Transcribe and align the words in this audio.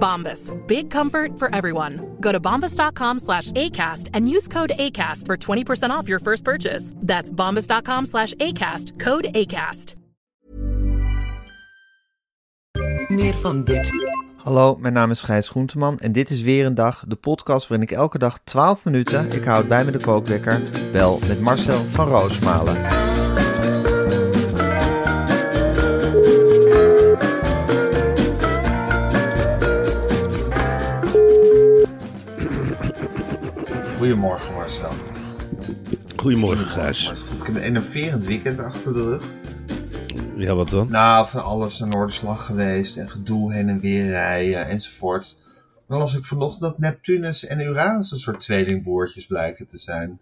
Bombas. 0.00 0.50
Big 0.66 0.90
comfort 0.90 1.38
for 1.38 1.54
everyone. 1.54 2.16
Go 2.20 2.32
to 2.32 2.40
bombas.com 2.40 3.18
slash 3.18 3.52
ACAST 3.52 4.08
and 4.14 4.28
use 4.28 4.48
code 4.48 4.72
ACAST 4.78 5.26
for 5.26 5.36
20% 5.36 5.90
off 5.90 6.08
your 6.08 6.20
first 6.20 6.42
purchase. 6.42 6.92
That's 6.96 7.30
bombas.com 7.30 8.06
slash 8.06 8.34
ACAST. 8.34 8.98
Code 8.98 9.26
ACAST. 9.34 9.94
Meer 13.08 13.34
van 13.34 13.64
dit. 13.64 13.92
Hallo, 14.36 14.76
mijn 14.76 14.92
naam 14.92 15.10
is 15.10 15.22
Gijs 15.22 15.48
Groenteman 15.48 15.98
en 15.98 16.12
dit 16.12 16.30
is 16.30 16.40
weer 16.40 16.66
een 16.66 16.74
dag, 16.74 17.04
de 17.08 17.16
podcast 17.16 17.68
waarin 17.68 17.88
ik 17.88 17.96
elke 17.96 18.18
dag 18.18 18.38
12 18.44 18.84
minuten, 18.84 19.32
ik 19.32 19.44
houd 19.44 19.68
bij 19.68 19.84
me 19.84 19.90
de 19.90 19.98
kookwekker, 19.98 20.62
bel 20.92 21.18
met 21.26 21.40
Marcel 21.40 21.84
van 21.88 22.08
Roosmalen. 22.08 23.09
Goedemorgen, 36.20 36.66
Gijs. 36.66 37.10
Ik 37.38 37.46
heb 37.46 37.54
een 37.54 37.62
enerverend 37.62 38.24
weekend 38.24 38.58
achter 38.58 38.92
de 38.92 39.02
rug. 39.02 39.28
Ja, 40.36 40.54
wat 40.54 40.70
dan? 40.70 40.88
Nou, 40.90 41.28
van 41.28 41.42
alles 41.44 41.80
een 41.80 41.88
Noorderslag 41.88 42.46
geweest 42.46 42.96
en 42.96 43.08
gedoe 43.10 43.52
heen 43.52 43.68
en 43.68 43.80
weer 43.80 44.06
rijden 44.06 44.66
enzovoort. 44.66 45.36
Dan 45.88 45.98
las 45.98 46.16
ik 46.16 46.24
vanochtend 46.24 46.60
dat 46.60 46.78
Neptunus 46.78 47.46
en 47.46 47.60
Uranus 47.60 48.10
een 48.12 48.18
soort 48.18 48.40
tweelingbroertjes 48.40 49.26
blijken 49.26 49.66
te 49.66 49.78
zijn. 49.78 50.18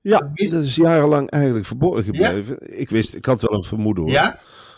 Ja, 0.00 0.18
Dat 0.18 0.32
wist- 0.34 0.50
dat 0.50 0.62
is 0.62 0.74
jarenlang 0.76 1.30
eigenlijk 1.30 1.66
verborgen 1.66 2.04
gebleven. 2.04 2.78
Ik 2.78 2.90
wist, 2.90 3.14
ik 3.14 3.24
had 3.24 3.42
wel 3.42 3.52
een 3.58 3.64
vermoeden 3.64 4.02
hoor. 4.02 4.12
Ja? 4.12 4.34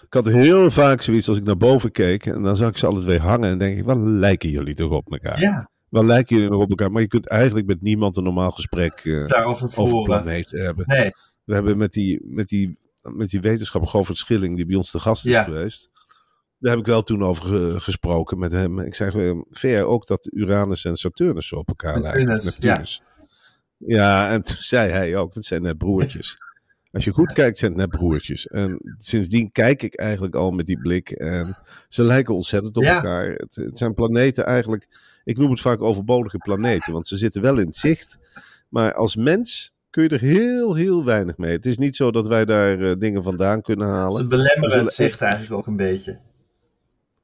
Ik 0.07 0.15
had 0.15 0.27
heel 0.27 0.71
vaak 0.71 1.03
zoiets 1.03 1.29
als 1.29 1.39
ik 1.39 1.45
naar 1.45 1.57
boven 1.57 1.93
keek 1.93 2.27
en 2.27 2.43
dan 2.43 2.57
zag 2.57 2.69
ik 2.69 2.77
ze 2.79 2.87
alle 2.87 3.01
twee 3.01 3.19
hangen 3.19 3.51
en 3.51 3.59
denk 3.59 3.79
ik, 3.79 3.85
wat 3.85 3.99
lijken 3.99 4.51
jullie 4.51 4.75
toch 4.75 4.91
op 4.93 5.13
elkaar? 5.13 5.41
Ja, 5.41 5.69
Wat 5.89 6.05
lijken 6.05 6.37
jullie 6.37 6.51
nog 6.51 6.63
op 6.63 6.71
elkaar? 6.71 6.93
Maar 6.93 7.03
je 7.03 7.09
kunt 7.09 7.29
eigenlijk 7.29 7.67
met 7.67 7.81
niemand 7.81 8.17
een 8.17 8.25
normaal 8.25 8.51
gesprek 8.51 8.93
eh, 8.93 9.27
daarover 9.27 9.65
over 9.65 9.89
voeren. 9.89 10.45
hebben. 10.49 10.85
Nee, 10.87 11.11
We 11.45 11.55
hebben 11.55 11.77
met 11.77 11.93
die, 11.93 12.21
met 12.25 12.49
die, 12.49 12.79
met 13.03 13.31
die 13.31 13.41
wetenschapper 13.41 13.91
Govert 13.91 14.19
Schilling, 14.19 14.57
die 14.57 14.67
bij 14.67 14.77
ons 14.77 14.91
te 14.91 14.99
gast 14.99 15.27
is 15.27 15.33
Ja. 15.33 15.43
geweest. 15.43 15.91
Daar 16.59 16.71
heb 16.71 16.81
ik 16.81 16.87
wel 16.87 17.03
toen 17.03 17.25
over 17.25 17.45
ge- 17.45 17.81
gesproken 17.81 18.39
met 18.39 18.53
hem. 18.53 18.79
Ik 18.81 18.95
zeg, 18.95 19.15
eh, 19.15 19.41
jij 19.51 19.85
ook 19.85 20.07
dat 20.07 20.29
Uranus 20.33 20.85
en 20.85 20.97
Saturnus 20.97 21.53
op 21.53 21.69
elkaar 21.69 22.01
lijken? 22.01 22.27
Neptunus, 22.27 22.59
Neptunus. 22.59 23.03
Ja. 23.79 24.31
en 24.31 24.43
toen 24.43 24.57
zei 24.59 24.91
hij 24.91 25.17
ook, 25.17 25.35
dat 25.35 25.45
zijn 25.45 25.63
net 25.63 25.79
broertjes. 25.79 26.39
Als 26.93 27.05
je 27.05 27.11
goed 27.13 27.33
kijkt, 27.33 27.59
zijn 27.59 27.71
het 27.71 27.81
net 27.81 27.91
broertjes. 27.91 28.47
En 28.47 28.95
sindsdien 28.97 29.53
kijk 29.53 29.83
ik 29.83 29.95
eigenlijk 29.95 30.35
al 30.35 30.51
met 30.51 30.67
die 30.67 30.79
blik. 30.79 31.11
En 31.11 31.59
ze 31.89 32.05
lijken 32.05 32.35
ontzettend 32.35 32.77
op 32.77 32.83
Ja. 32.83 32.95
elkaar. 32.95 33.31
Het, 33.33 33.55
het 33.55 33.79
zijn 33.79 33.95
planeten 33.95 34.45
eigenlijk, 34.47 34.89
ik 35.27 35.39
noem 35.39 35.51
het 35.51 35.61
vaak 35.61 35.81
overbodige 35.83 36.39
planeten. 36.39 36.93
Want 36.93 37.09
ze 37.09 37.17
zitten 37.17 37.43
wel 37.43 37.59
in 37.59 37.67
het 37.67 37.77
zicht. 37.77 38.19
Maar 38.69 38.95
als 38.95 39.17
mens 39.17 39.73
kun 39.91 40.03
je 40.03 40.09
er 40.09 40.21
heel, 40.21 40.75
heel 40.75 41.05
weinig 41.05 41.37
mee. 41.37 41.53
Het 41.53 41.67
is 41.67 41.79
niet 41.79 41.97
zo 41.97 42.11
dat 42.11 42.27
wij 42.27 42.45
daar 42.45 42.81
eh, 42.81 42.95
dingen 42.99 43.23
vandaan 43.23 43.63
kunnen 43.63 43.87
halen. 43.87 44.17
ze 44.17 44.27
belemmeren 44.27 44.79
het 44.85 44.93
zicht 44.93 45.11
echt- 45.11 45.21
eigenlijk 45.21 45.53
ook 45.53 45.67
een 45.67 45.77
beetje. 45.77 46.19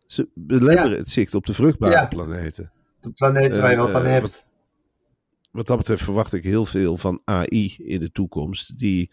Ze 0.06 0.28
belemmeren 0.34 0.90
Ja. 0.90 0.96
het 0.96 1.10
zicht 1.10 1.34
op 1.34 1.46
de 1.46 1.54
vruchtbare 1.54 1.92
Ja. 1.92 2.06
planeten. 2.06 2.72
De 3.00 3.12
planeten 3.12 3.60
waar 3.60 3.70
je 3.70 3.76
wat 3.76 3.94
aan 3.94 4.04
eh, 4.04 4.10
hebt. 4.10 4.46
Wat 5.50 5.66
dat 5.66 5.76
betreft 5.78 6.02
verwacht 6.04 6.32
ik 6.32 6.44
heel 6.44 6.66
veel 6.66 6.96
van 6.96 7.20
AI 7.24 7.74
in 7.78 8.00
de 8.00 8.10
toekomst. 8.12 8.78
Die, 8.78 9.10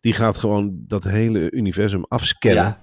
die 0.00 0.12
gaat 0.12 0.36
gewoon 0.36 0.84
dat 0.86 1.04
hele 1.04 1.50
universum 1.50 2.04
afscannen. 2.08 2.62
Ja, 2.62 2.80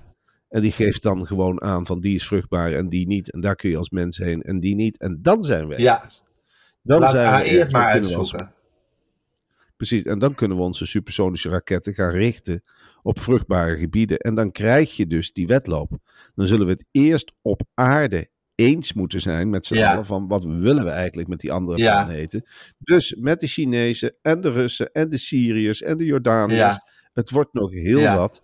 En 0.49 0.61
die 0.61 0.71
geeft 0.71 1.01
dan 1.01 1.27
gewoon 1.27 1.61
aan 1.61 1.85
van 1.85 1.99
die 1.99 2.15
is 2.15 2.27
vruchtbaar 2.27 2.71
en 2.73 2.89
die 2.89 3.07
niet. 3.07 3.31
En 3.31 3.41
daar 3.41 3.55
kun 3.55 3.69
je 3.69 3.77
als 3.77 3.89
mens 3.89 4.17
heen 4.17 4.41
en 4.41 4.59
die 4.59 4.75
niet. 4.75 4.97
En 4.97 5.19
dan 5.21 5.43
zijn 5.43 5.67
we 5.67 5.81
ja. 5.81 5.95
ergens. 5.95 6.23
Dan 6.81 6.99
laat 6.99 7.11
zijn 7.11 7.43
we 7.43 7.49
het 7.49 7.71
maar 7.71 7.83
als- 7.83 7.91
uitzoeken. 7.93 8.53
Precies, 9.77 10.03
en 10.03 10.19
dan 10.19 10.35
kunnen 10.35 10.57
we 10.57 10.63
onze 10.63 10.85
supersonische 10.85 11.49
raketten 11.49 11.93
gaan 11.93 12.11
richten 12.11 12.63
op 13.03 13.19
vruchtbare 13.19 13.77
gebieden. 13.77 14.17
En 14.17 14.35
dan 14.35 14.51
krijg 14.51 14.95
je 14.95 15.07
dus 15.07 15.33
die 15.33 15.47
wedloop. 15.47 15.91
Dan 16.35 16.47
zullen 16.47 16.65
we 16.65 16.71
het 16.71 16.85
eerst 16.91 17.31
op 17.41 17.61
aarde 17.73 18.27
eens 18.55 18.93
moeten 18.93 19.21
zijn 19.21 19.49
met 19.49 19.65
z'n 19.65 19.75
Ja. 19.75 19.91
allen 19.93 20.05
van 20.05 20.27
wat 20.27 20.43
willen 20.43 20.83
we 20.83 20.89
eigenlijk 20.89 21.27
met 21.27 21.39
die 21.39 21.51
andere 21.51 21.77
Ja. 21.77 22.05
planeten. 22.05 22.43
Dus 22.79 23.15
met 23.15 23.39
de 23.39 23.47
Chinezen 23.47 24.15
en 24.21 24.41
de 24.41 24.51
Russen 24.51 24.91
en 24.91 25.09
de 25.09 25.17
Syriërs 25.17 25.81
en 25.81 25.97
de 25.97 26.05
Jordaniërs. 26.05 26.59
Ja. 26.59 26.83
Het 27.13 27.29
wordt 27.29 27.53
nog 27.53 27.71
heel 27.71 28.15
wat. 28.15 28.43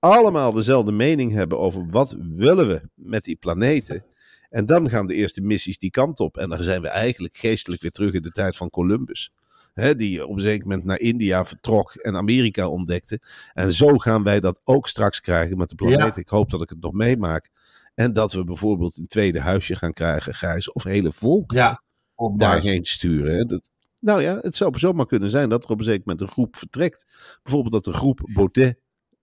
Allemaal 0.00 0.52
dezelfde 0.52 0.92
mening 0.92 1.32
hebben 1.32 1.58
over 1.58 1.86
wat 1.86 2.16
willen 2.18 2.68
we 2.68 2.88
met 2.94 3.24
die 3.24 3.36
planeten. 3.36 4.04
En 4.50 4.66
dan 4.66 4.88
gaan 4.88 5.06
de 5.06 5.14
eerste 5.14 5.40
missies 5.40 5.78
die 5.78 5.90
kant 5.90 6.20
op. 6.20 6.36
En 6.36 6.48
dan 6.48 6.62
zijn 6.62 6.82
we 6.82 6.88
eigenlijk 6.88 7.36
geestelijk 7.36 7.82
weer 7.82 7.90
terug 7.90 8.12
in 8.12 8.22
de 8.22 8.30
tijd 8.30 8.56
van 8.56 8.70
Columbus. 8.70 9.32
Hè, 9.74 9.94
die 9.96 10.26
op 10.26 10.34
een 10.34 10.40
zeker 10.40 10.66
moment 10.66 10.84
naar 10.84 11.00
India 11.00 11.44
vertrok 11.44 11.94
en 11.94 12.16
Amerika 12.16 12.68
ontdekte. 12.68 13.20
En 13.52 13.72
zo 13.72 13.98
gaan 13.98 14.22
wij 14.22 14.40
dat 14.40 14.60
ook 14.64 14.88
straks 14.88 15.20
krijgen 15.20 15.56
met 15.56 15.68
de 15.68 15.74
planeten. 15.74 16.06
Ja. 16.06 16.16
Ik 16.16 16.28
hoop 16.28 16.50
dat 16.50 16.62
ik 16.62 16.68
het 16.68 16.80
nog 16.80 16.92
meemaak. 16.92 17.50
En 17.94 18.12
dat 18.12 18.32
we 18.32 18.44
bijvoorbeeld 18.44 18.96
een 18.96 19.06
tweede 19.06 19.40
huisje 19.40 19.76
gaan 19.76 19.92
krijgen, 19.92 20.34
Gijs. 20.34 20.72
Of 20.72 20.84
hele 20.84 21.12
Ja, 21.46 21.82
Mars. 22.16 22.38
daarheen 22.38 22.84
sturen. 22.84 23.34
Hè. 23.34 23.44
Dat, 23.44 23.70
nou 23.98 24.22
ja, 24.22 24.38
het 24.40 24.56
zou 24.56 24.78
zomaar 24.78 25.06
kunnen 25.06 25.30
zijn 25.30 25.48
dat 25.48 25.64
er 25.64 25.70
op 25.70 25.78
een 25.78 25.84
zeker 25.84 26.02
moment 26.04 26.20
een 26.20 26.32
groep 26.32 26.56
vertrekt. 26.56 27.06
Bijvoorbeeld 27.42 27.72
dat 27.72 27.84
de 27.84 27.98
groep 27.98 28.20
Baudet 28.34 28.80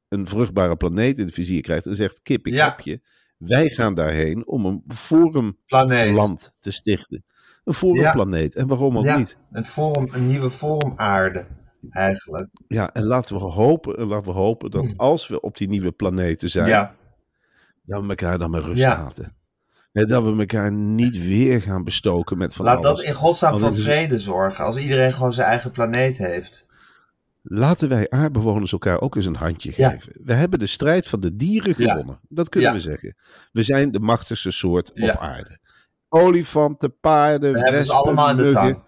een 0.10 0.28
vruchtbare 0.28 0.76
planeet 0.76 1.18
in 1.20 1.26
het 1.26 1.34
vizier 1.34 1.62
krijgt 1.62 1.86
en 1.86 1.96
zegt: 1.96 2.22
Kip, 2.22 2.48
ik 2.48 2.54
Ja. 2.54 2.70
heb 2.70 2.80
je. 2.80 3.02
Wij 3.38 3.70
gaan 3.70 3.94
daarheen 3.94 4.48
om 4.48 4.66
een 4.66 4.84
forumland 4.96 5.56
Planeet. 5.66 6.54
te 6.60 6.72
stichten. 6.72 7.26
Een 7.64 7.74
forumplaneet. 7.74 8.56
En 8.56 8.68
waarom 8.68 8.98
ook 8.98 9.06
Ja. 9.06 9.18
niet? 9.18 9.38
Een, 9.52 9.66
vorm, 9.66 10.08
een 10.12 10.28
nieuwe 10.28 10.50
vorm 10.50 10.94
aarde, 10.96 11.46
eigenlijk. 11.90 12.48
Ja, 12.68 12.94
en 12.94 13.04
laten 13.04 13.36
we 13.36 13.42
hopen, 13.42 13.98
en 13.98 14.06
laten 14.08 14.28
we 14.28 14.38
hopen 14.40 14.72
dat 14.72 14.94
als 14.98 15.28
we 15.28 15.42
op 15.42 15.58
die 15.58 15.68
nieuwe 15.68 15.92
planeten 15.92 16.50
zijn, 16.50 16.66
Hmm. 16.66 16.74
Ja, 16.74 16.96
dat 17.84 18.02
we 18.04 18.10
elkaar 18.10 18.38
dan 18.40 18.50
met 18.52 18.64
rust 18.64 18.82
Ja. 18.82 19.04
laten. 19.04 19.36
Dat 19.92 20.24
we 20.24 20.36
elkaar 20.40 20.72
niet 20.72 21.18
weer 21.26 21.62
gaan 21.62 21.84
bestoken 21.84 22.38
met 22.38 22.54
van 22.56 22.66
laat 22.66 22.86
alles. 22.86 22.98
dat 22.98 23.08
in 23.08 23.14
godsnaam 23.14 23.64
is- 23.64 23.82
vrede 23.84 24.20
zorgen. 24.20 24.66
Als 24.66 24.78
iedereen 24.78 25.14
gewoon 25.14 25.34
zijn 25.34 25.48
eigen 25.48 25.72
planeet 25.72 26.18
heeft. 26.18 26.67
Laten 27.50 27.90
wij 27.90 28.10
aardbewoners 28.10 28.72
elkaar 28.72 29.02
ook 29.02 29.16
eens 29.16 29.26
een 29.26 29.36
handje 29.36 29.74
Ja. 29.76 29.90
geven. 29.90 30.14
We 30.24 30.34
hebben 30.34 30.60
de 30.60 30.66
strijd 30.66 31.08
van 31.08 31.20
de 31.20 31.36
dieren 31.36 31.74
Ja. 31.78 31.92
gewonnen. 31.92 32.20
Dat 32.30 32.50
kunnen 32.50 32.70
Ja. 32.70 32.76
we 32.76 32.82
zeggen. 32.82 33.16
We 33.52 33.64
zijn 33.64 33.92
de 33.92 34.00
machtigste 34.00 34.52
soort 34.52 34.92
op 34.92 35.10
aarde. 35.20 35.60
Olifanten, 36.10 37.00
paarden, 37.00 37.54
We 37.54 37.60
hebben 37.60 37.86
ze 37.86 37.94
allemaal 37.94 38.30
in 38.30 38.36
de 38.36 38.50
tang. 38.52 38.84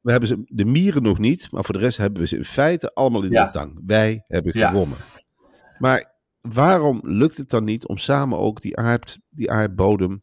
We 0.00 0.10
hebben 0.10 0.28
ze, 0.28 0.42
de 0.46 0.64
mieren 0.64 1.02
nog 1.02 1.18
niet, 1.18 1.50
maar 1.50 1.64
voor 1.64 1.74
de 1.74 1.80
rest 1.80 1.96
hebben 1.96 2.20
we 2.22 2.28
ze 2.28 2.36
in 2.36 2.44
feite 2.44 2.94
allemaal 2.94 3.22
in 3.22 3.30
de 3.30 3.48
tang. 3.52 3.80
Wij 3.86 4.24
hebben 4.28 4.52
gewonnen. 4.52 4.98
Maar 5.78 6.12
waarom 6.40 7.00
lukt 7.02 7.36
het 7.36 7.50
dan 7.50 7.64
niet 7.64 7.86
om 7.86 7.98
samen 7.98 8.38
ook 8.38 8.60
die, 8.60 8.76
aard, 8.76 9.18
die 9.30 9.50
aardbodem 9.50 10.22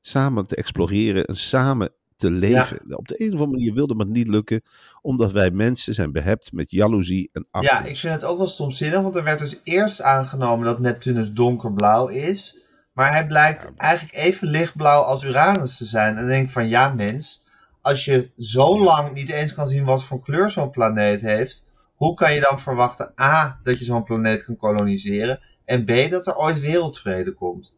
samen 0.00 0.46
te 0.46 0.56
exploreren 0.56 1.24
en 1.24 1.36
samen 1.36 1.92
te 2.18 2.30
leven? 2.30 2.96
Op 2.96 3.08
de 3.08 3.22
een 3.22 3.34
of 3.34 3.40
andere 3.40 3.50
manier 3.50 3.74
wilde 3.74 3.94
het 3.98 4.08
niet 4.08 4.28
lukken, 4.28 4.62
omdat 5.02 5.32
wij 5.32 5.50
mensen 5.50 5.94
zijn 5.94 6.12
behept 6.12 6.52
met 6.52 6.70
jaloezie 6.70 7.30
en 7.32 7.46
afgunst. 7.50 7.84
Ja, 7.84 7.90
ik 7.90 7.96
vind 7.96 8.14
het 8.14 8.24
ook 8.24 8.38
wel 8.38 8.46
stomzinnig, 8.46 9.00
want 9.00 9.16
er 9.16 9.24
werd 9.24 9.38
dus 9.38 9.60
eerst 9.64 10.02
aangenomen 10.02 10.66
dat 10.66 10.78
Neptunus 10.78 11.32
donkerblauw 11.32 12.06
is. 12.06 12.56
Maar 12.92 13.12
hij 13.12 13.26
blijkt 13.26 13.70
eigenlijk 13.76 14.16
even 14.16 14.48
lichtblauw 14.48 15.02
als 15.02 15.24
Uranus 15.24 15.76
te 15.76 15.84
zijn. 15.84 16.08
En 16.08 16.16
dan 16.16 16.26
denk 16.26 16.46
ik 16.46 16.52
van 16.52 16.68
ja, 16.68 16.88
mens, 16.88 17.44
als 17.80 18.04
je 18.04 18.30
zo 18.38 18.82
lang 18.84 19.12
niet 19.12 19.28
eens 19.28 19.54
kan 19.54 19.68
zien 19.68 19.84
wat 19.84 20.04
voor 20.04 20.22
kleur 20.22 20.50
zo'n 20.50 20.70
planeet 20.70 21.20
heeft, 21.20 21.66
hoe 21.94 22.14
kan 22.14 22.34
je 22.34 22.40
dan 22.40 22.60
verwachten 22.60 23.12
A, 23.20 23.60
dat 23.62 23.78
je 23.78 23.84
zo'n 23.84 24.02
planeet 24.02 24.44
kan 24.44 24.56
koloniseren 24.56 25.40
en 25.64 25.84
B, 25.84 26.10
dat 26.10 26.26
er 26.26 26.36
ooit 26.36 26.60
wereldvrede 26.60 27.32
komt? 27.32 27.76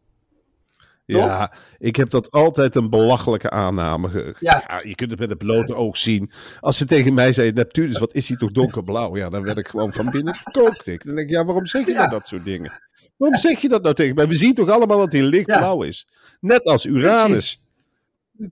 Toch? 1.11 1.25
Ja, 1.25 1.53
ik 1.77 1.95
heb 1.95 2.09
dat 2.09 2.31
altijd 2.31 2.75
een 2.75 2.89
belachelijke 2.89 3.49
aanname. 3.49 4.35
Ja. 4.39 4.63
Ja. 4.67 4.81
je 4.83 4.95
kunt 4.95 5.11
het 5.11 5.19
met 5.19 5.29
het 5.29 5.37
blote 5.37 5.75
oog 5.75 5.97
zien. 5.97 6.31
Als 6.59 6.77
ze 6.77 6.85
tegen 6.85 7.13
mij 7.13 7.33
zeiden, 7.33 7.55
Neptunus, 7.55 7.97
wat 7.97 8.13
is 8.13 8.27
hij 8.27 8.37
toch 8.37 8.51
donkerblauw? 8.51 9.17
Ja, 9.17 9.29
dan 9.29 9.43
werd 9.43 9.57
ik 9.57 9.67
gewoon 9.67 9.93
van 9.93 10.09
binnen 10.09 10.33
gekookt. 10.33 10.87
Ik. 10.87 11.05
Dan 11.05 11.15
denk 11.15 11.27
ik, 11.29 11.33
ja, 11.35 11.45
waarom 11.45 11.65
zeg 11.65 11.85
je 11.85 11.91
Ja. 11.91 11.97
nou 11.97 12.09
dat 12.09 12.27
soort 12.27 12.43
dingen? 12.43 12.71
Waarom 13.17 13.39
zeg 13.39 13.61
je 13.61 13.67
dat 13.69 13.81
nou 13.83 13.95
tegen 13.95 14.15
mij? 14.15 14.27
We 14.27 14.35
zien 14.35 14.53
toch 14.53 14.69
allemaal 14.69 14.97
dat 14.97 15.11
hij 15.11 15.21
lichtblauw 15.21 15.81
is? 15.83 16.07
Net 16.39 16.63
als 16.63 16.85
Uranus. 16.85 17.61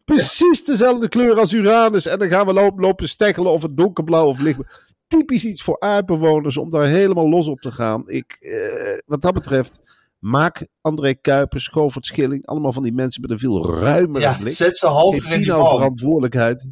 Precies 0.06 0.64
dezelfde 0.64 1.10
kleur 1.10 1.40
als 1.40 1.54
Uranus. 1.54 2.06
En 2.06 2.20
dan 2.20 2.30
gaan 2.30 2.46
we 2.46 2.54
lopen, 2.54 2.82
lopen 2.82 3.10
steggelen 3.10 3.52
of 3.52 3.62
het 3.62 3.78
donkerblauw 3.78 4.28
of 4.28 4.40
lichtblauw. 4.40 4.70
Typisch 5.08 5.46
iets 5.46 5.64
voor 5.64 5.80
aardbewoners 5.80 6.58
om 6.58 6.70
daar 6.70 6.86
helemaal 6.88 7.30
los 7.30 7.48
op 7.48 7.60
te 7.60 7.72
gaan. 7.72 8.04
Ik, 8.10 8.38
eh, 8.40 8.98
wat 9.06 9.22
dat 9.22 9.34
betreft, 9.34 9.82
maak 10.20 10.68
André 10.82 11.14
Kuipers, 11.14 11.68
Govert 11.68 12.06
Schilling, 12.06 12.46
allemaal 12.46 12.74
van 12.74 12.84
die 12.84 12.94
mensen 12.94 13.22
met 13.22 13.32
een 13.32 13.40
veel 13.40 13.80
ruimere 13.80 14.26
Ja, 14.26 14.38
blik. 14.38 14.54
zet 14.54 14.78
ze 14.78 14.88
hoger 14.88 15.32
in 15.32 15.38
die 15.38 15.48
nou 15.48 15.68
verantwoordelijkheid. 15.68 16.70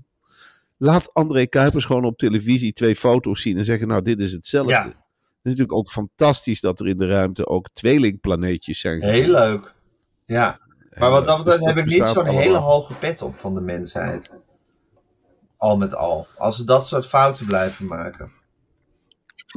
Laat 0.77 1.13
André 1.13 1.45
Kuipers 1.45 1.85
gewoon 1.85 2.05
op 2.05 2.17
televisie 2.17 2.73
twee 2.73 2.95
foto's 2.95 3.41
zien 3.41 3.57
en 3.57 3.65
zeggen, 3.65 3.87
nou, 3.87 4.01
dit 4.01 4.19
is 4.19 4.31
hetzelfde. 4.31 4.71
Ja. 4.71 4.83
Het 4.83 5.55
is 5.55 5.61
natuurlijk 5.61 5.73
ook 5.77 5.89
fantastisch 5.89 6.61
dat 6.61 6.79
er 6.79 6.87
in 6.87 6.97
de 6.97 7.07
ruimte 7.07 7.47
ook 7.47 7.69
tweelingplaneetjes 7.73 8.79
zijn. 8.79 9.01
Heel 9.01 9.31
leuk. 9.31 9.73
Ja. 10.25 10.59
Maar 10.97 11.09
wat 11.09 11.25
dat 11.25 11.35
Dus 11.35 11.45
betreft 11.45 11.65
heb 11.65 11.77
ik 11.77 11.85
niet 11.85 12.05
zo'n 12.05 12.25
hele 12.25 12.57
hoge 12.57 12.93
pet 12.93 13.21
op 13.21 13.35
van 13.35 13.53
de 13.53 13.61
mensheid. 13.61 14.33
Al 15.57 15.77
met 15.77 15.95
al. 15.95 16.27
Als 16.37 16.55
ze 16.55 16.63
dat 16.63 16.87
soort 16.87 17.05
fouten 17.05 17.45
blijven 17.45 17.85
maken. 17.85 18.31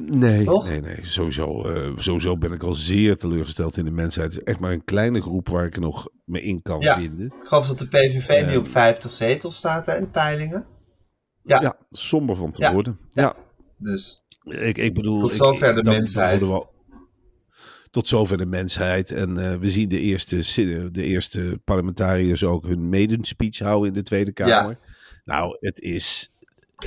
Nee, 0.07 0.45
Toch? 0.45 0.69
nee, 0.69 0.81
nee. 0.81 0.99
Sowieso, 1.03 1.65
eh, 1.65 1.93
sowieso 1.97 2.37
ben 2.39 2.53
ik 2.53 2.63
al 2.63 2.75
zeer 2.75 3.17
teleurgesteld 3.17 3.77
in 3.77 3.85
de 3.85 3.91
mensheid. 3.91 4.33
Het 4.33 4.41
is 4.41 4.47
echt 4.49 4.59
maar 4.61 4.73
een 4.73 4.85
kleine 4.85 5.21
groep 5.23 5.49
waar 5.49 5.67
ik 5.67 5.79
nog 5.79 6.09
me 6.25 6.41
in 6.41 6.63
kan 6.63 6.81
Ja. 6.81 6.99
vinden. 6.99 7.27
Ik 7.27 7.33
geloof 7.49 7.67
dat 7.67 7.79
de 7.79 7.87
PVV 7.89 8.45
nu 8.47 8.53
Eh. 8.53 8.59
op 8.59 8.69
50 8.69 9.13
zetels 9.13 9.57
staat 9.57 9.87
hè, 9.87 9.95
in 9.97 10.03
de 10.05 10.11
peilingen. 10.11 10.67
Ja. 11.43 11.61
Ja, 11.63 11.77
somber 11.91 12.37
van 12.37 12.51
te 12.51 12.63
Ja. 12.63 12.73
worden. 12.73 12.99
Ja, 13.09 13.35
Dus 13.79 14.23
ik, 14.45 14.79
ik 14.79 14.95
bedoel... 14.95 15.21
Tot 15.21 15.33
zover 15.33 15.69
ik- 15.69 15.75
de 15.75 15.83
mensheid. 15.91 16.43
tot 17.91 18.09
zover 18.09 18.37
de 18.37 18.47
mensheid. 18.47 19.11
En 19.11 19.39
eh, 19.39 19.57
we 19.59 19.71
zien 19.71 19.89
de 19.89 19.99
eerste, 20.01 20.37
de 20.93 21.03
eerste 21.03 21.61
parlementariërs 21.65 22.45
ook 22.45 22.67
hun 22.67 22.89
maiden 22.89 23.25
speech 23.25 23.59
houden 23.59 23.89
in 23.89 23.95
de 23.95 24.03
Tweede 24.03 24.33
Kamer. 24.33 24.79
Nou, 25.25 25.57
het 25.61 25.81
is, 25.81 26.33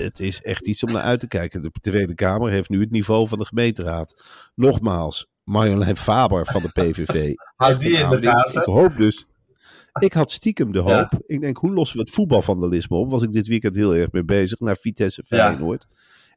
het 0.01 0.19
is 0.19 0.41
echt 0.41 0.67
iets 0.67 0.83
om 0.83 0.91
naar 0.91 1.01
uit 1.01 1.19
te 1.19 1.27
kijken. 1.27 1.61
De 1.61 1.71
Tweede 1.81 2.15
Kamer 2.15 2.49
heeft 2.51 2.69
nu 2.69 2.79
het 2.79 2.91
niveau 2.91 3.27
van 3.27 3.39
de 3.39 3.45
gemeenteraad. 3.45 4.21
Nogmaals, 4.55 5.27
Marjolein 5.43 5.97
Faber 5.97 6.45
van 6.45 6.61
de 6.61 6.69
PVV. 6.81 7.33
Houd 7.55 7.79
die 7.79 7.97
in 7.97 8.09
de 8.09 8.17
gaten. 8.21 8.59
Ik 8.61 8.65
hoop 8.67 8.95
dus. 8.97 9.25
Ik 9.99 10.13
had 10.13 10.31
stiekem 10.31 10.71
de 10.71 10.79
hoop. 10.79 10.89
Ja. 11.11 11.19
Ik 11.25 11.41
denk, 11.41 11.57
hoe 11.57 11.73
lossen 11.73 11.97
we 11.97 12.03
het 12.03 12.13
voetbalvandalisme 12.13 12.97
op? 12.97 13.11
Was 13.11 13.21
ik 13.21 13.33
dit 13.33 13.47
weekend 13.47 13.75
heel 13.75 13.95
erg 13.95 14.11
mee 14.11 14.23
bezig. 14.23 14.59
Naar 14.59 14.77
Vitesse 14.77 15.23
Ja. 15.27 15.37
Feyenoord. 15.37 15.85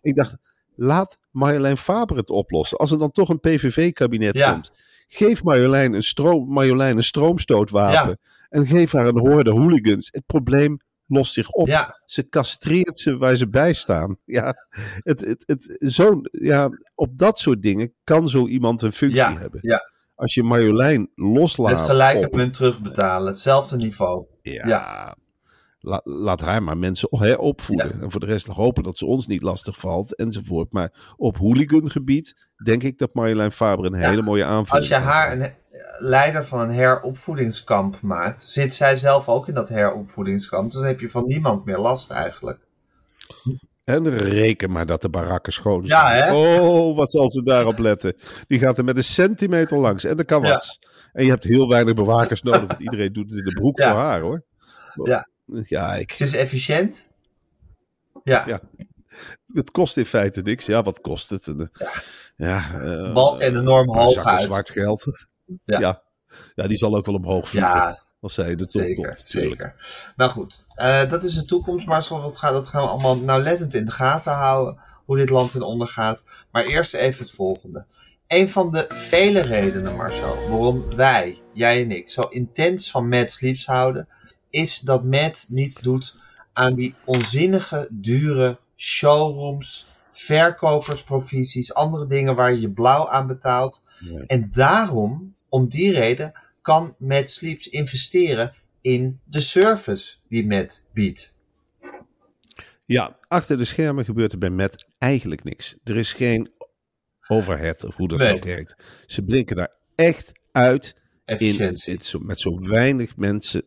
Ik 0.00 0.14
dacht, 0.14 0.37
laat 0.75 1.19
Marjolein 1.31 1.76
Faber 1.76 2.17
het 2.17 2.31
oplossen. 2.31 2.79
Als 2.79 2.91
er 2.91 2.99
dan 2.99 3.11
toch 3.11 3.29
een 3.29 3.41
PVV-kabinet 3.41 4.37
Ja. 4.37 4.53
komt. 4.53 4.73
Geef 5.08 5.43
Marjolein 5.43 5.93
een, 5.93 6.03
stroom, 6.03 6.49
Marjolein 6.53 6.97
een 6.97 7.05
stroomstootwapen. 7.05 8.19
En 8.49 8.67
geef 8.67 8.93
haar 8.93 9.06
een 9.06 9.19
horde 9.19 9.50
hooligans. 9.50 10.08
Het 10.12 10.26
probleem 10.26 10.79
lost 11.06 11.32
zich 11.32 11.50
op. 11.50 11.67
ja, 11.67 12.00
Ze 12.06 12.29
castreert 12.29 12.99
ze 12.99 13.17
waar 13.17 13.37
ze 13.37 13.49
bij 13.49 13.73
staan. 13.73 14.19
Ja, 14.25 14.55
het, 15.03 15.20
het, 15.20 15.43
het, 15.47 15.76
zo'n, 15.79 16.29
ja, 16.32 16.69
op 16.94 17.19
dat 17.19 17.38
soort 17.38 17.62
dingen 17.62 17.93
kan 18.05 18.29
zo 18.29 18.47
iemand 18.47 18.82
een 18.82 18.93
functie 18.93 19.20
Ja, 19.20 19.38
hebben. 19.38 19.61
ja. 19.62 19.81
Als 20.14 20.35
je 20.35 20.43
Marjolein 20.43 21.11
loslaat. 21.14 21.79
het 21.79 21.87
gelijke 21.88 22.25
op- 22.26 22.31
punt 22.32 22.53
terugbetalen. 22.55 23.26
Hetzelfde 23.29 23.76
niveau. 23.76 24.26
Ja. 24.43 24.67
Ja. 24.67 25.17
La- 25.81 26.00
laat 26.05 26.41
haar 26.41 26.62
maar 26.62 26.76
mensen 26.76 27.08
hè, 27.19 27.32
opvoeden. 27.35 28.03
En 28.03 28.11
voor 28.11 28.20
de 28.20 28.26
rest 28.26 28.47
hopen 28.47 28.82
dat 28.82 28.99
ze 28.99 29.06
ons 29.06 29.26
niet 29.26 29.43
lastig 29.43 29.76
valt 29.79 30.14
enzovoort. 30.17 30.73
Maar 30.73 31.14
op 31.17 31.37
hooligangebied 31.37 32.49
denk 32.64 32.82
ik 32.82 32.99
dat 32.99 33.14
Marjolein 33.14 33.53
Faber 33.53 33.85
een 33.85 33.94
hele 33.94 34.23
mooie 34.23 34.44
aanvulling 34.44 34.70
Als 34.70 34.88
je 34.88 34.94
haar 35.06 35.32
een 35.32 35.53
leider 35.99 36.44
van 36.44 36.61
een 36.61 36.70
heropvoedingskamp 36.70 38.00
maakt, 38.00 38.43
zit 38.43 38.75
zij 38.75 38.96
zelf 38.96 39.28
ook 39.28 39.49
in 39.49 39.55
dat 39.55 39.69
heropvoedingskamp. 39.69 40.64
Dus 40.70 40.75
dan 40.81 40.88
heb 40.88 41.00
je 41.00 41.11
van 41.11 41.26
niemand 41.26 41.64
meer 41.64 41.78
last 41.78 42.11
eigenlijk. 42.11 42.58
En 43.84 44.17
reken 44.17 44.70
maar 44.70 44.87
dat 44.87 45.02
de 45.02 45.08
barakken 45.08 45.52
schoon 45.52 45.84
Ja, 45.84 46.08
zijn. 46.08 46.34
Oh, 46.34 46.96
wat 46.96 47.11
zal 47.11 47.31
ze 47.31 47.43
daarop 47.43 47.78
letten. 47.78 48.17
Die 48.46 48.58
gaat 48.58 48.78
er 48.78 48.84
met 48.84 48.96
een 48.96 49.05
centimeter 49.05 49.78
langs. 49.78 50.05
En 50.05 50.17
dat 50.17 50.26
kan 50.26 50.43
Ja. 50.43 50.49
wat. 50.49 50.78
En 51.12 51.25
je 51.25 51.31
hebt 51.31 51.44
heel 51.44 51.69
weinig 51.69 51.94
bewakers 51.94 52.43
nodig. 52.43 52.67
Want 52.67 52.81
iedereen 52.81 53.12
doet 53.12 53.31
het 53.31 53.38
in 53.38 53.44
de 53.44 53.55
broek 53.55 53.79
Ja. 53.79 53.90
voor 53.93 54.00
haar 54.00 54.20
hoor. 54.20 54.43
Ja. 55.05 55.29
Ja, 55.62 55.94
ik, 55.94 56.11
Het 56.11 56.20
is 56.20 56.34
efficiënt. 56.34 57.08
Ja, 58.25 58.44
Ja. 58.46 58.61
het 59.52 59.70
kost 59.70 59.96
in 59.96 60.06
feite 60.06 60.40
niks. 60.40 60.67
Ja, 60.67 60.82
wat 60.82 61.00
kost 61.00 61.31
het? 61.31 61.46
Een, 61.46 61.70
ja, 62.37 62.81
eh, 62.81 63.12
balk 63.12 63.40
en 63.40 63.56
enorm 63.56 63.88
hoog 63.96 64.25
uit. 64.25 64.40
zwart 64.40 64.70
geld. 64.70 65.05
Ja. 65.64 65.78
Ja. 65.81 66.02
ja. 66.54 66.66
die 66.66 66.78
zal 66.78 66.96
ook 66.96 67.06
wel 67.06 67.14
omhoog 67.14 67.48
vliegen. 67.48 67.72
Ja, 67.72 68.02
als 68.20 68.34
zij 68.34 68.56
de 68.56 68.69
top 68.69 68.82
zeker, 68.82 69.06
komt. 69.06 69.22
zeker. 69.25 69.75
Nou 70.16 70.31
goed, 70.31 70.64
eh, 70.75 71.08
dat 71.08 71.25
is 71.25 71.34
de 71.34 71.44
toekomst, 71.44 71.87
maar 71.87 72.02
zoals 72.02 72.38
gaat, 72.38 72.52
dat 72.52 72.69
gaan 72.69 72.82
we 72.82 72.88
allemaal 72.88 73.16
nauwlettend 73.16 73.75
in 73.75 73.84
de 73.84 73.90
gaten 73.90 74.32
houden, 74.32 74.78
hoe 75.04 75.16
dit 75.16 75.31
land 75.31 75.54
in 75.54 75.62
ondergaat. 75.62 76.22
Maar 76.50 76.64
eerst 76.64 76.94
even 76.94 77.25
het 77.25 77.34
volgende. 77.34 77.84
Een 78.26 78.48
van 78.48 78.70
de 78.70 78.87
vele 78.88 79.40
redenen, 79.40 79.94
Marcel, 79.94 80.34
waarom 80.48 80.96
wij, 80.96 81.40
jij 81.52 81.82
en 81.82 81.90
ik, 81.90 82.08
zo 82.08 82.22
intens 82.22 82.90
van 82.90 83.08
Mad 83.08 83.31
Sleeps 83.31 83.66
houden, 83.66 84.08
is 84.50 84.81
dat 84.81 85.04
Mad 85.04 85.46
niets 85.48 85.81
doet 85.81 86.16
aan 86.52 86.75
die 86.75 86.94
onzinnige, 87.04 87.88
dure 87.90 88.58
showrooms, 88.76 89.87
verkopersprovisies, 90.10 91.75
andere 91.75 92.06
dingen 92.06 92.34
waar 92.34 92.52
je 92.52 92.60
je 92.60 92.70
blauw 92.70 93.08
aan 93.08 93.26
betaalt. 93.26 93.84
Nee. 94.00 94.25
En 94.26 94.48
daarom, 94.52 95.34
om 95.48 95.69
die 95.69 95.93
reden, 95.93 96.32
kan 96.62 96.94
Mad 96.98 97.31
Sleeps 97.31 97.69
investeren 97.69 98.54
in 98.81 99.20
de 99.25 99.40
service 99.40 100.16
die 100.28 100.46
Mad 100.46 100.87
biedt. 100.93 101.34
Ja, 102.84 103.19
achter 103.28 103.56
de 103.56 103.64
schermen 103.64 104.04
gebeurt 104.04 104.32
er 104.32 104.38
bij 104.38 104.50
Met 104.50 104.87
eigenlijk 104.98 105.44
niks. 105.44 105.76
Er 105.84 105.96
is 105.96 106.12
geen 106.12 106.50
overhead, 107.28 107.84
of 107.84 107.94
hoe 107.96 108.08
dat 108.08 108.19
Nee. 108.19 108.34
ook 108.34 108.44
heet. 108.44 108.76
Ze 109.06 109.22
blinken 109.22 109.56
daar 109.56 109.75
echt 109.94 110.32
uit 110.52 110.96
in 111.24 111.60
het 111.60 112.15
met 112.20 112.41
zo 112.41 112.60
weinig 112.69 113.17
mensen 113.17 113.62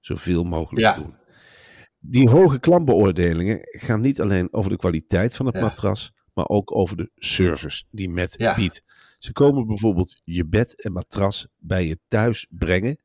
zoveel 0.00 0.44
mogelijk 0.44 0.80
Ja. 0.86 0.94
doen. 0.94 1.14
Die 1.98 2.30
hoge 2.30 2.60
klantbeoordelingen 2.60 3.58
gaan 3.62 4.00
niet 4.00 4.20
alleen 4.20 4.52
over 4.52 4.70
de 4.70 4.76
kwaliteit 4.76 5.34
van 5.34 5.46
het 5.46 5.54
Ja. 5.54 5.60
matras, 5.60 6.12
maar 6.34 6.48
ook 6.48 6.76
over 6.76 6.96
de 6.96 7.10
service 7.16 7.84
die 7.90 8.08
Met 8.10 8.34
Ja. 8.38 8.54
biedt. 8.54 8.82
Ze 9.18 9.32
komen 9.32 9.66
bijvoorbeeld 9.66 10.20
je 10.24 10.46
bed 10.46 10.82
en 10.82 10.92
matras 10.92 11.46
bij 11.58 11.86
je 11.86 11.98
thuis 12.08 12.46
brengen 12.50 12.98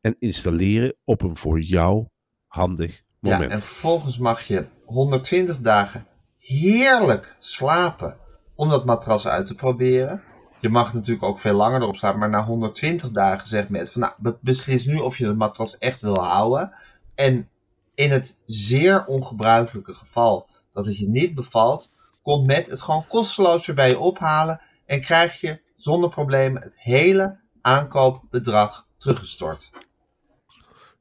en 0.00 0.16
installeren 0.18 0.94
op 1.04 1.22
een 1.22 1.36
voor 1.36 1.60
jou 1.60 2.06
handig 2.46 3.02
Ja, 3.20 3.30
moment. 3.32 3.50
en 3.50 3.60
vervolgens 3.60 4.18
mag 4.18 4.42
je 4.46 4.66
120 4.84 5.58
dagen 5.60 6.06
heerlijk 6.38 7.36
slapen 7.38 8.16
om 8.54 8.68
dat 8.68 8.84
matras 8.84 9.26
uit 9.26 9.46
te 9.46 9.54
proberen. 9.54 10.22
Je 10.60 10.68
mag 10.68 10.94
natuurlijk 10.94 11.22
ook 11.24 11.38
veel 11.38 11.54
langer 11.54 11.80
erop 11.80 11.96
slapen, 11.96 12.18
maar 12.18 12.30
na 12.30 12.44
120 12.44 13.10
dagen 13.10 13.46
zegt 13.48 13.68
Met 13.68 13.90
van 13.92 14.00
nou, 14.00 14.12
be- 14.18 14.38
beslis 14.40 14.86
nu 14.86 14.96
of 14.98 15.18
je 15.18 15.26
het 15.26 15.36
matras 15.36 15.78
echt 15.78 16.00
wil 16.00 16.18
houden. 16.22 16.72
En 17.14 17.48
in 17.94 18.10
het 18.10 18.40
zeer 18.46 19.06
ongebruikelijke 19.06 19.92
geval 19.92 20.48
dat 20.72 20.86
het 20.86 20.98
je 20.98 21.08
niet 21.08 21.34
bevalt, 21.34 21.94
komt 22.24 22.46
Met 22.46 22.70
het 22.70 22.82
gewoon 22.82 23.06
kosteloos 23.06 23.66
weer 23.66 23.76
bij 23.76 23.88
je 23.88 23.98
ophalen 23.98 24.60
en 24.86 25.00
krijg 25.00 25.40
je 25.40 25.60
zonder 25.76 26.10
problemen 26.10 26.62
het 26.62 26.80
hele 26.80 27.38
aankoopbedrag 27.60 28.86
teruggestort. 28.98 29.70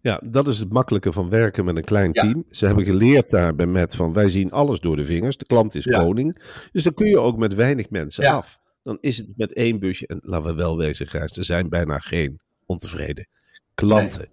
Ja, 0.01 0.21
dat 0.23 0.47
is 0.47 0.59
het 0.59 0.69
makkelijke 0.71 1.11
van 1.11 1.29
werken 1.29 1.65
met 1.65 1.75
een 1.77 1.83
klein 1.83 2.09
Ja. 2.13 2.21
team. 2.21 2.45
Ze 2.49 2.65
hebben 2.65 2.85
geleerd 2.85 3.29
daar 3.29 3.55
bij 3.55 3.65
Met 3.65 3.95
van 3.95 4.13
wij 4.13 4.29
zien 4.29 4.51
alles 4.51 4.79
door 4.79 4.95
de 4.95 5.05
vingers. 5.05 5.37
De 5.37 5.45
klant 5.45 5.75
is 5.75 5.83
Ja. 5.83 5.99
koning. 5.99 6.41
Dus 6.71 6.83
dan 6.83 6.93
kun 6.93 7.07
je 7.07 7.19
ook 7.19 7.37
met 7.37 7.53
weinig 7.53 7.89
mensen 7.89 8.23
Ja. 8.23 8.33
af. 8.35 8.59
Dan 8.81 8.97
is 9.01 9.17
het 9.17 9.33
met 9.35 9.53
één 9.53 9.79
busje. 9.79 10.07
En 10.07 10.19
laten 10.21 10.45
we 10.49 10.53
wel 10.53 10.77
wezen, 10.77 11.07
Gijs, 11.07 11.37
er 11.37 11.43
zijn 11.43 11.69
bijna 11.69 11.99
geen 11.99 12.39
ontevreden 12.65 13.27
klanten. 13.75 14.29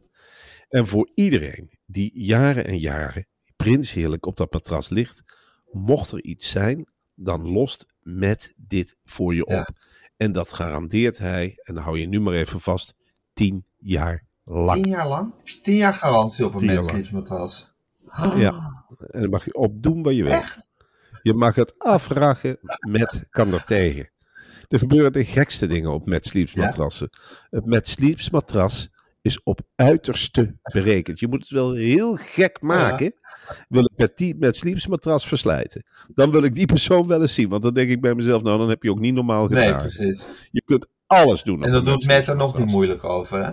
En 0.68 0.86
voor 0.86 1.10
iedereen 1.14 1.70
die 1.86 2.10
jaren 2.14 2.64
en 2.66 2.78
jaren 2.78 3.26
prinsheerlijk 3.56 4.26
op 4.26 4.36
dat 4.36 4.52
matras 4.52 4.88
ligt, 4.88 5.22
mocht 5.72 6.10
er 6.10 6.22
iets 6.22 6.50
zijn, 6.50 6.88
dan 7.14 7.48
lost 7.48 7.86
met 8.02 8.54
dit 8.56 8.96
voor 9.04 9.34
je 9.34 9.44
Ja. 9.48 9.60
op. 9.60 9.68
En 10.16 10.32
dat 10.32 10.52
garandeert 10.52 11.18
hij, 11.18 11.52
en 11.62 11.74
dan 11.74 11.82
hou 11.82 11.98
je 11.98 12.06
nu 12.06 12.20
maar 12.20 12.34
even 12.34 12.60
vast, 12.60 12.94
tien 13.32 13.64
jaar 13.78 14.24
lang. 14.44 14.82
Tien 14.82 14.92
jaar 14.92 15.08
lang? 15.08 15.32
Heb 15.36 15.48
je 15.48 15.60
tien 15.60 15.76
jaar 15.76 15.94
garantie 15.94 16.44
op 16.44 16.52
een 16.52 16.58
Tien 16.58 16.66
jaar 16.66 16.76
Mad 16.76 16.84
lang. 16.92 17.04
Sleeps 17.06 17.10
matras? 17.30 17.72
Ja. 18.38 18.84
En 19.10 19.20
dan 19.20 19.30
mag 19.30 19.44
je 19.44 19.54
op 19.54 19.82
doen 19.82 20.02
wat 20.02 20.16
je 20.16 20.22
wil. 20.22 20.32
Echt? 20.32 20.68
Je 21.22 21.34
mag 21.34 21.54
het 21.54 21.78
afrachen 21.78 22.58
met 22.80 23.24
kan 23.30 23.52
er 23.52 23.64
tegen. 23.64 24.10
Er 24.68 24.78
gebeuren 24.78 25.12
de 25.12 25.24
gekste 25.24 25.66
dingen 25.66 25.90
op 25.90 26.06
Met 26.06 26.26
Sleeps 26.26 26.54
matrassen. 26.54 27.10
Het 27.50 27.66
Met 27.66 27.88
Sleeps 27.88 28.30
matras 28.30 28.90
is 29.22 29.42
op 29.42 29.60
uiterste 29.76 30.56
berekend. 30.72 31.20
Je 31.20 31.28
moet 31.28 31.40
het 31.40 31.50
wel 31.50 31.72
heel 31.72 32.16
gek 32.16 32.60
maken. 32.60 33.14
Wil 33.68 33.82
ik 33.84 33.90
met 33.96 34.16
die 34.16 34.36
Met 34.38 34.56
Sleeps 34.56 34.86
matras 34.86 35.26
verslijten. 35.26 35.84
Dan 36.14 36.30
wil 36.30 36.42
ik 36.42 36.54
die 36.54 36.66
persoon 36.66 37.06
wel 37.06 37.20
eens 37.20 37.34
zien. 37.34 37.48
Want 37.48 37.62
dan 37.62 37.74
denk 37.74 37.90
ik 37.90 38.00
bij 38.00 38.14
mezelf, 38.14 38.42
nou 38.42 38.58
dan 38.58 38.68
heb 38.68 38.82
je 38.82 38.90
ook 38.90 39.00
niet 39.00 39.14
normaal 39.14 39.46
gedaan. 39.46 39.62
Nee, 39.70 39.74
precies. 39.74 40.26
Je 40.50 40.62
kunt 40.64 40.86
alles 41.06 41.42
doen. 41.42 41.64
En 41.64 41.72
dat 41.72 41.84
doet 41.84 42.06
Matt 42.06 42.28
er 42.28 42.36
nog 42.36 42.58
niet 42.58 42.66
moeilijk 42.70 43.04
over, 43.04 43.44
hè? 43.44 43.52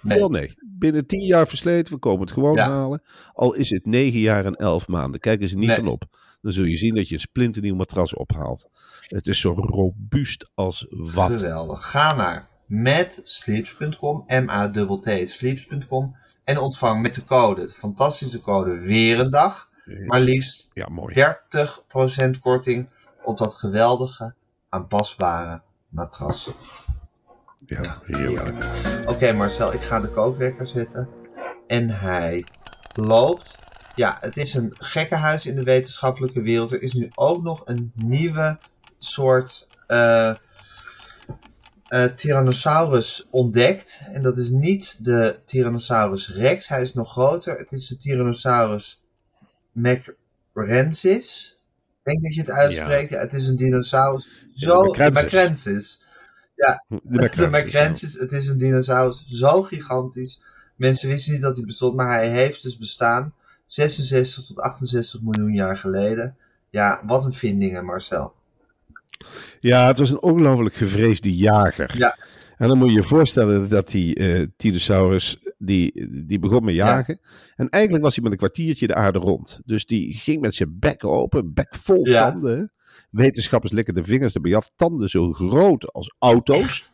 Wel 0.00 0.28
nee. 0.28 0.54
Binnen 0.66 1.06
tien 1.06 1.24
jaar 1.26 1.48
versleten, 1.48 1.92
we 1.92 1.98
komen 1.98 2.20
het 2.20 2.32
gewoon 2.32 2.54
Ja. 2.54 2.68
halen. 2.68 3.02
Al 3.32 3.54
is 3.54 3.70
het 3.70 3.86
negen 3.86 4.20
jaar 4.20 4.44
en 4.44 4.54
elf 4.54 4.88
maanden. 4.88 5.20
Kijk 5.20 5.40
eens 5.40 5.54
niet 5.54 5.66
Nee. 5.66 5.76
van 5.76 5.86
op. 5.88 6.04
Dan 6.40 6.52
zul 6.52 6.64
je 6.64 6.76
zien 6.76 6.94
dat 6.94 7.08
je 7.08 7.14
een 7.14 7.20
splinternieuw 7.20 7.74
matras 7.74 8.14
ophaalt. 8.14 8.68
Het 9.00 9.26
is 9.26 9.40
zo 9.40 9.52
robuust 9.52 10.50
als 10.54 10.86
wat. 10.88 11.38
Geweldig. 11.38 11.90
Ga 11.90 12.14
naar 12.14 12.48
matsleeps.com, 12.66 14.24
M-A-T-T 14.26 15.28
sleeps.com 15.28 16.16
en 16.44 16.58
ontvang 16.58 17.02
met 17.02 17.14
de 17.14 17.24
code, 17.24 17.66
de 17.66 17.72
fantastische 17.72 18.40
code, 18.40 18.78
weer 18.78 19.20
een 19.20 19.30
dag, 19.30 19.68
maar 20.06 20.20
liefst 20.20 20.70
Ja, 20.72 20.88
mooi. 20.88 21.14
30% 21.14 22.40
korting 22.40 22.88
op 23.22 23.38
dat 23.38 23.54
geweldige, 23.54 24.34
aanpasbare 24.68 25.60
matras. 25.88 26.50
Ja, 27.66 28.00
heerlijk. 28.04 28.64
Oké 29.06 29.32
Marcel, 29.32 29.72
ik 29.72 29.80
ga 29.80 30.00
de 30.00 30.08
kookwekker 30.08 30.66
zetten. 30.66 31.08
En 31.66 31.90
hij 31.90 32.44
loopt. 32.94 33.58
Ja, 33.94 34.16
het 34.20 34.36
is 34.36 34.54
een 34.54 34.74
gekkenhuis 34.78 35.46
in 35.46 35.54
de 35.54 35.62
wetenschappelijke 35.62 36.40
wereld. 36.40 36.72
Er 36.72 36.82
is 36.82 36.92
nu 36.92 37.10
ook 37.14 37.42
nog 37.42 37.62
een 37.64 37.92
nieuwe 37.94 38.58
soort 38.98 39.68
eh, 39.86 40.34
eh, 41.94 42.04
Tyrannosaurus 42.04 43.26
ontdekt. 43.30 44.00
En 44.12 44.22
dat 44.22 44.38
is 44.38 44.48
niet 44.48 45.04
de 45.04 45.40
Tyrannosaurus 45.44 46.28
rex. 46.30 46.68
Hij 46.68 46.82
is 46.82 46.94
nog 46.94 47.10
groter. 47.10 47.58
Het 47.58 47.72
is 47.72 47.88
de 47.88 47.96
Tyrannosaurus 47.96 49.04
macrensis. 49.72 51.58
Ik 51.98 52.12
denk 52.12 52.22
dat 52.22 52.34
je 52.34 52.40
het 52.40 52.50
uitspreekt. 52.50 53.10
Ja. 53.10 53.18
het 53.18 53.32
is 53.32 53.46
een 53.46 53.56
dinosaurus. 53.56 54.24
Ja, 54.24 54.46
de 54.46 54.60
Zo, 54.60 54.82
Macrensis. 54.82 55.22
macrensis. 55.22 56.02
De 57.02 57.30
De 57.36 57.48
Macrensis, 57.48 58.18
het 58.18 58.32
is 58.32 58.46
een 58.46 58.58
dinosaurus 58.58 59.24
zo 59.26 59.62
gigantisch. 59.62 60.42
Mensen 60.76 61.08
wisten 61.08 61.32
niet 61.32 61.42
dat 61.42 61.56
hij 61.56 61.64
bestond, 61.64 61.94
maar 61.96 62.12
hij 62.12 62.30
heeft 62.30 62.62
dus 62.62 62.78
bestaan. 62.78 63.34
66 63.66 64.44
tot 64.44 64.60
68 64.60 65.22
miljoen 65.22 65.52
jaar 65.52 65.76
geleden. 65.76 66.36
Ja, 66.70 67.02
wat 67.06 67.24
een 67.24 67.32
vindingen, 67.32 67.84
Marcel. 67.84 68.34
Ja, 69.60 69.86
het 69.86 69.98
was 69.98 70.10
een 70.10 70.22
ongelooflijk 70.22 70.74
gevreesde 70.74 71.34
jager. 71.36 71.94
Ja. 71.96 72.16
En 72.56 72.68
dan 72.68 72.78
moet 72.78 72.88
je 72.88 72.94
je 72.94 73.02
voorstellen 73.02 73.68
dat 73.68 73.88
die 73.90 74.14
eh 74.14 74.46
Tyrannosaurus, 74.56 75.38
die, 75.58 76.08
die 76.26 76.38
begon 76.38 76.64
met 76.64 76.74
jagen. 76.74 77.20
En 77.56 77.68
eigenlijk 77.68 78.04
was 78.04 78.14
hij 78.14 78.22
met 78.22 78.32
een 78.32 78.38
kwartiertje 78.38 78.86
de 78.86 78.94
aarde 78.94 79.18
rond. 79.18 79.60
Dus 79.64 79.86
die 79.86 80.14
ging 80.14 80.40
met 80.40 80.54
zijn 80.54 80.76
bek 80.78 81.04
open, 81.04 81.52
bek 81.54 81.74
vol 81.74 82.06
Ja. 82.06 82.30
tanden. 82.30 82.72
Wetenschappers 83.10 83.72
likken 83.72 83.94
de 83.94 84.04
vingers 84.04 84.34
erbij 84.34 84.56
af. 84.56 84.70
Tanden 84.76 85.08
zo 85.08 85.32
groot 85.32 85.92
als 85.92 86.14
auto's. 86.18 86.92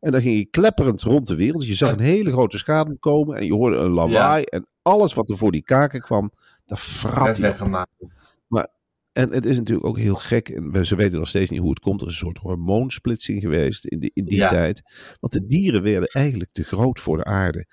En 0.00 0.12
dan 0.12 0.20
ging 0.20 0.34
hij 0.34 0.46
klepperend 0.50 1.02
rond 1.02 1.26
de 1.26 1.34
wereld. 1.36 1.66
Je 1.66 1.74
zag 1.74 1.92
een 1.92 1.98
hele 2.00 2.32
grote 2.32 2.58
schade 2.58 2.96
komen. 2.98 3.36
En 3.36 3.44
je 3.46 3.52
hoorde 3.52 3.76
een 3.76 3.90
lawaai. 3.90 4.44
En 4.44 4.66
alles 4.82 5.14
wat 5.14 5.30
er 5.30 5.36
voor 5.38 5.52
die 5.52 5.62
kaken 5.62 6.00
kwam, 6.00 6.32
dat 6.64 6.78
frat 6.80 7.38
Werd 7.38 7.58
hij. 7.58 7.86
En 9.14 9.32
het 9.32 9.46
is 9.46 9.56
natuurlijk 9.56 9.86
ook 9.86 9.98
heel 9.98 10.14
gek. 10.14 10.48
En 10.48 10.86
ze 10.86 10.96
weten 10.96 11.18
nog 11.18 11.28
steeds 11.28 11.50
niet 11.50 11.60
hoe 11.60 11.70
het 11.70 11.78
komt. 11.80 12.00
Er 12.00 12.06
is 12.06 12.12
een 12.12 12.18
soort 12.18 12.38
hormoonsplitsing 12.38 13.40
geweest 13.40 13.84
in 13.84 13.98
die, 13.98 14.10
in 14.14 14.24
die 14.24 14.36
Ja. 14.36 14.48
tijd. 14.48 14.82
Want 15.20 15.32
de 15.32 15.46
dieren 15.46 15.82
werden 15.82 16.08
eigenlijk 16.08 16.50
te 16.52 16.62
groot 16.64 17.00
voor 17.00 17.16
de 17.16 17.24
aarde. 17.24 17.66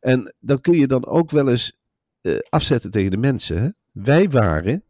En 0.00 0.34
dat 0.40 0.60
kun 0.60 0.78
je 0.78 0.86
dan 0.86 1.06
ook 1.06 1.30
wel 1.30 1.48
eens 1.48 1.76
eh, 2.20 2.36
afzetten 2.48 2.90
tegen 2.90 3.10
de 3.10 3.16
mensen. 3.16 3.62
Hè? 3.62 3.68
Wij 3.92 4.30
waren 4.30 4.82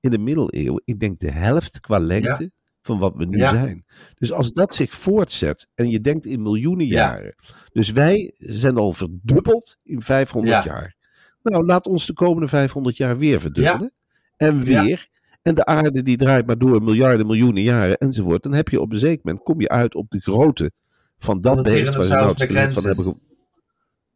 in 0.00 0.10
de 0.10 0.18
middeleeuwen, 0.18 0.82
ik 0.84 1.00
denk 1.00 1.18
de 1.20 1.30
helft 1.30 1.80
qua 1.80 1.98
lengte 1.98 2.50
van 2.80 2.98
wat 2.98 3.14
we 3.16 3.24
nu 3.24 3.36
Ja. 3.38 3.50
zijn. 3.50 3.84
Dus 4.14 4.32
als 4.32 4.52
dat 4.52 4.74
zich 4.74 4.92
voortzet 4.94 5.66
en 5.74 5.90
je 5.90 6.00
denkt 6.00 6.26
in 6.26 6.42
miljoenen 6.42 6.86
Ja. 6.86 6.94
jaren. 6.96 7.34
Dus 7.72 7.90
wij 7.92 8.34
zijn 8.38 8.76
al 8.76 8.92
verdubbeld 8.92 9.76
in 9.82 10.02
500 10.02 10.64
Ja. 10.64 10.72
jaar. 10.72 10.96
Nou, 11.42 11.64
laat 11.64 11.86
ons 11.86 12.06
de 12.06 12.12
komende 12.12 12.48
500 12.48 12.96
jaar 12.96 13.18
weer 13.18 13.40
verdubbelen. 13.40 13.92
En 14.36 14.62
weer. 14.62 15.08
En 15.42 15.54
de 15.54 15.64
aarde 15.64 16.02
die 16.02 16.16
draait 16.16 16.46
maar 16.46 16.58
door 16.58 16.82
miljarden, 16.82 17.26
miljoenen 17.26 17.62
jaren 17.62 17.98
enzovoort. 17.98 18.42
Dan 18.42 18.54
heb 18.54 18.68
je 18.68 18.80
op 18.80 18.92
een 18.92 18.98
zeker 18.98 19.20
moment, 19.24 19.44
kom 19.44 19.60
je 19.60 19.68
uit 19.68 19.94
op 19.94 20.10
de 20.10 20.20
grootte 20.20 20.70
van 21.18 21.40
dat 21.40 21.62
beest 21.62 21.94
waar 21.94 22.04
ze 22.04 22.12
nou 22.12 22.28
het 22.28 22.72
van 22.72 22.84
hebben 22.84 23.20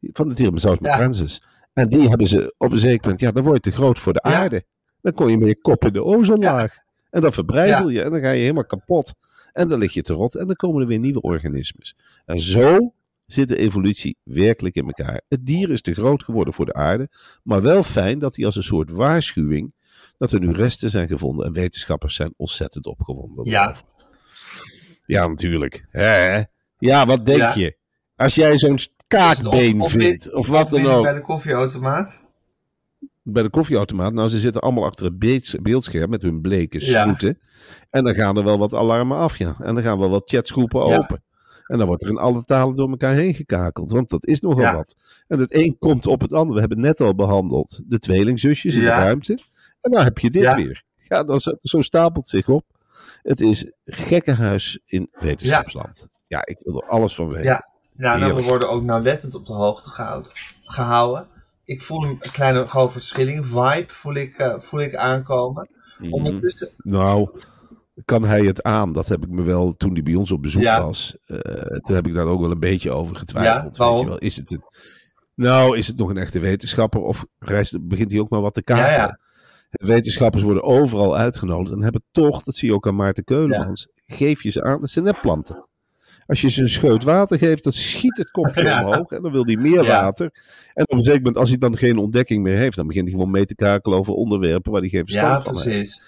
Van 0.01 0.29
de 0.29 0.35
Tyrannosaurus 0.35 1.41
Ja. 1.41 1.49
En 1.73 1.89
die 1.89 2.09
hebben 2.09 2.27
ze 2.27 2.55
op 2.59 2.73
een 2.73 2.79
zeker 2.79 3.01
moment, 3.03 3.21
ja, 3.21 3.31
dan 3.33 3.43
word 3.43 3.65
je 3.65 3.71
te 3.71 3.77
groot 3.77 3.99
voor 3.99 4.13
de 4.13 4.21
Ja. 4.29 4.35
aarde. 4.35 4.65
Dan 5.01 5.13
kom 5.13 5.29
je 5.29 5.39
met 5.39 5.49
je 5.49 5.61
kop 5.61 5.85
in 5.85 5.93
de 5.93 6.05
ozonlaag. 6.05 6.77
En 7.11 7.21
dan 7.21 7.33
verbrijzel 7.33 7.89
je 7.89 8.03
en 8.03 8.11
dan 8.11 8.21
ga 8.21 8.31
je 8.31 8.41
helemaal 8.41 8.65
kapot. 8.65 9.15
En 9.53 9.69
dan 9.69 9.79
lig 9.79 9.93
je 9.93 10.03
te 10.03 10.13
rot 10.13 10.35
en 10.35 10.47
dan 10.47 10.57
komen 10.57 10.81
er 10.83 10.89
weer 10.89 10.99
nieuwe 10.99 11.21
organismes. 11.21 11.97
En 12.25 12.41
zo 12.41 12.93
zit 13.27 13.49
de 13.49 13.57
evolutie 13.57 14.17
werkelijk 14.23 14.75
in 14.75 14.85
elkaar. 14.87 15.21
Het 15.29 15.47
dier 15.47 15.71
is 15.71 15.81
te 15.81 15.95
groot 15.95 16.23
geworden 16.25 16.55
voor 16.55 16.67
de 16.67 16.73
aarde, 16.73 17.09
maar 17.43 17.63
wel 17.63 17.83
fijn 17.83 18.19
dat 18.19 18.37
hij 18.37 18.47
als 18.47 18.57
een 18.57 18.63
soort 18.63 18.91
waarschuwing, 18.91 19.73
dat 20.19 20.33
er 20.33 20.41
nu 20.41 20.53
resten 20.53 20.91
zijn 20.91 21.09
gevonden 21.09 21.47
en 21.47 21.53
wetenschappers 21.53 22.15
zijn 22.15 22.35
ontzettend 22.37 22.87
opgewonden. 22.87 23.45
Ja. 23.45 23.59
daarover. 23.65 23.85
Ja, 25.07 25.27
natuurlijk. 25.27 25.87
Hè? 25.91 26.43
Ja, 26.79 27.07
wat 27.07 27.27
denk 27.27 27.39
Ja. 27.39 27.55
je? 27.55 27.77
Als 28.17 28.35
jij 28.35 28.59
zo'n 28.59 28.79
kaakbeen 29.07 29.75
of- 29.81 29.83
of 29.85 29.91
vindt, 29.91 30.33
of 30.33 30.49
wat 30.49 30.71
dan 30.71 30.87
ook, 30.87 31.03
bij 31.03 31.13
de 31.15 31.21
koffieautomaat? 31.21 32.23
bij 33.23 33.43
de 33.43 33.51
koffieautomaat. 33.51 34.13
Nou, 34.13 34.29
ze 34.29 34.39
zitten 34.39 34.61
allemaal 34.63 34.85
achter 34.85 35.05
het 35.05 35.19
beeld- 35.19 35.57
beeldscherm 35.63 36.11
met 36.11 36.23
hun 36.23 36.41
bleke 36.41 36.87
Ja. 36.87 37.03
snoeten. 37.03 37.39
En 37.91 38.05
dan 38.05 38.15
gaan 38.15 38.37
er 38.37 38.45
wel 38.45 38.59
wat 38.59 38.75
alarmen 38.75 39.17
af, 39.17 39.39
ja. 39.39 39.57
En 39.61 39.75
dan 39.75 39.83
gaan 39.83 39.99
wel 39.99 40.11
wat 40.11 40.29
chatsgroepen 40.31 40.87
Ja. 40.87 40.97
open. 40.97 41.23
En 41.67 41.79
dan 41.79 41.87
wordt 41.87 42.03
er 42.03 42.09
in 42.09 42.17
alle 42.19 42.45
talen 42.45 42.75
door 42.75 42.91
elkaar 42.91 43.15
heen 43.15 43.35
gekakeld. 43.35 43.91
Want 43.91 44.09
dat 44.11 44.27
is 44.27 44.41
nogal 44.41 44.63
Ja. 44.63 44.75
wat. 44.75 44.97
En 45.27 45.39
het 45.39 45.55
een 45.55 45.77
komt 45.79 46.07
op 46.07 46.21
het 46.21 46.33
ander. 46.33 46.55
We 46.55 46.61
hebben 46.61 46.81
net 46.81 47.01
al 47.01 47.15
behandeld 47.15 47.83
de 47.87 47.99
tweelingzusjes 47.99 48.75
in 48.75 48.81
de 48.81 48.87
ruimte. 48.87 49.39
En 49.85 49.91
dan 49.91 50.05
heb 50.05 50.19
je 50.19 50.31
dit 50.31 50.43
Ja. 50.43 50.57
weer. 50.57 50.83
Ja, 51.09 51.25
dan, 51.25 51.41
zo, 51.41 51.53
zo 51.61 51.81
stapelt 51.83 52.29
zich 52.29 52.49
op. 52.49 52.65
Het 53.23 53.41
is 53.41 53.71
gekkenhuis 53.85 54.79
in 54.87 55.09
wetenschapsland. 55.13 56.09
Ja, 56.27 56.47
ik 56.47 56.59
wil 56.65 56.83
er 56.83 56.89
alles 56.89 57.15
van 57.15 57.29
weten. 57.29 57.45
Ja. 57.45 57.69
Nou, 57.97 58.21
nou, 58.21 58.35
we 58.35 58.43
worden 58.43 58.69
ook 58.71 58.83
nauwlettend 58.83 59.35
op 59.35 59.47
de 59.47 59.53
hoogte 59.53 59.91
gehouden. 59.91 60.31
gehouden. 60.65 61.27
Ik 61.65 61.83
voel 61.83 62.05
een 62.05 62.19
kleine 62.19 62.67
golfverschilling. 62.67 63.47
Vibe 63.47 63.85
voel 63.89 64.15
ik, 64.15 64.37
eh, 64.39 64.55
voel 64.61 64.81
ik 64.81 64.95
aankomen. 64.95 65.69
Mhm. 65.99 66.13
Ondertussen, 66.13 66.69
Nou, 66.77 67.29
kan 68.05 68.25
hij 68.25 68.41
het 68.41 68.63
aan? 68.63 68.93
Dat 68.93 69.09
heb 69.09 69.23
ik 69.25 69.29
me 69.31 69.43
wel 69.43 69.73
toen 69.77 69.93
hij 69.93 70.03
bij 70.03 70.15
ons 70.15 70.31
op 70.31 70.43
bezoek 70.43 70.63
Ja. 70.63 70.83
was. 70.85 71.17
eh, 71.27 71.37
toen 71.81 71.95
heb 71.95 72.07
ik 72.07 72.15
daar 72.15 72.27
ook 72.27 72.41
wel 72.41 72.51
een 72.51 72.59
beetje 72.61 72.91
over 72.91 73.17
getwijfeld. 73.17 73.77
Ja? 73.77 73.91
Weet 73.91 74.01
je 74.01 74.07
wel. 74.07 74.19
Is 74.19 74.37
het 74.37 74.51
een, 74.51 74.63
nou, 75.35 75.77
is 75.77 75.87
het 75.87 75.97
nog 75.97 76.11
een 76.11 76.17
echte 76.19 76.39
wetenschapper? 76.39 77.01
Of 77.01 77.27
reist, 77.39 77.89
begint 77.89 78.11
hij 78.11 78.21
ook 78.21 78.29
maar 78.31 78.41
wat 78.41 78.55
te? 78.55 78.63
Ja, 78.65 78.91
ja. 78.91 79.19
Wetenschappers 79.83 80.43
worden 80.43 80.63
overal 80.63 81.17
uitgenodigd 81.17 81.75
en 81.77 81.83
hebben 81.83 82.03
toch, 82.13 82.43
dat 82.43 82.57
zie 82.57 82.69
je 82.69 82.75
ook 82.75 82.87
aan 82.87 82.97
Maarten 82.97 83.25
Keulemans, 83.25 83.89
geef 84.07 84.43
je 84.43 84.51
ze 84.51 84.63
aan, 84.63 84.81
dat 84.81 84.91
zijn 84.91 85.05
net 85.05 85.21
planten. 85.21 85.67
Als 86.27 86.41
je 86.41 86.49
ze 86.51 86.63
een 86.63 86.69
scheut 86.69 87.05
water 87.05 87.39
geeft, 87.39 87.63
dan 87.65 87.73
schiet 87.73 88.17
het 88.17 88.31
kopje 88.31 88.63
Ja. 88.69 88.85
omhoog 88.87 89.11
en 89.11 89.23
dan 89.23 89.33
wil 89.33 89.45
hij 89.45 89.57
meer 89.57 89.83
Ja. 89.85 90.03
water. 90.03 90.31
En 90.75 90.83
op 90.89 90.93
een 90.97 91.03
zeker 91.03 91.19
moment, 91.19 91.37
als 91.37 91.49
hij 91.49 91.59
dan 91.59 91.77
geen 91.77 91.99
ontdekking 91.99 92.43
meer 92.43 92.57
heeft, 92.57 92.77
dan 92.77 92.87
begint 92.87 93.05
hij 93.07 93.15
gewoon 93.17 93.31
mee 93.31 93.45
te 93.45 93.55
kakelen 93.55 93.99
over 93.99 94.15
onderwerpen 94.15 94.73
waar 94.73 94.81
hij 94.81 94.91
geen 94.91 95.05
verstand 95.07 95.29
ja, 95.29 95.41
van 95.53 95.53
heeft. 95.55 95.65
precies. 95.65 96.03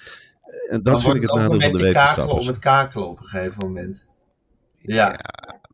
En 0.69 0.83
dat 0.83 0.85
Dan 0.85 1.01
vind 1.01 1.15
ik 1.17 1.23
het 1.23 1.31
nadeel 1.35 1.49
van 1.49 1.59
de 1.59 1.79
beetje 1.79 1.93
kakelen 1.93 1.93
wetenschappers. 1.95 2.41
om 2.41 2.47
het 2.47 2.59
kakelen 2.59 3.09
op 3.09 3.19
een 3.19 3.25
gegeven 3.25 3.67
moment. 3.67 4.07
Ja, 4.77 5.19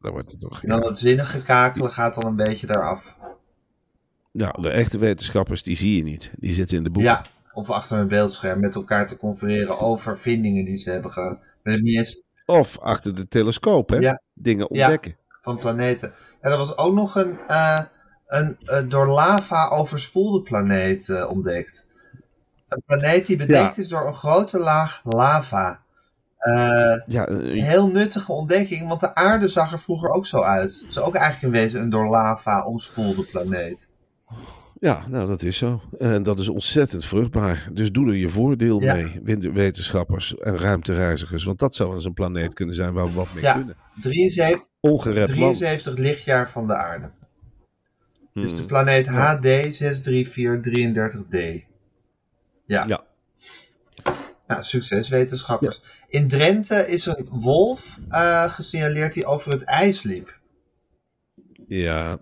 Dan 0.01 0.13
wordt 0.13 0.31
het 0.31 0.41
toch. 0.41 0.63
en 0.63 0.69
dan 0.69 0.83
het 0.83 0.99
zinnige 0.99 1.43
kakelen 1.43 1.91
gaat 1.91 2.15
dan 2.15 2.27
een 2.27 2.37
beetje 2.37 2.67
eraf. 2.71 3.17
Nou, 4.33 4.63
de 4.63 4.69
echte 4.71 4.99
wetenschappers, 4.99 5.63
die 5.63 5.77
zie 5.77 5.97
je 5.97 6.03
niet. 6.03 6.31
Die 6.39 6.53
zitten 6.53 6.77
in 6.77 6.83
de 6.85 6.91
boeken. 6.91 7.13
Ja, 7.13 7.25
of 7.53 7.71
achter 7.71 7.99
een 7.99 8.09
beeldscherm 8.09 8.61
met 8.61 8.75
elkaar 8.75 9.07
te 9.07 9.17
confereren 9.17 9.79
over 9.79 10.19
vindingen 10.19 10.65
die 10.65 10.77
ze 10.77 10.91
hebben 10.91 11.13
gedaan. 11.13 11.39
Of 12.47 12.79
achter 12.79 13.15
de 13.15 13.29
telescoop, 13.29 13.89
hè? 13.89 13.97
Ja. 13.97 14.21
Dingen 14.35 14.67
Ja. 14.71 14.83
ontdekken. 14.85 15.17
van 15.43 15.59
planeten. 15.59 16.13
En 16.41 16.51
er 16.51 16.57
was 16.59 16.77
ook 16.77 16.95
nog 16.95 17.15
een, 17.15 17.39
eh, 17.49 17.81
een 18.27 18.89
door 18.89 19.07
lava 19.07 19.69
overspoelde 19.69 20.43
planeet 20.43 21.09
eh, 21.09 21.31
ontdekt. 21.31 21.87
Een 22.69 22.83
planeet 22.87 23.27
die 23.27 23.37
bedekt 23.37 23.77
Ja. 23.77 23.83
is 23.83 23.89
door 23.89 24.07
een 24.07 24.15
grote 24.15 24.59
laag 24.59 25.01
lava. 25.05 25.81
Eh, 26.39 27.01
Ja, 27.05 27.29
een 27.29 27.63
heel 27.63 27.89
nuttige 27.91 28.33
ontdekking, 28.33 28.89
want 28.89 29.01
de 29.01 29.15
aarde 29.15 29.49
zag 29.49 29.73
er 29.73 29.81
vroeger 29.81 30.09
ook 30.11 30.27
zo 30.27 30.43
uit. 30.43 30.85
Is 30.89 30.99
ook 30.99 31.15
eigenlijk 31.15 31.55
in 31.55 31.61
wezen 31.61 31.81
een 31.81 31.91
door 31.91 32.09
lava 32.09 32.65
omspoelde 32.65 33.27
planeet. 33.27 33.89
Ja, 34.83 35.05
nou 35.09 35.27
dat 35.27 35.43
is 35.43 35.57
zo. 35.57 35.83
En 35.99 36.23
dat 36.23 36.39
is 36.39 36.49
ontzettend 36.49 37.05
vruchtbaar. 37.05 37.69
Dus 37.73 37.93
doe 37.93 38.09
er 38.09 38.15
je 38.17 38.29
voordeel 38.29 38.81
Ja. 38.83 38.95
mee, 38.95 39.51
wetenschappers 39.53 40.37
en 40.37 40.59
ruimtereizigers. 40.59 41.45
Want 41.45 41.59
dat 41.59 41.75
zou 41.75 41.95
eens 41.95 42.05
een 42.05 42.13
planeet 42.15 42.55
kunnen 42.55 42.75
zijn 42.75 42.93
waar 42.93 43.07
we 43.07 43.13
wat 43.13 43.35
mee 43.35 43.43
Ja. 43.43 43.53
kunnen. 43.55 43.77
73, 44.01 44.67
Ongerept 44.81 45.37
land. 45.37 45.57
73 45.57 45.97
lichtjaar 45.97 46.51
van 46.51 46.67
de 46.67 46.75
aarde. 46.75 47.11
Het 48.35 48.43
is 48.43 48.51
Hmm. 48.51 48.61
de 48.61 48.67
planeet 48.67 49.07
HD 49.07 49.75
63433D. 49.75 51.67
Ja. 52.67 52.85
Ja. 52.87 53.05
Nou, 54.47 54.63
succes 54.63 55.09
wetenschappers. 55.09 55.81
In 56.09 56.29
Drenthe 56.29 56.89
is 56.89 57.07
een 57.07 57.27
wolf 57.31 57.99
eh, 58.09 58.53
gesignaleerd 58.53 59.13
die 59.15 59.25
over 59.27 59.53
het 59.53 59.63
ijs 59.63 60.03
liep. 60.03 60.39
Ja. 61.69 62.19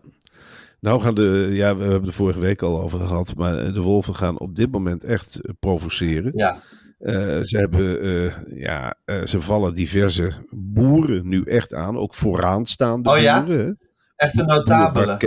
Nou 0.80 1.00
gaan 1.00 1.14
de, 1.14 1.48
ja, 1.52 1.74
we 1.76 1.80
hebben 1.80 1.98
het 1.98 2.06
er 2.08 2.12
vorige 2.12 2.40
week 2.40 2.62
al 2.62 2.80
over 2.80 2.98
gehad, 3.00 3.34
maar 3.36 3.72
de 3.72 3.80
wolven 3.80 4.14
gaan 4.14 4.38
op 4.38 4.56
dit 4.56 4.70
moment 4.70 5.04
echt 5.04 5.36
eh, 5.40 5.52
provoceren. 5.60 6.32
Ja, 6.34 6.62
Eh, 6.98 7.40
ze 7.42 7.58
hebben, 7.58 8.00
eh, 8.02 8.58
ja, 8.62 8.96
ze 9.24 9.40
vallen 9.40 9.74
diverse 9.74 10.32
boeren 10.50 11.28
nu 11.28 11.42
echt 11.42 11.74
aan, 11.74 11.96
ook 11.96 12.14
vooraanstaande 12.14 13.10
Oh 13.10 13.18
ja? 13.18 13.44
boeren. 13.44 13.78
echt 14.16 14.38
een 14.38 14.46
notabele. 14.46 15.18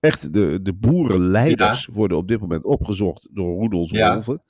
Echt, 0.00 0.32
de, 0.32 0.58
de 0.62 0.72
boerenleiders 0.72 1.86
worden 1.86 2.16
op 2.16 2.28
dit 2.28 2.40
moment 2.40 2.64
opgezocht 2.64 3.28
door 3.32 3.58
Roedels 3.58 3.90
Ja. 3.90 4.12
wolven. 4.12 4.42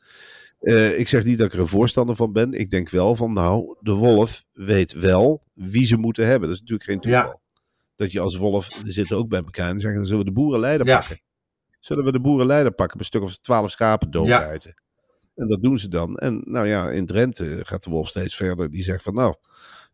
Eh, 0.60 0.98
ik 0.98 1.08
zeg 1.08 1.24
niet 1.24 1.38
dat 1.38 1.46
ik 1.46 1.52
er 1.52 1.60
een 1.60 1.66
voorstander 1.66 2.16
van 2.16 2.32
ben. 2.32 2.52
Ik 2.52 2.70
denk 2.70 2.90
wel 2.90 3.16
van, 3.16 3.32
nou, 3.32 3.76
de 3.80 3.92
wolf 3.92 4.44
weet 4.52 4.92
wel 4.92 5.42
wie 5.54 5.86
ze 5.86 5.96
moeten 5.96 6.26
hebben. 6.26 6.48
Dat 6.48 6.56
is 6.56 6.60
natuurlijk 6.62 6.90
geen 6.90 7.10
Ja. 7.12 7.20
toeval. 7.22 7.40
Dat 7.96 8.12
je 8.12 8.20
als 8.20 8.36
wolf, 8.36 8.68
zitten 8.84 9.16
ook 9.16 9.28
bij 9.28 9.38
elkaar 9.42 9.68
en 9.68 9.80
zeggen, 9.80 9.98
dan 9.98 10.06
zullen 10.08 10.24
we 10.24 10.28
de 10.30 10.36
boerenleider 10.40 10.86
Ja. 10.86 10.98
pakken. 10.98 11.20
Zullen 11.80 12.04
we 12.04 12.12
de 12.12 12.20
boerenleider 12.20 12.72
pakken, 12.72 12.98
een 12.98 13.04
stuk 13.04 13.22
of 13.22 13.36
twaalf 13.38 13.70
schapen 13.70 14.10
doodrijten. 14.10 14.74
En 15.34 15.46
dat 15.46 15.62
doen 15.62 15.78
ze 15.78 15.88
dan. 15.88 16.16
En 16.16 16.42
nou 16.44 16.66
ja, 16.66 16.90
in 16.90 17.06
Drenthe 17.06 17.60
gaat 17.62 17.82
de 17.84 17.90
wolf 17.90 18.08
steeds 18.08 18.36
verder. 18.36 18.70
Die 18.70 18.82
zegt 18.82 19.02
van, 19.02 19.14
nou, 19.14 19.34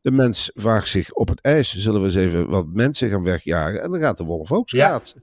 de 0.00 0.10
mens 0.10 0.50
waagt 0.54 0.88
zich 0.88 1.12
op 1.12 1.28
het 1.28 1.40
ijs. 1.40 1.76
Zullen 1.76 2.00
we 2.00 2.06
eens 2.06 2.14
even 2.14 2.48
wat 2.48 2.66
mensen 2.66 3.10
gaan 3.10 3.24
wegjagen? 3.24 3.82
En 3.82 3.90
dan 3.90 4.00
gaat 4.00 4.16
de 4.16 4.24
wolf 4.24 4.52
ook 4.52 4.68
Ja. 4.68 4.86
schaatsen. 4.86 5.22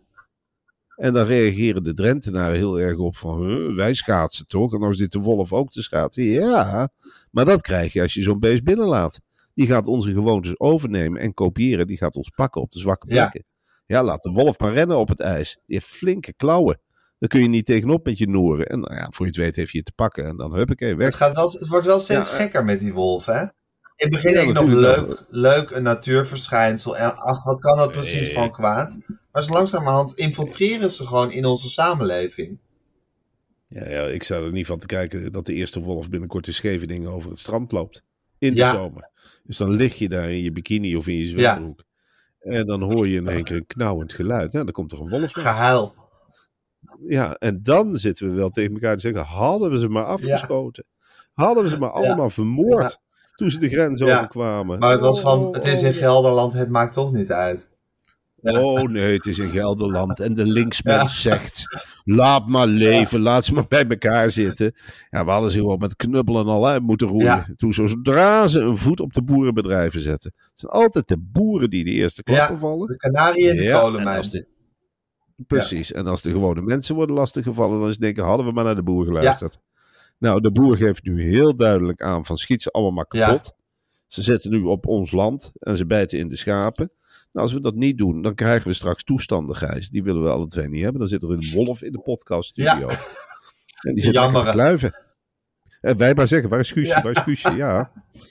En 0.95 1.13
dan 1.13 1.25
reageren 1.25 1.83
de 1.83 1.93
Drentenaren 1.93 2.55
heel 2.55 2.79
erg 2.79 2.98
op 2.98 3.15
van, 3.17 3.45
"Huh, 3.48 3.75
wij 3.75 3.93
schaatsen 3.93 4.48
toch? 4.48 4.74
En 4.74 4.79
dan 4.79 4.89
is 4.89 4.98
dit 4.98 5.12
de 5.12 5.19
wolf 5.19 5.53
ook 5.53 5.71
te 5.71 5.81
schaatsen. 5.81 6.24
Ja, 6.24 6.89
maar 7.31 7.45
dat 7.45 7.62
krijg 7.62 7.93
je 7.93 8.01
als 8.01 8.13
je 8.13 8.21
zo'n 8.21 8.39
beest 8.39 8.63
binnenlaat. 8.63 9.19
Die 9.59 9.67
gaat 9.67 9.87
onze 9.87 10.11
gewoontes 10.11 10.59
overnemen 10.59 11.21
en 11.21 11.33
kopiëren. 11.33 11.87
Die 11.87 11.97
gaat 11.97 12.15
ons 12.15 12.29
pakken 12.29 12.61
op 12.61 12.71
de 12.71 12.79
zwakke 12.79 13.07
plekken. 13.07 13.43
Ja, 13.85 14.03
laat 14.03 14.21
de 14.21 14.29
wolf 14.31 14.59
maar 14.59 14.73
rennen 14.73 14.97
op 14.97 15.07
het 15.09 15.19
ijs. 15.19 15.53
Die 15.65 15.75
heeft 15.75 15.87
flinke 15.87 16.33
klauwen. 16.33 16.79
Daar 17.19 17.29
kun 17.29 17.41
je 17.41 17.47
niet 17.49 17.65
tegenop 17.65 18.05
met 18.05 18.17
je 18.17 18.27
noeren. 18.27 18.65
En 18.65 18.79
nou 18.79 18.95
ja, 18.95 19.07
voor 19.11 19.25
je 19.25 19.31
het 19.31 19.41
weet 19.41 19.55
heeft 19.55 19.71
je 19.71 19.77
het 19.77 19.85
te 19.87 19.91
pakken. 19.93 20.25
En 20.25 20.37
dan 20.37 20.53
huppakee, 20.53 20.87
Het, 20.89 20.97
weg. 20.97 21.17
gaat 21.17 21.35
wel, 21.35 21.51
het 21.51 21.67
wordt 21.67 21.85
wel 21.85 21.99
steeds 21.99 22.29
Ja, 22.29 22.35
eh. 22.35 22.41
gekker 22.41 22.65
met 22.65 22.79
die 22.79 22.93
wolven, 22.93 23.33
hè? 23.35 23.41
In 23.41 23.49
het 23.95 24.09
begin 24.09 24.29
Ja, 24.31 24.35
denk 24.35 24.57
je 24.57 24.63
nog 24.63 24.73
leuk, 24.73 25.25
leuk, 25.29 25.69
een 25.69 25.83
natuurverschijnsel. 25.83 26.97
En 26.97 27.15
ach, 27.17 27.43
wat 27.43 27.59
kan 27.59 27.77
dat 27.77 27.91
precies 27.91 28.21
Nee. 28.25 28.33
van 28.33 28.51
kwaad? 28.51 28.97
Maar 29.31 29.43
zo 29.43 29.53
langzamerhand 29.53 30.13
infiltreren 30.13 30.89
ze 30.91 31.05
gewoon 31.07 31.31
in 31.31 31.45
onze 31.45 31.69
samenleving. 31.69 32.57
Ja, 33.67 33.89
ja, 33.89 34.01
ik 34.03 34.23
zou 34.23 34.45
er 34.45 34.51
niet 34.51 34.65
van 34.67 34.79
te 34.79 34.85
kijken 34.85 35.31
dat 35.31 35.45
de 35.45 35.53
eerste 35.53 35.79
wolf 35.79 36.09
binnenkort 36.09 36.47
in 36.47 36.53
Scheveningen 36.53 37.11
over 37.11 37.29
het 37.29 37.39
strand 37.39 37.71
loopt. 37.71 38.03
In 38.37 38.53
de 38.53 38.59
Ja. 38.59 38.71
zomer. 38.71 39.09
Dus 39.43 39.58
dan 39.58 39.69
lig 39.69 39.96
je 39.96 40.10
daar 40.10 40.31
in 40.31 40.43
je 40.43 40.51
bikini 40.51 40.96
of 40.96 41.08
in 41.08 41.15
je 41.15 41.25
zwembroek. 41.25 41.84
En 42.39 42.65
dan 42.65 42.81
hoor 42.81 43.08
je 43.08 43.15
in 43.15 43.27
één 43.27 43.43
keer 43.43 43.55
een 43.55 43.65
knauwend 43.65 44.13
geluid. 44.13 44.53
Ja, 44.53 44.63
dan 44.63 44.74
komt 44.74 44.91
er 44.91 45.00
een 45.00 45.10
wolf. 45.10 45.31
Gehuil. 45.31 45.96
Ja, 47.08 47.34
en 47.34 47.60
dan 47.63 47.96
zitten 47.96 48.29
we 48.29 48.36
wel 48.36 48.50
tegen 48.50 48.74
elkaar 48.74 48.96
te 48.96 49.01
zeggen: 49.01 49.22
hadden 49.24 49.72
we 49.72 49.79
ze 49.79 49.89
maar 49.89 50.05
afgeschoten. 50.05 50.86
Hadden 51.34 51.63
we 51.63 51.69
ze 51.69 51.79
maar 51.79 51.91
allemaal 51.91 52.29
vermoord. 52.29 53.00
Toen 53.34 53.50
ze 53.50 53.60
de 53.60 53.69
grens 53.69 54.00
Ja. 54.00 54.15
overkwamen. 54.15 54.79
Maar 54.79 54.91
het 54.91 55.01
was 55.01 55.22
van, 55.22 55.53
het 55.53 55.65
is 55.65 55.84
in 55.84 55.93
Gelderland, 55.93 56.53
het 56.53 56.69
maakt 56.69 56.93
toch 56.93 57.13
niet 57.13 57.31
uit. 57.31 57.69
Oh 58.41 58.81
nee, 58.81 59.13
het 59.13 59.25
is 59.25 59.39
in 59.39 59.50
Gelderland. 59.50 60.20
En 60.20 60.33
de 60.33 60.46
linksmens 60.46 61.22
zegt: 61.22 61.63
laat 62.03 62.48
maar 62.48 62.68
leven, 62.68 63.20
laat 63.20 63.46
ze 63.46 63.53
maar 63.53 63.66
bij 63.68 63.87
elkaar 63.87 64.31
zitten. 64.31 64.74
Ja, 65.09 65.25
we 65.25 65.31
hadden 65.31 65.51
ze 65.51 65.57
gewoon 65.59 65.79
met 65.79 65.96
knuppelen 65.96 66.46
al 66.46 66.68
uit 66.68 66.81
moeten 66.81 67.07
roeien. 67.07 67.25
Ja. 67.25 67.48
Toen 67.55 67.74
zodra 67.74 68.48
ze 68.48 68.59
een 68.59 68.77
voet 68.77 69.00
op 69.00 69.13
de 69.13 69.22
boerenbedrijven 69.24 70.01
zetten. 70.01 70.33
Het 70.37 70.59
zijn 70.59 70.72
altijd 70.72 71.07
de 71.07 71.18
boeren 71.18 71.70
die 71.70 71.83
de 71.83 71.92
eerste 71.92 72.24
klappen 72.24 72.53
Ja, 72.55 72.59
vallen. 72.59 72.87
De 72.87 72.96
Canarië 72.98 73.48
en 73.50 73.55
de 73.55 73.63
Ja, 73.63 73.75
en 73.75 73.81
kolenmijn. 73.81 74.18
als 74.18 74.29
de- 74.29 74.48
Precies. 75.48 75.92
En 75.92 76.07
als 76.07 76.22
de 76.22 76.31
gewone 76.31 76.61
mensen 76.61 76.96
worden 76.96 77.16
lastiggevallen, 77.16 77.77
dan 77.79 77.87
is 77.87 77.94
het 77.94 78.01
denken, 78.03 78.24
hadden 78.24 78.46
we 78.46 78.51
maar 78.51 78.63
naar 78.63 78.75
de 78.75 78.83
boer 78.83 79.05
geluisterd. 79.05 79.59
Nou, 80.18 80.42
de 80.42 80.51
boer 80.51 80.77
geeft 80.77 81.03
nu 81.03 81.24
heel 81.31 81.55
duidelijk 81.55 82.01
aan 82.01 82.25
van 82.25 82.37
schiet 82.37 82.61
ze 82.61 82.72
allemaal 82.72 82.92
maar 82.94 83.05
Ja. 83.09 83.27
kapot. 83.27 83.53
Ze 84.07 84.22
zitten 84.22 84.51
nu 84.51 84.61
op 84.61 84.87
ons 84.87 85.11
land 85.11 85.51
en 85.59 85.77
ze 85.77 85.85
bijten 85.85 86.20
in 86.20 86.27
de 86.27 86.35
schapen. 86.35 86.92
Nou, 87.39 87.51
als 87.51 87.53
we 87.61 87.69
dat 87.69 87.75
niet 87.75 87.97
doen, 87.97 88.21
dan 88.21 88.35
krijgen 88.35 88.67
we 88.67 88.73
straks 88.73 89.03
toestanden, 89.03 89.55
Gijs. 89.55 89.89
Die 89.89 90.03
willen 90.03 90.23
we 90.23 90.29
alle 90.29 90.47
twee 90.47 90.67
niet 90.69 90.81
hebben. 90.81 90.99
Dan 90.99 91.07
zit 91.09 91.23
er 91.23 91.31
een 91.31 91.51
wolf 91.53 91.81
in 91.81 91.91
de 91.91 91.99
podcaststudio. 91.99 92.89
Ja. 92.89 92.97
En 93.81 93.93
die 93.93 94.03
zit 94.03 94.13
lekker 94.13 94.43
te 94.45 94.49
kluiven. 94.51 94.93
En 95.81 95.97
wij 95.97 96.13
maar 96.13 96.27
zeggen, 96.27 96.49
waar 96.49 96.59
is 96.59 96.71
Guusje, 96.71 96.93
Ja. 96.95 97.01
waar 97.01 97.11
is 97.11 97.19
Guusje? 97.21 97.55
Ja. 97.55 97.91
Er 98.13 98.21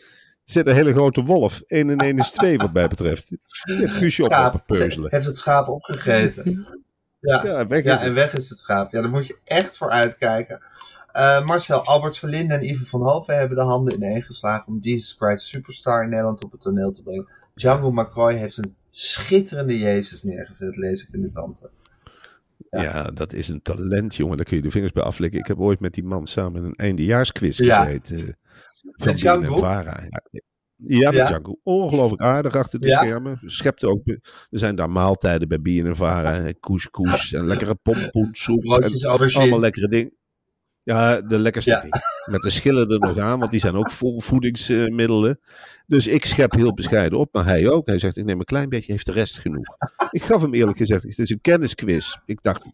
zit 0.44 0.66
een 0.66 0.74
hele 0.74 0.92
grote 0.92 1.22
wolf. 1.22 1.60
1 1.66 1.90
en 1.90 1.98
1 2.00 2.18
is 2.18 2.30
2 2.30 2.56
wat 2.56 2.72
mij 2.72 2.88
betreft. 2.88 3.30
Heeft 3.62 3.92
Guusje 3.92 4.24
op 4.24 4.30
lopen 4.30 4.62
peuzelen. 4.66 5.10
Heeft 5.10 5.26
het 5.26 5.36
schaap 5.36 5.68
opgegeten. 5.68 6.66
Ja, 7.20 7.44
Ja, 7.44 7.66
weg 7.66 7.84
ja 7.84 7.92
het. 7.92 8.00
en 8.02 8.14
weg 8.14 8.32
is 8.34 8.48
het 8.48 8.58
schaap. 8.58 8.92
Ja, 8.92 9.00
daar 9.00 9.10
moet 9.10 9.26
je 9.26 9.38
echt 9.44 9.76
voor 9.76 9.90
uitkijken. 9.90 10.60
Eh, 11.12 11.44
Marcel, 11.44 11.84
Albert 11.84 12.18
Verlinde 12.18 12.54
en 12.54 12.68
Ivan 12.68 12.86
van 12.86 13.02
Hoven 13.02 13.38
hebben 13.38 13.56
de 13.56 13.62
handen 13.64 13.94
ineen 13.94 14.22
geslagen 14.22 14.72
om 14.72 14.78
Jesus 14.80 15.16
Christ 15.18 15.46
Superstar 15.46 16.02
in 16.02 16.08
Nederland 16.08 16.44
op 16.44 16.52
het 16.52 16.60
toneel 16.60 16.92
te 16.92 17.02
brengen. 17.02 17.28
Django 17.54 17.90
McCoy 17.92 18.34
heeft 18.34 18.56
een 18.56 18.76
schitterende 18.90 19.78
Jezus 19.78 20.22
neergezet, 20.22 20.76
lees 20.76 21.06
ik 21.08 21.14
in 21.14 21.22
de 21.22 21.30
kranten. 21.32 21.70
Ja. 22.70 23.02
dat 23.04 23.32
is 23.32 23.48
een 23.48 23.62
talent, 23.62 24.14
jongen. 24.16 24.36
Daar 24.36 24.46
kun 24.46 24.56
je 24.56 24.62
de 24.62 24.70
vingers 24.70 24.92
bij 24.92 25.02
aflikken. 25.02 25.38
Ik 25.40 25.46
heb 25.46 25.58
ooit 25.58 25.80
met 25.80 25.94
die 25.94 26.04
man 26.04 26.26
samen 26.26 26.64
een 26.64 26.74
eindejaarsquiz 26.74 27.58
Ja. 27.58 27.84
gezeten. 27.84 28.18
eh, 28.18 28.24
van 28.82 29.06
Met 29.06 29.18
Django? 29.18 29.58
Vara. 29.58 30.00
Ja, 30.08 30.20
ja, 30.76 31.10
met. 31.10 31.26
Django. 31.26 31.58
Ongelooflijk 31.62 32.22
aardig 32.22 32.54
achter 32.54 32.80
de 32.80 32.88
schermen. 32.90 33.38
Schept 33.40 33.84
ook. 33.84 34.06
Er 34.06 34.18
zijn 34.50 34.76
daar 34.76 34.90
maaltijden 34.90 35.48
bij 35.48 35.60
BNN 35.60 35.96
Vara. 35.96 36.32
hè. 36.32 36.52
Couscous 36.60 37.32
en 37.32 37.46
lekkere 37.46 37.74
pompoensoep. 37.82 38.64
En 38.64 39.32
allemaal 39.34 39.60
lekkere 39.60 39.88
dingen. 39.88 40.12
Ja, 40.88 41.20
de 41.20 41.38
lekkerste 41.38 41.70
Ja. 41.70 41.80
ding. 41.80 41.94
Met 42.30 42.40
de 42.42 42.50
schillen 42.50 42.88
er 42.90 42.98
nog 42.98 43.18
aan, 43.18 43.38
want 43.38 43.50
die 43.50 43.60
zijn 43.60 43.74
ook 43.74 43.90
vol 43.90 44.20
voedingsmiddelen. 44.20 45.40
Dus 45.86 46.06
ik 46.06 46.24
schep 46.24 46.52
heel 46.52 46.74
bescheiden 46.74 47.18
op, 47.18 47.32
maar 47.34 47.44
hij 47.44 47.68
ook. 47.70 47.86
Hij 47.86 47.98
zegt, 47.98 48.16
ik 48.16 48.24
neem 48.24 48.38
een 48.38 48.44
klein 48.44 48.68
beetje, 48.68 48.92
heeft 48.92 49.06
de 49.06 49.12
rest 49.12 49.38
genoeg. 49.38 49.66
Ik 50.10 50.22
gaf 50.22 50.42
hem 50.42 50.54
eerlijk 50.54 50.78
gezegd, 50.78 51.02
het 51.02 51.18
is 51.18 51.30
een 51.30 51.40
kennisquiz. 51.40 52.16
Ik 52.24 52.42
dacht, 52.42 52.68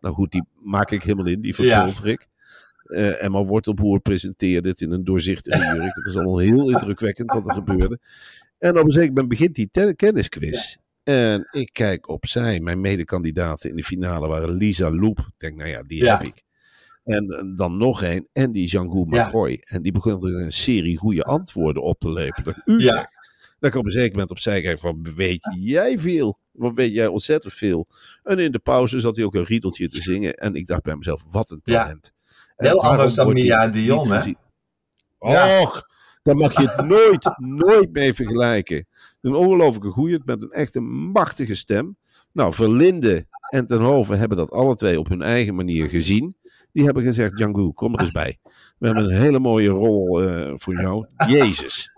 nou 0.00 0.14
goed, 0.14 0.30
die 0.30 0.44
maak 0.62 0.90
ik 0.90 1.02
helemaal 1.02 1.26
in, 1.26 1.40
die 1.40 1.54
verpulver 1.54 2.06
ik. 2.06 2.26
Eh, 2.84 3.22
Emma 3.22 3.42
Wortelboer 3.44 4.00
presenteerde 4.00 4.68
het 4.68 4.80
in 4.80 4.90
een 4.90 5.04
doorzichtige 5.04 5.58
jurk. 5.74 5.94
Het 5.94 6.06
is 6.06 6.14
allemaal 6.16 6.38
heel 6.38 6.70
indrukwekkend 6.70 7.32
wat 7.32 7.48
er 7.48 7.54
gebeurde. 7.54 7.98
En 8.58 8.78
op 8.78 8.84
een 8.84 8.90
zeker 8.90 9.08
moment 9.08 9.28
begint 9.28 9.54
die 9.54 9.70
kennisquiz. 9.96 10.76
En 11.02 11.48
ik 11.50 11.70
kijk 11.72 12.08
opzij. 12.08 12.60
Mijn 12.60 12.80
medekandidaten 12.80 13.70
in 13.70 13.76
de 13.76 13.84
finale 13.84 14.28
waren 14.28 14.50
Lisa 14.56 14.90
Loep. 14.90 15.18
Ik 15.18 15.34
denk, 15.36 15.56
nou 15.56 15.68
ja, 15.68 15.82
die 15.82 16.02
Ja. 16.04 16.16
heb 16.18 16.26
ik. 16.26 16.44
En 17.06 17.28
eh, 17.30 17.56
dan 17.56 17.76
nog 17.76 18.02
een. 18.02 18.28
En 18.32 18.52
die 18.52 18.68
Django 18.68 19.06
Ja. 19.10 19.26
McCoy. 19.26 19.62
En 19.64 19.82
die 19.82 19.92
begon 19.92 20.26
er 20.26 20.40
een 20.42 20.52
serie 20.52 20.96
goede 20.96 21.22
antwoorden 21.22 21.82
op 21.82 21.98
te 22.00 22.10
lepelen. 22.12 22.62
U 22.64 22.78
Ja. 22.78 22.94
zegt. 22.96 23.14
Dat 23.58 23.70
ik 23.70 23.76
op 23.78 23.84
een 23.84 23.90
zeker 23.90 24.12
moment 24.12 24.30
opzij 24.30 24.62
kijk 24.62 24.78
van, 24.78 25.06
weet 25.16 25.48
jij 25.60 25.98
veel? 25.98 26.38
Wat 26.52 26.74
weet 26.74 26.92
jij 26.94 27.06
ontzettend 27.06 27.54
veel? 27.54 27.86
En 28.22 28.38
in 28.38 28.52
de 28.52 28.58
pauze 28.58 29.00
zat 29.00 29.16
hij 29.16 29.24
ook 29.24 29.34
een 29.34 29.44
riedeltje 29.44 29.88
te 29.88 30.02
zingen. 30.02 30.34
En 30.34 30.54
ik 30.54 30.66
dacht 30.66 30.82
bij 30.82 30.96
mezelf, 30.96 31.22
wat 31.30 31.50
een 31.50 31.60
Ja. 31.62 31.82
talent. 31.82 32.12
En 32.56 32.66
Heel 32.66 32.82
anders 32.84 33.14
dan 33.14 33.32
Mia 33.32 33.68
Dion, 33.68 34.10
hè? 34.10 34.32
Ja. 35.20 35.60
Och, 35.60 35.82
daar 36.22 36.36
mag 36.36 36.60
je 36.60 36.68
het 36.68 36.86
nooit, 36.88 37.34
nooit 37.40 37.92
mee 37.92 38.14
vergelijken. 38.14 38.86
Een 39.20 39.34
ongelooflijke 39.34 39.90
goeie 39.90 40.20
met 40.24 40.42
een 40.42 40.50
echte 40.50 40.80
machtige 40.80 41.54
stem. 41.54 41.96
Nou, 42.32 42.52
Verlinde 42.52 43.26
en 43.50 43.66
Ten 43.66 43.80
Hoven 43.80 44.18
hebben 44.18 44.36
dat 44.38 44.50
alle 44.50 44.74
twee 44.74 44.98
op 44.98 45.08
hun 45.08 45.22
eigen 45.22 45.54
manier 45.54 45.88
gezien. 45.88 46.36
Die 46.76 46.84
hebben 46.84 47.02
gezegd, 47.02 47.36
Django, 47.36 47.72
kom 47.72 47.94
er 47.94 48.00
eens 48.00 48.10
bij. 48.12 48.38
We 48.78 48.86
hebben 48.86 49.04
een 49.04 49.20
hele 49.20 49.38
mooie 49.38 49.68
rol 49.68 50.22
eh, 50.22 50.52
voor 50.56 50.74
jou. 50.74 51.06
Jezus. 51.28 51.90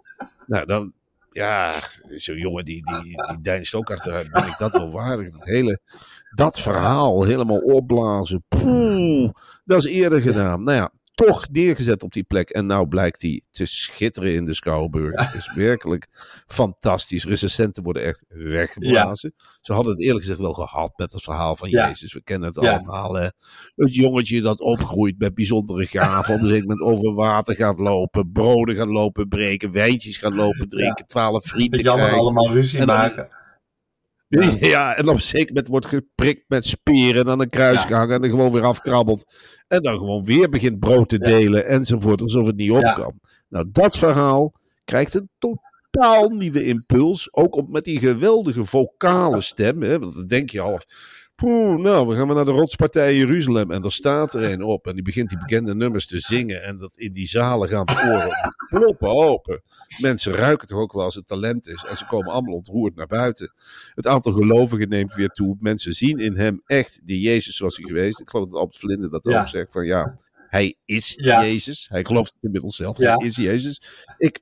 Nou, 0.47 0.67
dan, 0.67 0.93
ja, 1.31 1.81
zo'n 2.09 2.37
jongen 2.37 2.65
die, 2.65 2.85
die, 2.85 3.03
die 3.03 3.41
deinst 3.41 3.75
ook 3.75 3.91
achteruit. 3.91 4.31
Ben 4.31 4.47
ik 4.47 4.59
dat 4.59 4.73
wel 4.73 4.93
waardig? 4.93 5.31
Dat 5.31 5.45
hele, 5.45 5.81
dat 6.35 6.61
verhaal 6.61 7.23
helemaal 7.23 7.59
opblazen. 7.59 8.45
Poeh, 8.49 9.31
dat 9.65 9.79
is 9.79 9.87
eerder 9.87 10.21
gedaan. 10.21 10.63
Nou 10.63 10.77
ja, 10.77 10.91
toch 11.27 11.49
neergezet 11.51 12.03
op 12.03 12.13
die 12.13 12.23
plek. 12.23 12.51
En 12.51 12.67
nou 12.67 12.89
blijkt 12.89 13.23
hij 13.23 13.41
te 13.51 13.67
schitteren 13.67 14.33
in 14.35 14.45
de 14.45 14.55
Schouwburg. 14.55 15.21
Het 15.21 15.35
is 15.35 15.55
werkelijk 15.55 16.07
fantastisch. 16.47 17.25
Recensenten 17.25 17.83
worden 17.83 18.03
echt 18.05 18.25
weggeblazen. 18.29 19.35
Ze 19.61 19.73
hadden 19.73 19.93
het 19.93 20.01
eerlijk 20.03 20.21
gezegd 20.21 20.41
wel 20.41 20.53
gehad 20.53 20.93
met 20.99 21.13
het 21.13 21.23
verhaal 21.23 21.57
van 21.57 21.71
Ja. 21.71 21.89
Jezus. 21.89 22.13
We 22.13 22.23
kennen 22.23 22.49
het 22.49 22.59
allemaal. 22.59 23.15
Hè? 23.15 23.29
Het 23.77 23.95
jongetje 23.95 24.41
dat 24.41 24.61
opgroeit 24.61 25.19
met 25.19 25.35
bijzondere 25.35 25.87
gaven. 25.87 26.35
Op 26.35 26.41
een 26.41 26.47
gegeven 26.47 26.69
moment 26.69 26.87
over 26.87 27.15
water 27.15 27.55
gaat 27.55 27.79
lopen. 27.79 28.33
Broden 28.33 28.77
gaan 28.77 28.91
lopen 28.91 29.29
breken. 29.29 29.73
Wijntjes 29.73 30.17
gaan 30.17 30.35
lopen 30.35 30.69
drinken. 30.69 31.07
Twaalf 31.07 31.45
vrienden 31.47 31.81
krijgt. 31.81 32.13
allemaal 32.19 32.51
ruzie 32.53 32.79
En 32.81 32.87
dan- 32.87 32.97
maken. 32.97 33.29
Ja. 34.61 34.97
en 34.97 35.09
op 35.09 35.21
zeker 35.21 35.49
moment 35.49 35.69
wordt 35.69 35.87
geprikt 35.87 36.45
met 36.49 36.67
speren 36.67 37.25
en 37.25 37.31
aan 37.31 37.41
een 37.41 37.49
kruis 37.49 37.85
gehangen 37.85 38.15
en 38.15 38.21
dan 38.21 38.31
gewoon 38.31 38.53
weer 38.53 38.65
afkrabbelt. 38.65 39.35
En 39.69 39.83
dan 39.83 39.99
gewoon 39.99 40.25
weer 40.25 40.49
begint 40.49 40.79
brood 40.79 41.09
te 41.09 41.19
delen 41.19 41.67
enzovoort, 41.67 42.21
alsof 42.21 42.47
het 42.47 42.57
niet 42.57 42.71
op 42.71 42.93
kan. 42.95 43.21
Nou, 43.49 43.69
dat 43.73 43.99
verhaal 43.99 44.53
krijgt 44.85 45.15
een 45.15 45.31
totaal 45.39 46.29
nieuwe 46.29 46.65
impuls. 46.65 47.35
Ook 47.35 47.57
op, 47.57 47.69
met 47.69 47.85
die 47.85 47.99
geweldige 47.99 48.65
vocale 48.65 49.41
stem. 49.41 49.83
Hè, 49.83 49.99
want 49.99 50.15
dan 50.15 50.27
denk 50.27 50.51
je 50.51 50.61
half. 50.61 50.85
Poeh, 51.39 51.79
nou, 51.81 52.07
we 52.09 52.17
gaan 52.17 52.27
maar 52.27 52.37
naar 52.37 52.45
de 52.45 52.51
rotspartij 52.51 53.17
Jeruzalem. 53.17 53.71
En 53.71 53.83
daar 53.83 53.93
staat 53.93 54.35
er 54.35 54.43
een 54.53 54.63
op. 54.63 54.87
En 54.87 54.95
die 54.95 55.03
begint 55.03 55.29
die 55.29 55.39
bekende 55.39 55.75
nummers 55.75 56.07
te 56.07 56.21
zingen. 56.21 56.63
En 56.63 56.79
dat 56.79 56.97
in 56.97 57.13
die 57.13 57.27
zalen 57.27 57.69
gaan 57.69 57.87
de 57.87 57.93
oren 57.93 58.59
ploppen 58.69 59.09
open. 59.09 59.63
Mensen 59.99 60.33
ruiken 60.33 60.67
toch 60.69 60.79
ook 60.79 60.93
wel 60.93 61.05
als 61.05 61.15
het 61.15 61.27
talent 61.27 61.67
is. 61.69 61.85
En 61.91 61.97
ze 61.97 62.07
komen 62.07 62.33
allemaal 62.33 62.55
ontroerd 62.55 62.95
naar 62.97 63.07
buiten. 63.07 63.53
Het 63.95 64.07
aantal 64.07 64.33
gelovigen 64.33 64.89
neemt 64.89 65.15
weer 65.15 65.29
toe. 65.29 65.57
Mensen 65.61 65.93
zien 65.93 66.19
in 66.19 66.37
hem 66.37 66.63
echt 66.67 67.01
die 67.05 67.21
Jezus 67.21 67.57
zoals 67.57 67.77
hij 67.77 67.87
geweest. 67.89 68.21
Ik 68.21 68.31
geloof 68.31 68.49
dat 68.49 68.59
Albert 68.59 68.79
Verlinde 68.79 69.09
dat 69.09 69.25
Ja. 69.25 69.41
ook 69.41 69.49
zegt. 69.49 69.73
Van 69.73 69.87
ja, 69.87 70.19
hij 70.49 70.75
is 70.85 71.13
Ja. 71.17 71.43
Jezus. 71.45 71.87
Hij 71.89 72.05
gelooft 72.05 72.33
het 72.33 72.43
inmiddels 72.43 72.77
zelf. 72.77 72.99
Ja. 72.99 73.15
Hij 73.17 73.27
is 73.27 73.37
Jezus. 73.37 73.83
Ik, 74.19 74.41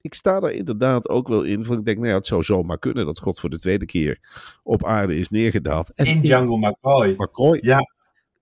ik 0.00 0.14
sta 0.14 0.40
daar 0.40 0.52
inderdaad 0.52 1.08
ook 1.08 1.28
wel 1.28 1.42
in. 1.42 1.64
Van 1.64 1.78
ik 1.78 1.84
denk, 1.84 1.96
nou 1.98 2.08
ja, 2.08 2.14
het 2.16 2.26
zou 2.26 2.42
zomaar 2.42 2.78
kunnen 2.78 3.06
dat 3.06 3.18
God 3.18 3.40
voor 3.40 3.50
de 3.50 3.58
tweede 3.58 3.86
keer 3.86 4.18
op 4.62 4.84
aarde 4.84 5.16
is 5.16 5.28
neergedaald. 5.28 5.92
En 5.94 6.06
In 6.06 6.20
Django 6.20 6.56
McCoy. 6.56 7.14
McCoy 7.16 7.58
Ja. 7.62 7.78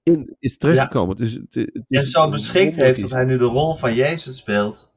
in 0.03 0.37
is 0.39 0.57
terechtgekomen. 0.57 1.17
Het 1.17 1.21
is, 1.27 1.35
het, 1.35 1.55
het 1.55 1.85
is 1.87 2.01
En 2.01 2.07
zo 2.07 2.29
beschikt 2.29 2.77
heeft 2.77 3.01
dat 3.01 3.11
hij 3.11 3.25
nu 3.25 3.37
de 3.39 3.45
rol 3.45 3.75
van 3.75 3.95
Jezus 3.95 4.37
speelt. 4.37 4.93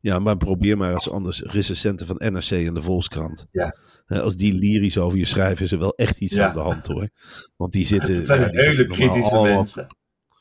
Ja, 0.00 0.18
maar 0.18 0.36
probeer 0.36 0.76
maar 0.76 0.90
eens 0.92 1.10
anders. 1.10 1.40
Recensenten 1.42 2.06
van 2.06 2.16
NRC 2.18 2.50
en 2.50 2.74
de 2.74 2.82
Volkskrant. 2.82 3.46
Ja. 3.50 3.76
Als 4.06 4.36
die 4.36 4.52
lyrisch 4.54 4.98
over 4.98 5.18
je 5.18 5.24
schrijven, 5.24 5.64
is 5.64 5.72
er 5.72 5.78
wel 5.78 5.94
echt 5.94 6.18
iets 6.18 6.34
Ja. 6.34 6.48
aan 6.48 6.54
de 6.54 6.60
hand 6.60 6.86
hoor. 6.86 7.08
Want 7.56 7.72
die 7.72 7.84
zitten. 7.94 8.14
Het 8.14 8.26
zijn 8.26 8.40
ja, 8.40 8.48
hele 8.60 8.86
kritische 8.86 9.40
mensen. 9.42 9.86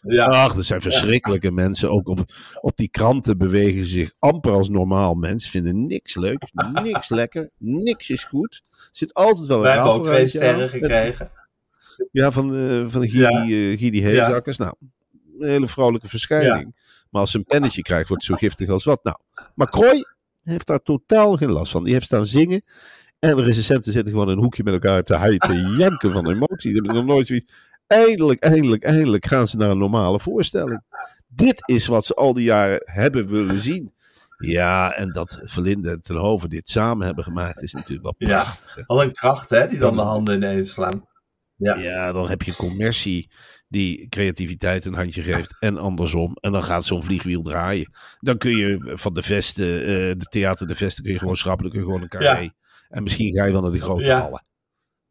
Ja. 0.08 0.26
Ach, 0.26 0.56
er 0.56 0.63
zijn 0.63 0.82
verschrikkelijke 0.82 1.52
mensen. 1.52 1.92
Ook 1.92 2.08
op, 2.08 2.20
op 2.62 2.78
die 2.78 2.89
kranten 2.89 3.38
bewegen 3.38 3.86
ze 3.86 3.92
zich 3.92 4.12
amper 4.20 4.52
als 4.52 4.70
normaal 4.70 5.13
mens. 5.13 5.50
Vinden 5.50 5.86
niks 5.86 6.16
leuk, 6.16 6.50
niks 6.84 7.10
lekker, 7.20 7.50
niks 7.58 8.10
is 8.10 8.24
goed. 8.24 8.62
Zit 8.92 9.13
altijd 9.13 9.48
wel 9.48 9.58
een 9.58 9.63
Wij 9.63 9.74
hebben 9.74 9.92
ook 9.92 10.06
twee 10.06 10.22
aan. 10.22 10.28
sterren 10.28 10.70
gekregen. 10.70 11.32
Ja, 12.12 12.32
van, 12.32 12.56
eh 12.56 12.86
van 12.88 13.08
Gidi, 13.08 13.72
eh, 13.72 13.80
Gidi 13.80 14.02
Heezakkers. 14.04 14.58
Nou, 14.58 14.74
een 15.39 15.48
hele 15.50 15.68
vrolijke 15.68 16.08
verschijning. 16.08 16.76
Maar 17.10 17.22
als 17.22 17.32
ze 17.32 17.38
een 17.38 17.44
pennetje 17.44 17.82
krijgt, 17.82 18.08
wordt 18.08 18.28
het 18.28 18.39
zo 18.39 18.48
giftig 18.48 18.70
als 18.70 18.84
wat. 18.84 19.04
Nou, 19.04 19.18
maar 19.56 19.70
Krooi 19.70 20.04
heeft 20.44 20.68
daar 20.68 20.82
totaal 20.82 21.38
geen 21.38 21.52
last 21.52 21.72
van. 21.72 21.84
Die 21.84 21.94
heeft 21.94 22.06
staan 22.06 22.26
zingen. 22.26 22.63
En 23.20 23.36
de 23.36 23.42
recensenten 23.44 23.92
zitten 23.92 24.12
gewoon 24.12 24.30
in 24.30 24.38
een 24.38 24.44
hoekje 24.44 24.63
met 24.63 24.74
elkaar 24.74 25.04
te, 25.04 25.16
huilen, 25.16 25.39
te 25.39 25.76
janken 25.78 26.12
van 26.12 26.30
emotie. 26.30 26.72
Die 26.72 26.74
hebben 26.74 26.96
nog 26.96 27.06
nooit 27.06 27.28
zoiets. 27.28 27.54
Eindelijk, 27.88 28.41
eindelijk, 28.43 28.84
eindelijk 28.84 29.26
gaan 29.26 29.48
ze 29.48 29.58
naar 29.58 29.69
een 29.69 29.78
normale 29.78 30.19
voorstelling. 30.19 30.84
Dit 31.28 31.62
is 31.65 31.86
wat 31.88 32.06
ze 32.06 32.13
al 32.13 32.34
die 32.34 32.43
jaren 32.43 32.82
hebben 32.84 33.28
willen 33.28 33.60
zien. 33.60 33.93
Ja, 34.38 34.93
en 34.96 35.12
dat 35.12 35.39
Verlinde 35.43 35.89
en 35.89 36.02
Tenhoven 36.02 36.50
dit 36.50 36.69
samen 36.69 37.06
hebben 37.06 37.24
gemaakt 37.24 37.62
is 37.62 37.74
natuurlijk 37.74 38.04
wel 38.04 38.30
prachtig. 38.30 38.88
Al 38.88 39.04
een 39.04 39.12
kracht, 39.12 39.50
hè, 39.50 39.67
die 39.67 39.80
dan 39.80 39.96
de 39.96 40.02
handen 40.02 40.36
ineens 40.36 40.72
slaan. 40.72 41.08
Ja. 41.56 41.76
Ja, 41.76 42.12
dan 42.12 42.30
heb 42.30 42.41
je 42.41 42.56
commercie 42.56 43.30
die 43.67 44.08
creativiteit 44.10 44.86
een 44.86 44.93
handje 44.93 45.22
geeft 45.22 45.62
en 45.62 45.78
andersom. 45.78 46.38
En 46.41 46.52
dan 46.52 46.63
gaat 46.63 46.86
zo'n 46.86 47.04
vliegwiel 47.04 47.41
draaien. 47.41 47.91
Dan 48.19 48.38
kun 48.38 48.58
je 48.58 48.91
van 48.93 49.13
de 49.13 49.22
vesten, 49.22 49.80
eh, 49.82 49.86
de 50.17 50.26
theater 50.30 50.67
de 50.67 50.76
vesten 50.76 51.04
kun 51.04 51.13
je 51.13 51.19
gewoon 51.19 51.36
schrappen. 51.36 51.63
Dan 51.63 51.72
kun 51.72 51.82
je 51.82 51.88
gewoon 51.88 52.02
een 52.02 52.10
carré. 52.10 52.50
En 52.89 53.04
misschien 53.04 53.34
ga 53.34 53.46
je 53.46 53.52
wel 53.52 53.62
naar 53.62 53.72
de 53.72 53.82
grote 53.82 54.04
Ja. 54.04 54.19
hallen. 54.19 54.41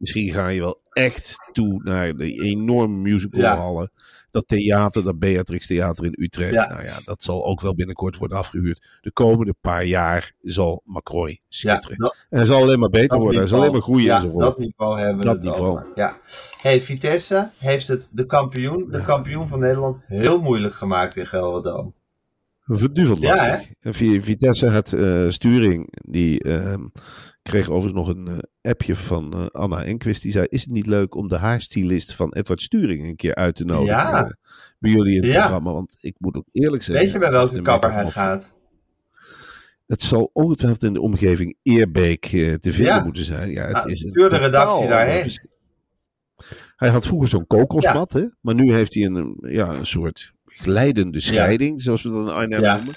Misschien 0.03 0.31
ga 0.31 0.49
je 0.49 0.61
wel 0.61 0.81
echt 0.91 1.37
toe 1.53 1.81
naar 1.83 2.17
de 2.17 2.33
enorme 2.33 2.97
musicalhallen. 2.97 3.91
Dat 4.31 4.49
theater, 4.49 5.05
dat 5.05 5.19
Beatrix 5.19 5.67
Theater 5.67 6.05
in 6.05 6.15
Utrecht. 6.19 6.53
Ja. 6.53 6.69
Nou 6.69 6.85
ja, 6.85 6.99
dat 7.05 7.23
zal 7.23 7.45
ook 7.45 7.61
wel 7.61 7.75
binnenkort 7.75 8.17
worden 8.17 8.37
afgehuurd. 8.39 8.99
De 9.01 9.13
komende 9.13 9.55
paar 9.61 9.85
jaar 9.85 10.33
zal 10.43 10.83
Macroy 10.85 11.31
Ja, 11.31 11.37
schitteren. 11.49 11.99
dat, 11.99 12.17
En 12.31 12.37
hij 12.37 12.47
zal 12.47 12.63
alleen 12.63 12.79
maar 12.79 12.91
beter 12.91 13.19
worden. 13.19 13.39
Hij 13.39 13.49
zal 13.49 13.59
alleen 13.61 13.73
maar 13.73 13.81
groeien 13.83 14.05
ja, 14.05 14.23
in 14.23 14.37
dat 14.39 14.59
niveau 14.59 14.99
hebben 14.99 15.17
we 15.17 15.23
Dat 15.25 15.43
niveau. 15.43 15.69
over. 15.69 15.87
Ja. 15.95 16.19
Hey, 16.61 16.81
Vitesse 16.81 17.51
heeft 17.59 17.89
het 17.89 18.11
de 18.15 18.27
kampioen, 18.27 18.89
de 18.89 19.03
kampioen 19.03 19.49
van 19.49 19.59
Nederland 19.59 20.03
heel 20.07 20.41
moeilijk 20.41 20.75
gemaakt 20.75 21.17
in 21.17 21.27
Gelredome. 21.27 21.93
Verduveld 22.65 23.21
Ja, 23.21 23.35
lastig. 23.37 23.69
En 23.81 23.95
via 23.95 24.21
Vitesse 24.21 24.69
had 24.69 24.93
eh, 24.93 25.29
Sturing, 25.29 25.93
die 26.05 26.43
ehm, 26.43 26.85
kreeg 27.43 27.69
overigens 27.69 28.07
nog 28.07 28.09
een 28.17 28.29
eh, 28.29 28.71
appje 28.71 28.97
van 28.97 29.33
eh, 29.33 29.47
Anna 29.47 29.85
Enquist. 29.85 30.23
Die 30.23 30.33
zei, 30.33 30.47
is 30.49 30.61
het 30.63 30.71
niet 30.71 30.87
leuk 30.87 31.15
om 31.15 31.29
de 31.29 31.37
haarstylist 31.39 32.15
van 32.15 32.33
Edward 32.33 32.63
Sturing 32.63 33.05
een 33.07 33.17
keer 33.17 33.35
uit 33.35 33.55
te 33.55 33.65
nodigen 33.65 33.95
Ja. 33.97 34.25
eh, 34.25 34.31
bij 34.79 34.91
jullie 34.91 35.17
in 35.17 35.23
het 35.23 35.33
Ja. 35.33 35.41
programma? 35.41 35.73
Want 35.73 35.97
ik 36.01 36.15
moet 36.19 36.37
ook 36.37 36.47
eerlijk 36.53 36.83
zeggen... 36.83 37.05
Weet 37.05 37.13
je 37.15 37.19
bij 37.21 37.31
welke 37.31 37.63
kapper 37.63 37.93
hij 37.93 38.11
gaat? 38.11 38.55
Het 39.87 40.03
zal 40.03 40.31
ongetwijfeld 40.33 40.83
in 40.83 40.93
de 40.93 41.01
omgeving 41.01 41.57
Eerbeek 41.63 42.21
te 42.27 42.59
vinden 42.73 42.85
Ja. 42.95 43.05
moeten 43.05 43.25
zijn. 43.25 43.51
Ja, 43.51 43.67
het 43.67 43.77
Ah, 43.77 43.91
is 43.91 44.03
een 44.03 44.11
stuur 44.11 44.31
de 44.31 44.37
redactie 44.37 44.89
daarheen. 44.89 45.23
vers- 45.23 45.45
Hij 46.77 46.89
had 46.91 47.07
vroeger 47.07 47.29
zo'n 47.29 47.47
kokosmat, 47.47 48.13
hè? 48.13 48.25
maar 48.41 48.55
nu 48.55 48.73
heeft 48.73 48.95
hij 48.95 49.05
een, 49.05 49.37
ja, 49.41 49.69
een 49.69 49.87
soort 49.87 50.33
glijdende 50.45 51.21
scheiding, 51.21 51.83
zoals 51.83 52.03
we 52.03 52.09
dat 52.11 52.27
in 52.27 52.33
Arnhem 52.33 52.61
noemen. 52.61 52.95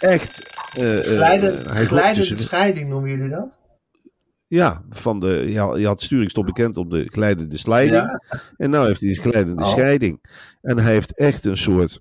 Echt. 0.00 0.51
Eh, 0.76 0.98
eh, 0.98 1.04
Glijden, 1.04 1.58
glijdende 1.68 2.14
tussen- 2.14 2.38
scheiding 2.38 2.88
noemen 2.88 3.10
jullie 3.10 3.28
dat? 3.28 3.60
Ja, 4.46 4.84
van 4.90 5.20
de, 5.20 5.44
ja, 5.48 5.76
je 5.76 5.86
had 5.86 6.02
Sturing 6.02 6.30
stond 6.30 6.46
bekend 6.46 6.76
om 6.76 6.88
de 6.88 7.04
glijdende 7.12 7.56
sliding. 7.56 7.92
Ja. 7.94 8.20
En 8.56 8.70
nu 8.70 8.78
heeft 8.78 9.00
hij 9.00 9.10
die 9.12 9.20
glijdende 9.20 9.62
Oh. 9.62 9.68
scheiding. 9.68 10.18
En 10.60 10.78
hij 10.78 10.92
heeft 10.92 11.16
echt 11.18 11.44
een 11.44 11.56
soort, 11.56 12.00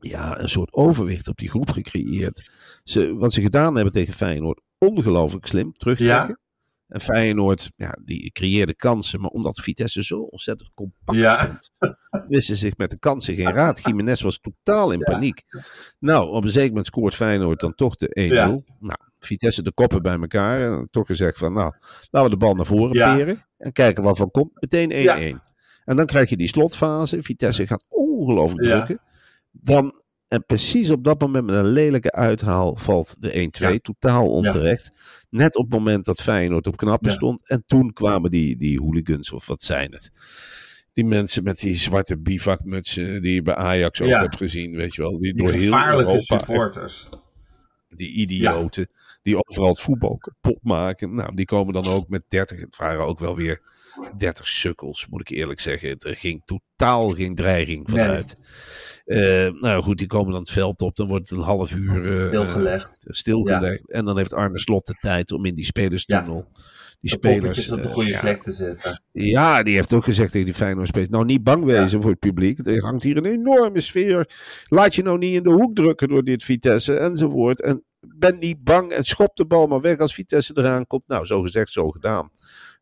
ja, 0.00 0.40
een 0.40 0.48
soort 0.48 0.72
overwicht 0.72 1.28
op 1.28 1.36
die 1.36 1.48
groep 1.48 1.70
gecreëerd. 1.70 2.50
Ze, 2.84 3.14
wat 3.14 3.32
ze 3.32 3.40
gedaan 3.42 3.74
hebben 3.74 3.92
tegen 3.92 4.14
Feyenoord, 4.14 4.60
ongelooflijk 4.78 5.46
slim 5.46 5.72
terugtrekken. 5.72 6.38
En 6.88 7.00
Feyenoord, 7.00 7.70
ja, 7.76 7.98
die 8.04 8.30
creëerde 8.32 8.74
kansen. 8.74 9.20
Maar 9.20 9.30
omdat 9.30 9.60
Vitesse 9.60 10.04
zo 10.04 10.20
ontzettend 10.20 10.70
compact 10.74 11.18
Ja. 11.18 11.42
stond, 11.42 11.70
wisten 12.28 12.56
ze 12.56 12.60
zich 12.66 12.76
met 12.76 12.90
de 12.90 12.98
kansen 12.98 13.34
geen 13.34 13.52
raad. 13.52 13.80
Jiménez 13.84 14.20
was 14.22 14.40
totaal 14.40 14.90
in 14.92 14.98
Ja. 14.98 15.04
paniek. 15.04 15.42
Nou, 15.98 16.30
op 16.30 16.44
een 16.44 16.50
zeker 16.50 16.68
moment 16.68 16.86
scoort 16.86 17.14
Feyenoord 17.14 17.60
dan 17.60 17.74
toch 17.74 17.96
de 17.96 18.08
1-0. 18.20 18.34
Ja. 18.34 18.46
Nou, 18.78 18.98
Vitesse 19.18 19.62
de 19.62 19.72
koppen 19.72 20.02
bij 20.02 20.18
elkaar. 20.20 20.60
En 20.60 20.88
toch 20.90 21.06
gezegd 21.06 21.38
van, 21.38 21.52
nou, 21.52 21.72
laten 22.10 22.30
we 22.30 22.36
de 22.38 22.44
bal 22.44 22.54
naar 22.54 22.66
voren 22.66 22.90
peren. 23.16 23.42
En 23.58 23.72
kijken 23.72 24.02
wat 24.02 24.16
van 24.16 24.30
komt. 24.30 24.50
Meteen 24.54 24.90
1-1. 24.92 25.40
En 25.84 25.96
dan 25.96 26.06
krijg 26.06 26.30
je 26.30 26.36
die 26.36 26.48
slotfase. 26.48 27.22
Vitesse 27.22 27.66
gaat 27.66 27.84
ongelooflijk 27.88 28.62
drukken. 28.62 29.00
Dan, 29.50 30.00
en 30.28 30.44
precies 30.46 30.90
op 30.90 31.04
dat 31.04 31.20
moment 31.20 31.44
met 31.46 31.54
een 31.54 31.66
lelijke 31.72 32.12
uithaal 32.12 32.76
valt 32.76 33.14
de 33.18 33.30
1-2. 33.32 33.72
Ja. 33.72 33.78
Totaal 33.78 34.28
onterecht. 34.30 34.92
Net 35.36 35.56
op 35.56 35.64
het 35.64 35.72
moment 35.72 36.04
dat 36.04 36.22
Feyenoord 36.22 36.66
op 36.66 36.76
knappen 36.76 37.10
Ja. 37.10 37.16
stond. 37.16 37.48
En 37.48 37.62
toen 37.66 37.92
kwamen 37.92 38.30
die, 38.30 38.56
die 38.56 38.80
hooligans, 38.80 39.32
of 39.32 39.46
wat 39.46 39.62
zijn 39.62 39.92
het? 39.92 40.10
Die 40.92 41.04
mensen 41.04 41.42
met 41.42 41.58
die 41.58 41.76
zwarte 41.76 42.18
bivakmutsen 42.18 43.22
die 43.22 43.34
je 43.34 43.42
bij 43.42 43.54
Ajax 43.54 44.00
ook 44.00 44.08
Ja. 44.08 44.20
hebt 44.20 44.36
gezien, 44.36 44.76
weet 44.76 44.94
je 44.94 45.02
wel. 45.02 45.18
Die, 45.18 45.34
Die 45.34 45.42
door 45.42 45.52
heel 45.52 45.62
gevaarlijke 45.62 46.12
Europa 46.12 46.34
echt 46.34 46.44
supporters. 46.44 47.08
die 47.96 48.12
idioten 48.12 48.88
die 49.22 49.36
overal 49.46 49.68
het 49.68 49.80
voetbal 49.80 50.16
kapot 50.18 50.58
maken. 50.62 51.14
Nou, 51.14 51.34
die 51.34 51.44
komen 51.44 51.72
dan 51.72 51.86
ook 51.86 52.08
met 52.08 52.22
30. 52.28 52.60
Het 52.60 52.76
waren 52.76 53.04
ook 53.06 53.18
wel 53.18 53.36
weer 53.36 53.60
30 54.16 54.48
sukkels, 54.48 55.06
moet 55.06 55.20
ik 55.20 55.28
eerlijk 55.36 55.60
zeggen. 55.60 55.98
Er 55.98 56.16
ging 56.16 56.42
totaal 56.44 57.10
geen 57.10 57.34
dreiging 57.34 57.86
Nee. 57.86 58.22
Eh, 59.06 59.48
nou 59.60 59.82
goed, 59.82 59.98
die 59.98 60.06
komen 60.06 60.30
dan 60.32 60.40
het 60.40 60.50
veld 60.50 60.80
op. 60.80 60.96
Dan 60.96 61.06
wordt 61.08 61.28
het 61.28 61.38
een 61.38 61.44
half 61.44 61.74
uur 61.74 62.12
eh, 62.20 62.26
Stilgelegd. 62.26 63.06
eh, 63.06 63.12
stilgelegd. 63.12 63.90
En 63.90 64.04
dan 64.04 64.16
heeft 64.16 64.34
Arne 64.34 64.58
Slot 64.58 64.86
de 64.86 64.94
tijd 64.94 65.32
om 65.32 65.44
in 65.44 65.54
die 65.54 65.64
spelerstunnel. 65.64 66.48
Die 67.00 67.10
De 67.10 67.28
spelers. 67.28 67.70
op 67.70 67.82
de 67.82 67.88
goede 67.88 68.10
ja, 68.10 68.20
plek 68.20 68.42
te 68.42 68.52
zetten. 68.52 69.02
ja, 69.12 69.62
die 69.62 69.74
heeft 69.74 69.92
ook 69.92 70.04
gezegd 70.04 70.30
tegen 70.32 70.46
die 70.46 70.54
Feyenoord 70.56 70.86
spelers. 70.88 71.10
Nou, 71.10 71.24
niet 71.24 71.42
bang 71.42 71.64
wezen 71.64 72.00
voor 72.02 72.10
het 72.10 72.18
publiek. 72.18 72.66
Er 72.66 72.82
hangt 72.82 73.02
hier 73.02 73.16
een 73.16 73.24
enorme 73.24 73.80
sfeer. 73.80 74.30
Laat 74.68 74.94
je 74.94 75.02
nou 75.02 75.18
niet 75.18 75.34
in 75.34 75.42
de 75.42 75.50
hoek 75.50 75.74
drukken 75.74 76.08
door 76.08 76.22
dit 76.24 76.44
Vitesse 76.44 76.96
enzovoort. 76.98 77.60
En 77.62 77.84
ben 78.16 78.38
niet 78.38 78.64
bang 78.64 78.90
en 78.92 79.04
schop 79.04 79.36
de 79.36 79.46
bal 79.46 79.66
maar 79.66 79.80
weg 79.80 79.98
als 79.98 80.14
Vitesse 80.14 80.52
eraan 80.56 80.86
komt. 80.86 81.02
Nou, 81.06 81.26
zo 81.26 81.42
gezegd, 81.42 81.72
zo 81.72 81.90
gedaan. 81.90 82.30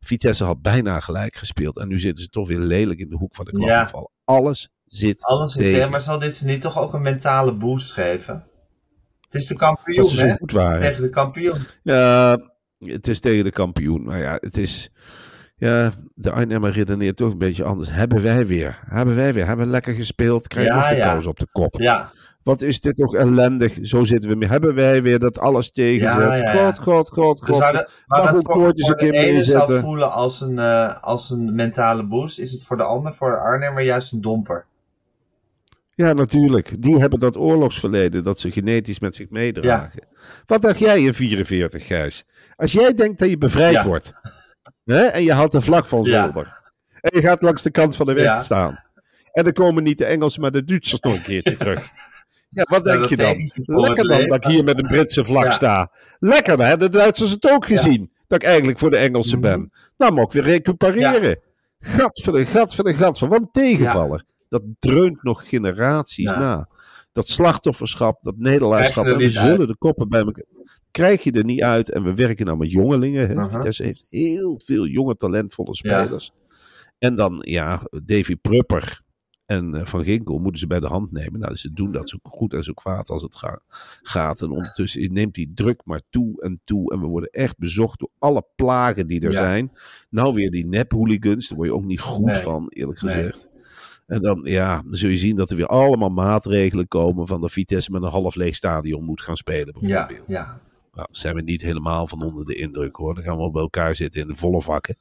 Vitesse 0.01 0.45
had 0.45 0.63
bijna 0.63 1.01
gelijk 1.01 1.37
gespeeld. 1.37 1.79
En 1.79 1.89
nu 1.89 1.99
zitten 1.99 2.25
ze 2.25 2.31
toch 2.31 2.49
weer 2.49 2.59
lelijk 2.61 2.99
in 3.01 3.09
de 3.09 3.17
hoek 3.17 3.35
van 3.35 3.45
de 3.45 3.51
klappenval. 3.51 4.11
Alles 4.25 4.69
zit 4.87 5.23
Alles 5.23 5.53
zit 5.53 5.63
tegen. 5.63 5.91
maar 5.91 6.01
zal 6.01 6.19
dit 6.19 6.35
ze 6.35 6.45
niet 6.47 6.61
toch 6.61 6.79
ook 6.79 6.93
een 6.95 7.03
mentale 7.03 7.55
boost 7.55 7.93
geven? 7.93 8.47
Het 9.21 9.35
is 9.35 9.47
de 9.47 9.55
Dat 9.55 9.75
kampioen, 9.75 10.17
hè? 10.17 10.79
Tegen 10.79 11.03
de 11.03 11.09
kampioen. 11.09 11.67
Ja, 11.83 12.39
het 12.79 13.09
is 13.09 13.21
tegen 13.21 13.45
de 13.45 13.51
kampioen. 13.51 14.05
Maar 14.05 14.19
ja, 14.19 14.37
het 14.41 14.57
is... 14.57 14.91
Ja, 15.57 15.93
de 16.15 16.31
Arnhemmer 16.31 16.71
redeneert 16.71 17.17
toch 17.17 17.33
een 17.33 17.39
beetje 17.39 17.65
anders. 17.65 17.89
Hebben 17.91 18.23
wij 18.23 18.47
weer. 18.47 18.79
Hebben 18.87 19.15
wij 19.15 19.33
weer. 19.33 19.47
Hebben 19.47 19.65
we 19.67 19.71
lekker 19.73 19.95
gespeeld. 19.95 20.49
Krijgen 20.49 20.75
Ja, 20.75 20.89
de 20.89 20.97
ja. 20.97 21.13
kous 21.13 21.27
op 21.27 21.39
de 21.39 21.47
kop. 21.53 21.75
Ja, 21.81 22.13
Wat 22.43 22.63
is 22.63 22.81
dit 22.81 22.97
toch 22.97 23.15
ellendig. 23.15 23.79
Zo 23.83 24.05
zitten 24.05 24.31
we 24.31 24.37
mee. 24.37 24.49
Hebben 24.49 24.75
wij 24.75 25.03
weer 25.03 25.19
dat 25.19 25.39
alles 25.39 25.71
tegenzet. 25.71 26.19
Ja, 26.19 26.35
ja, 26.37 26.53
ja. 26.53 26.65
God, 26.65 26.79
god, 26.79 27.09
god, 27.09 27.39
dus 27.39 27.49
god. 27.49 27.59
waar, 27.59 27.73
de, 27.73 27.89
waar 28.07 28.23
Mag 28.23 28.31
het 28.31 28.37
ook 28.37 28.53
voor, 28.53 28.73
voor 28.75 29.01
een 29.01 29.11
de 29.11 29.17
ene 29.17 29.45
zou 29.45 29.81
voelen 29.81 30.13
als 30.13 30.41
een, 30.41 30.59
eh, 30.59 31.03
als 31.03 31.31
een 31.31 31.55
mentale 31.55 32.07
boost, 32.07 32.39
is 32.39 32.53
het 32.53 32.63
voor 32.63 32.77
de 32.77 32.83
ander, 32.83 33.15
voor 33.15 33.31
de 33.31 33.37
Arnhemmer, 33.37 33.83
juist 33.83 34.13
een 34.13 34.21
domper. 34.21 34.67
Ja, 35.95 36.13
natuurlijk. 36.13 36.83
Die 36.83 36.97
hebben 36.99 37.19
dat 37.19 37.37
oorlogsverleden 37.37 38.25
dat 38.25 38.41
ze 38.41 38.51
genetisch 38.51 38.99
met 38.99 39.15
zich 39.17 39.31
meedragen. 39.31 40.07
Wat 40.47 40.63
dacht 40.63 40.79
jij 40.79 41.01
in 41.03 41.15
44, 41.15 41.87
Gijs? 41.87 42.25
Als 42.57 42.73
jij 42.73 42.95
denkt 42.95 43.19
dat 43.19 43.29
je 43.31 43.39
bevrijd 43.39 43.73
Ja. 43.75 43.85
wordt. 43.85 44.13
Hè, 44.85 45.03
en 45.03 45.23
je 45.25 45.33
haalt 45.33 45.53
de 45.53 45.61
vlag 45.61 45.89
van 45.89 46.05
zolder. 46.05 46.63
En 47.01 47.11
je 47.21 47.21
gaat 47.27 47.43
langs 47.43 47.63
de 47.63 47.71
kant 47.71 47.97
van 47.97 48.07
de 48.07 48.13
weg 48.13 48.45
staan. 48.45 48.83
En 49.33 49.45
dan 49.45 49.53
komen 49.53 49.83
niet 49.83 49.99
de 49.99 50.05
Engelsen, 50.05 50.41
maar 50.41 50.51
de 50.51 50.65
Duitsers 50.65 51.01
nog 51.01 51.15
een 51.15 51.23
keertje 51.23 51.57
terug. 51.57 51.89
Ja, 52.51 52.63
wat 52.69 52.85
denk 52.85 53.05
je 53.05 53.17
dan? 53.17 53.51
Lekker 53.55 54.09
dan 54.09 54.29
dat 54.29 54.45
ik 54.45 54.51
hier 54.51 54.65
met 54.65 54.79
een 54.79 54.89
Britse 54.89 55.25
vlag 55.25 55.53
sta. 55.53 55.91
Lekker, 56.19 56.57
dan 56.57 56.67
hebben 56.67 56.91
de 56.91 56.99
Duitsers 56.99 57.31
het 57.31 57.51
ook 57.51 57.67
gezien. 57.67 58.13
Dat 58.27 58.43
ik 58.43 58.49
eigenlijk 58.49 58.79
voor 58.79 58.91
de 58.91 58.97
Engelsen 58.97 59.39
Mhm. 59.39 59.49
ben. 59.49 59.73
Nou 59.97 60.13
moet 60.13 60.25
ik 60.25 60.33
weer 60.33 60.43
recupereren. 60.53 61.39
Gat 61.81 62.23
voor 62.25 62.33
de 62.33 62.47
gat 62.47 62.75
voor 62.75 62.85
de 62.85 62.95
gat 62.95 63.19
van. 63.19 63.29
Wat 63.29 63.41
een 63.41 63.49
tegenvaller. 63.53 64.25
Dat 64.55 64.63
dreunt 64.79 65.23
nog 65.23 65.49
generaties 65.49 66.31
Ja. 66.31 66.39
na. 66.39 66.69
Dat 67.13 67.29
slachtofferschap, 67.29 68.23
dat 68.23 68.37
nederlaagschap. 68.37 69.05
Krijg 69.05 69.19
En 69.19 69.25
we 69.27 69.31
zullen 69.33 69.67
de 69.67 69.77
koppen 69.77 70.09
bij 70.09 70.21
elkaar. 70.21 70.45
Krijg 70.91 71.23
je 71.23 71.33
er 71.33 71.45
niet 71.45 71.63
uit. 71.63 71.91
En 71.91 72.03
we 72.05 72.15
werken 72.15 72.47
nou 72.47 72.59
met 72.59 72.71
jongelingen. 72.71 73.29
Hè? 73.29 73.49
Vitesse 73.49 73.83
heeft 73.83 74.07
heel 74.09 74.59
veel 74.65 74.87
jonge, 74.87 75.17
talentvolle 75.17 75.69
Ja. 75.73 76.03
spelers. 76.05 76.31
En 76.99 77.15
dan, 77.15 77.39
ja, 77.41 77.83
Davy 78.05 78.37
Prupper 78.37 79.03
en 79.47 79.75
eh, 79.75 79.85
Van 79.87 80.05
Ginkel 80.05 80.39
moeten 80.39 80.61
ze 80.61 80.67
bij 80.67 80.81
de 80.81 80.87
hand 80.87 81.13
nemen. 81.13 81.41
Nou, 81.41 81.55
ze 81.57 81.73
doen 81.73 81.93
dat 81.93 82.09
zo 82.09 82.19
goed 82.23 82.53
en 82.55 82.65
zo 82.65 82.73
kwaad 82.73 83.11
als 83.11 83.23
het 83.23 83.37
ga- 83.37 83.61
gaat. 84.03 84.43
En 84.43 84.51
ondertussen 84.51 85.13
neemt 85.13 85.35
die 85.35 85.51
druk 85.55 85.81
maar 85.85 86.03
toe 86.11 86.43
en 86.43 86.61
toe. 86.65 86.93
En 86.93 87.01
we 87.01 87.07
worden 87.07 87.31
echt 87.31 87.59
bezocht 87.59 87.99
door 87.99 88.11
alle 88.19 88.45
plagen 88.57 89.07
die 89.07 89.21
er 89.21 89.33
Ja. 89.33 89.39
zijn. 89.39 89.73
Nou 90.11 90.35
weer 90.35 90.51
die 90.51 90.67
nep-hooligans. 90.67 91.49
Daar 91.49 91.57
word 91.57 91.69
je 91.69 91.75
ook 91.75 91.85
niet 91.85 92.01
goed 92.01 92.25
Nee. 92.27 92.35
van, 92.41 92.67
eerlijk 92.69 93.03
Nee. 93.03 93.15
gezegd. 93.15 93.49
En 94.07 94.23
dan, 94.23 94.41
ja, 94.45 94.83
dan 94.85 94.95
zul 94.95 95.11
je 95.11 95.17
zien 95.17 95.37
dat 95.37 95.51
er 95.51 95.57
weer 95.57 95.67
allemaal 95.67 96.09
maatregelen 96.09 96.89
komen 96.89 97.27
van 97.27 97.41
dat 97.41 97.53
Vitesse 97.53 97.91
met 97.91 98.03
een 98.03 98.09
half 98.09 98.35
leeg 98.35 98.55
stadion 98.57 99.05
moet 99.05 99.23
gaan 99.23 99.37
spelen, 99.37 99.75
Ja, 99.81 100.07
bijvoorbeeld. 100.07 100.31
ja. 100.31 100.61
Nou, 100.95 101.09
zijn 101.11 101.35
we 101.35 101.43
niet 101.43 101.61
helemaal 101.63 102.07
van 102.07 102.23
onder 102.23 102.45
de 102.45 102.55
indruk 102.55 102.97
hoor. 102.97 103.15
Dan 103.15 103.25
gaan 103.25 103.39
we 103.39 103.51
bij 103.51 103.63
elkaar 103.63 103.95
zitten 103.97 104.21
in 104.21 104.27
de 104.27 104.35
volle 104.35 104.63
vakken. 104.63 104.97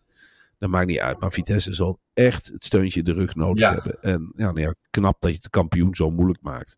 Dat 0.58 0.70
maakt 0.70 0.88
niet 0.88 1.00
uit. 1.00 1.20
Maar 1.20 1.32
Vitesse 1.32 1.74
zal 1.74 2.00
echt 2.14 2.48
het 2.48 2.66
steuntje 2.66 3.04
de 3.04 3.14
rug 3.14 3.36
nodig 3.36 3.60
Ja. 3.64 3.74
hebben. 3.74 3.98
En 4.02 4.34
ja, 4.36 4.46
nou 4.46 4.60
ja, 4.60 4.74
knap 4.90 5.22
dat 5.22 5.32
je 5.34 5.40
de 5.42 5.50
kampioen 5.50 5.96
zo 5.96 6.12
moeilijk 6.12 6.42
maakt. 6.42 6.78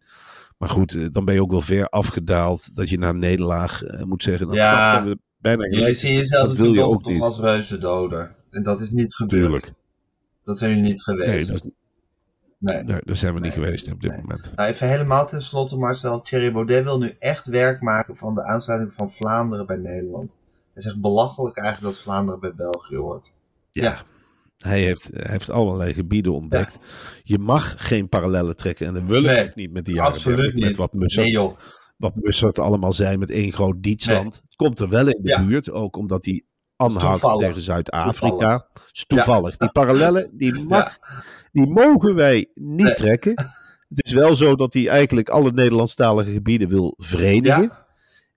Maar 0.58 0.70
goed, 0.70 0.96
eh, 0.96 1.06
dan 1.12 1.26
ben 1.26 1.34
je 1.34 1.42
ook 1.42 1.52
wel 1.52 1.62
ver 1.62 1.90
afgedaald 1.90 2.76
dat 2.76 2.90
je 2.90 2.98
na 2.98 3.10
een 3.10 3.20
nederlaag 3.20 3.84
eh, 3.84 4.04
moet 4.04 4.24
zeggen. 4.24 4.48
Nou, 4.48 4.60
Ja. 4.60 5.04
we 5.04 5.18
bijna 5.38 5.68
Jullie 5.70 5.94
zien 5.94 6.14
jezelf 6.14 6.48
Dat 6.48 6.56
wil 6.56 6.66
je 6.66 6.70
natuurlijk 6.72 6.96
ook 6.96 7.04
toch 7.04 7.14
niet. 7.14 7.22
als 7.22 7.40
reuzendoder. 7.40 8.36
En 8.50 8.64
dat 8.64 8.80
is 8.82 8.92
niet 8.92 9.16
gebeurd. 9.16 9.42
Tuurlijk. 9.44 9.72
Dat 10.44 10.58
zijn 10.58 10.70
jullie 10.76 10.86
niet 10.86 11.04
Nee, 11.08 11.18
geweest. 11.18 11.48
dat, 11.52 11.66
Nee. 12.74 12.84
daar, 12.84 13.02
daar 13.06 13.16
zijn 13.16 13.34
we 13.34 13.40
niet 13.40 13.54
geweest 13.54 13.92
op 13.92 14.02
dit 14.02 14.12
Nee. 14.12 14.22
moment. 14.22 14.52
Nou, 14.56 14.70
even 14.70 14.88
helemaal 14.88 15.28
tenslotte, 15.28 15.78
Marcel. 15.78 16.22
Thierry 16.22 16.52
Baudet 16.52 16.84
wil 16.84 17.00
nu 17.00 17.16
echt 17.20 17.46
werk 17.46 17.82
maken 17.82 18.18
van 18.18 18.36
de 18.36 18.44
aansluiting 18.44 18.94
van 18.94 19.10
Vlaanderen 19.12 19.66
bij 19.66 19.78
Nederland. 19.78 20.38
Hij 20.74 20.82
zegt 20.82 21.02
belachelijk 21.02 21.58
eigenlijk 21.58 21.94
dat 21.94 22.04
Vlaanderen 22.04 22.40
bij 22.40 22.54
België 22.56 22.96
hoort. 22.96 23.32
Ja. 23.72 23.84
Ja. 23.84 24.02
Hij 24.58 24.82
heeft, 24.82 25.10
hij 25.14 25.32
heeft 25.32 25.50
allerlei 25.50 25.94
gebieden 25.94 26.34
ontdekt. 26.34 26.80
Je 27.24 27.40
mag 27.40 27.88
geen 27.88 28.10
parallellen 28.10 28.56
trekken. 28.56 28.88
En 28.88 28.94
dat 28.94 29.04
we 29.04 29.22
Nee, 29.22 29.48
ook 29.48 29.56
niet 29.56 29.72
met 29.72 29.86
die 29.86 29.96
jaren 29.96 30.12
Absoluut 30.12 30.38
30, 30.38 30.54
niet. 30.54 30.64
Met 30.64 30.76
wat 30.76 30.94
Mussert, 30.94 31.26
Nee 31.26 31.34
joh. 31.34 31.58
wat 31.98 32.16
Mussert 32.16 32.60
allemaal 32.60 32.94
zei 32.94 33.18
met 33.18 33.30
één 33.30 33.52
groot 33.52 33.84
Dietsland. 33.84 34.36
Het 34.36 34.56
komt 34.56 34.80
er 34.80 34.90
wel 34.90 35.08
in 35.08 35.20
de 35.22 35.30
Ja. 35.30 35.46
buurt. 35.46 35.72
Ook 35.72 35.98
omdat 35.98 36.26
hij 36.26 36.44
aanhoudt 36.76 37.40
tegen 37.40 37.62
Zuid-Afrika. 37.62 38.38
Toevallig. 38.38 38.90
Is 38.92 39.06
toevallig. 39.08 39.58
Die 39.58 39.72
parallellen, 39.72 40.30
die, 40.38 40.64
mag, 40.68 40.98
die 41.56 41.68
mogen 41.68 42.16
wij 42.16 42.48
niet 42.54 42.86
Nee. 42.86 42.94
trekken. 42.94 43.34
Het 43.90 44.06
is 44.06 44.14
wel 44.14 44.36
zo 44.36 44.56
dat 44.56 44.74
hij 44.74 44.88
eigenlijk 44.88 45.30
alle 45.30 45.52
Nederlandstalige 45.52 46.32
gebieden 46.32 46.70
wil 46.70 46.94
verenigen. 46.98 47.62
Ja, 47.64 47.86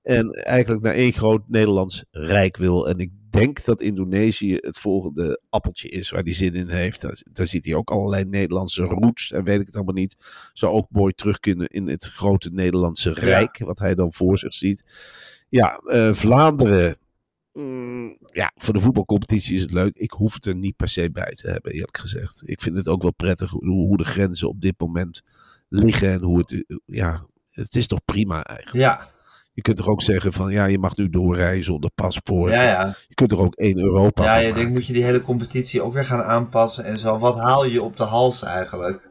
En 0.02 0.30
eigenlijk 0.30 0.82
naar 0.82 0.94
één 0.94 1.12
groot 1.12 1.42
Nederlands 1.46 2.04
rijk 2.10 2.56
wil. 2.56 2.88
En 2.88 2.98
ik 2.98 3.10
denk 3.30 3.64
dat 3.64 3.80
Indonesië 3.80 4.54
het 4.60 4.78
volgende 4.78 5.40
appeltje 5.48 5.88
is 5.88 6.10
waar 6.10 6.22
hij 6.22 6.32
zin 6.34 6.54
in 6.54 6.68
heeft. 6.68 7.00
Daar, 7.00 7.22
daar 7.32 7.46
ziet 7.46 7.64
hij 7.64 7.74
ook 7.74 7.90
allerlei 7.90 8.24
Nederlandse 8.24 8.82
roots. 8.82 9.32
En 9.32 9.44
weet 9.44 9.60
ik 9.60 9.66
het 9.66 9.74
allemaal 9.74 9.94
niet. 9.94 10.16
Zou 10.52 10.72
ook 10.72 10.86
mooi 10.90 11.12
terug 11.12 11.40
kunnen 11.40 11.66
in 11.68 11.88
het 11.88 12.04
grote 12.04 12.50
Nederlandse 12.52 13.12
rijk. 13.12 13.58
Wat 13.58 13.78
hij 13.78 13.94
dan 13.94 14.12
voor 14.12 14.38
zich 14.38 14.54
ziet. 14.54 14.84
Ja, 15.48 15.76
eh, 15.86 16.12
Vlaanderen. 16.14 16.96
Mm, 17.62 18.16
ja, 18.32 18.52
voor 18.56 18.74
de 18.74 18.80
voetbalcompetitie 18.80 19.56
is 19.56 19.62
het 19.62 19.72
leuk. 19.72 19.94
Ik 19.96 20.10
hoef 20.10 20.34
het 20.34 20.46
er 20.46 20.54
niet 20.54 20.76
per 20.76 20.88
se 20.88 21.10
bij 21.10 21.32
te 21.34 21.50
hebben, 21.50 21.72
eerlijk 21.72 21.98
gezegd. 21.98 22.42
Ik 22.44 22.60
vind 22.60 22.76
het 22.76 22.88
ook 22.88 23.02
wel 23.02 23.12
prettig 23.12 23.50
hoe, 23.50 23.64
hoe 23.64 23.96
de 23.96 24.04
grenzen 24.04 24.48
op 24.48 24.60
dit 24.60 24.74
moment 24.78 25.22
liggen. 25.68 26.10
En 26.10 26.22
hoe 26.22 26.38
het, 26.38 26.64
ja, 26.84 27.26
het 27.50 27.74
is 27.74 27.86
toch 27.86 28.04
prima 28.04 28.44
eigenlijk. 28.44 28.78
ja, 28.84 29.10
Je 29.52 29.62
kunt 29.62 29.76
toch 29.76 29.88
ook 29.88 30.02
zeggen 30.02 30.32
van 30.32 30.52
ja, 30.52 30.64
je 30.64 30.78
mag 30.78 30.96
nu 30.96 31.10
doorrijden 31.10 31.64
zonder 31.64 31.90
paspoort. 31.94 32.52
ja, 32.52 32.62
ja. 32.62 32.94
Je 33.08 33.14
kunt 33.14 33.32
er 33.32 33.38
ook 33.40 33.54
één 33.54 33.78
Europa 33.78 34.24
Ja, 34.24 34.36
je 34.36 34.52
denkt, 34.52 34.72
moet 34.72 34.86
je 34.86 34.92
die 34.92 35.04
hele 35.04 35.20
competitie 35.20 35.82
ook 35.82 35.92
weer 35.92 36.04
gaan 36.04 36.22
aanpassen 36.22 36.84
en 36.84 36.98
zo. 36.98 37.18
Wat 37.18 37.38
haal 37.38 37.64
je 37.64 37.82
op 37.82 37.96
de 37.96 38.04
hals 38.04 38.42
eigenlijk? 38.42 39.08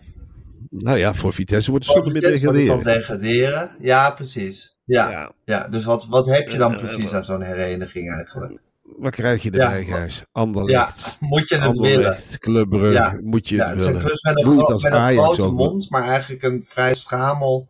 Nou 0.69 0.97
ja, 0.97 1.13
voor 1.13 1.33
Vitesse 1.33 1.69
wordt 1.71 1.86
het 1.86 1.95
zonder 1.95 2.13
meer 2.13 2.21
degraderen. 2.21 2.83
degraderen? 2.83 3.69
Ja, 3.81 4.12
precies. 4.12 4.76
Ja, 4.88 5.10
ja. 5.10 5.32
Ja. 5.45 5.67
dus 5.67 5.86
wat, 5.86 6.06
wat 6.06 6.26
heb 6.26 6.50
je 6.50 6.58
dan 6.58 6.71
Eh, 6.73 6.78
precies 6.78 7.12
eh, 7.12 7.17
aan 7.17 7.26
zo'n 7.26 7.41
hereniging 7.41 8.12
eigenlijk? 8.13 8.60
Wat 8.97 9.12
krijg 9.12 9.43
je 9.43 9.52
Ja. 9.52 9.60
erbij, 9.60 9.84
Gijs? 9.84 10.17
Ja, 10.17 10.26
Anderlecht. 10.32 11.17
moet 11.19 11.50
je 11.50 11.58
het 11.58 11.78
willen? 11.78 11.95
Anderlecht, 11.97 12.38
Club 12.39 12.69
Brugge. 12.69 12.91
Ja. 12.91 13.19
Moet 13.23 13.50
je 13.50 13.56
Ja, 13.56 13.69
het 13.69 13.80
het 13.80 13.86
willen. 13.88 13.93
met 14.02 14.04
een, 14.04 14.10
gro- 14.62 14.73
met 14.73 14.93
een 14.93 15.23
grote 15.23 15.47
mond, 15.52 15.89
maar 15.89 16.04
eigenlijk 16.04 16.43
een 16.43 16.63
vrij 16.65 16.93
schamel, 16.95 17.67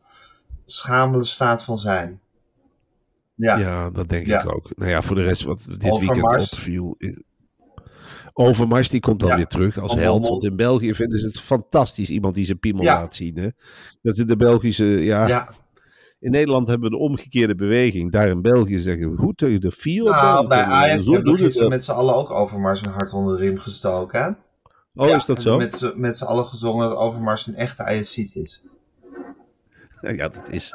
schamele 0.66 1.24
staat 1.24 1.64
van 1.64 1.78
zijn. 1.78 2.20
Ja, 3.36 3.58
Ja, 3.58 3.90
dat 3.90 4.10
denk 4.10 4.26
Ja. 4.26 4.42
ik 4.42 4.52
ook. 4.56 4.72
Nou 4.76 4.90
ja, 4.92 5.02
voor 5.02 5.16
de 5.16 5.24
rest 5.24 5.44
wat 5.44 5.64
dit 5.80 5.92
Overmars. 5.92 6.22
weekend 6.22 6.52
opviel... 6.54 6.96
Is... 6.98 7.22
Overmars 8.34 8.90
die 8.90 9.00
komt 9.00 9.20
dan 9.20 9.30
Ja. 9.30 9.36
weer 9.36 9.48
terug 9.48 9.78
als 9.80 9.94
held. 9.96 10.28
Want 10.28 10.44
in 10.44 10.56
België 10.56 10.94
vinden 10.94 11.20
ze 11.20 11.26
het 11.26 11.40
fantastisch 11.40 12.10
iemand 12.10 12.36
die 12.36 12.46
zijn 12.46 12.60
piemel 12.60 12.84
Ja. 12.84 13.00
laat 13.00 13.16
zien. 13.16 13.38
Hè? 13.38 13.48
Dat 14.02 14.18
is 14.18 14.26
de 14.26 14.38
Belgische... 14.38 14.86
Ja, 14.86 15.28
ja. 15.28 15.50
In 16.20 16.32
Nederland 16.32 16.68
hebben 16.68 16.90
we 16.90 16.96
de 16.96 17.02
omgekeerde 17.02 17.56
beweging. 17.56 18.12
Daar 18.12 18.28
in 18.28 18.42
België 18.42 18.78
zeggen 18.80 19.12
we 19.12 19.18
goed 19.18 19.40
dat 19.40 19.50
je 19.52 19.60
de 19.60 19.72
vier 19.72 20.04
Nou, 20.04 20.48
bij 20.48 20.58
En, 20.64 20.66
Ajax 20.66 21.06
hebben 21.06 21.34
we 21.36 21.44
het. 21.44 21.70
met 21.70 21.84
z'n 21.84 21.92
allen 21.92 22.16
ook 22.16 22.32
Overmars 22.32 22.82
een 22.86 22.92
hart 22.92 23.14
onder 23.14 23.38
de 23.38 23.44
riem 23.44 23.58
gestoken, 23.58 24.22
hè? 24.24 24.28
Oh, 25.04 25.10
Ja, 25.10 25.16
is 25.16 25.26
dat 25.26 25.42
zo? 25.42 25.58
Met, 25.58 25.76
z'n- 25.76 25.94
met 25.96 26.18
z'n 26.18 26.24
allen 26.24 26.46
gezongen 26.46 26.90
dat 26.90 26.98
Overmars 26.98 27.48
een 27.48 27.56
echte 27.56 27.84
Ajaxiet 27.84 28.36
is. 28.36 28.64
Ja, 30.02 30.30
dat 30.30 30.50
is, 30.50 30.74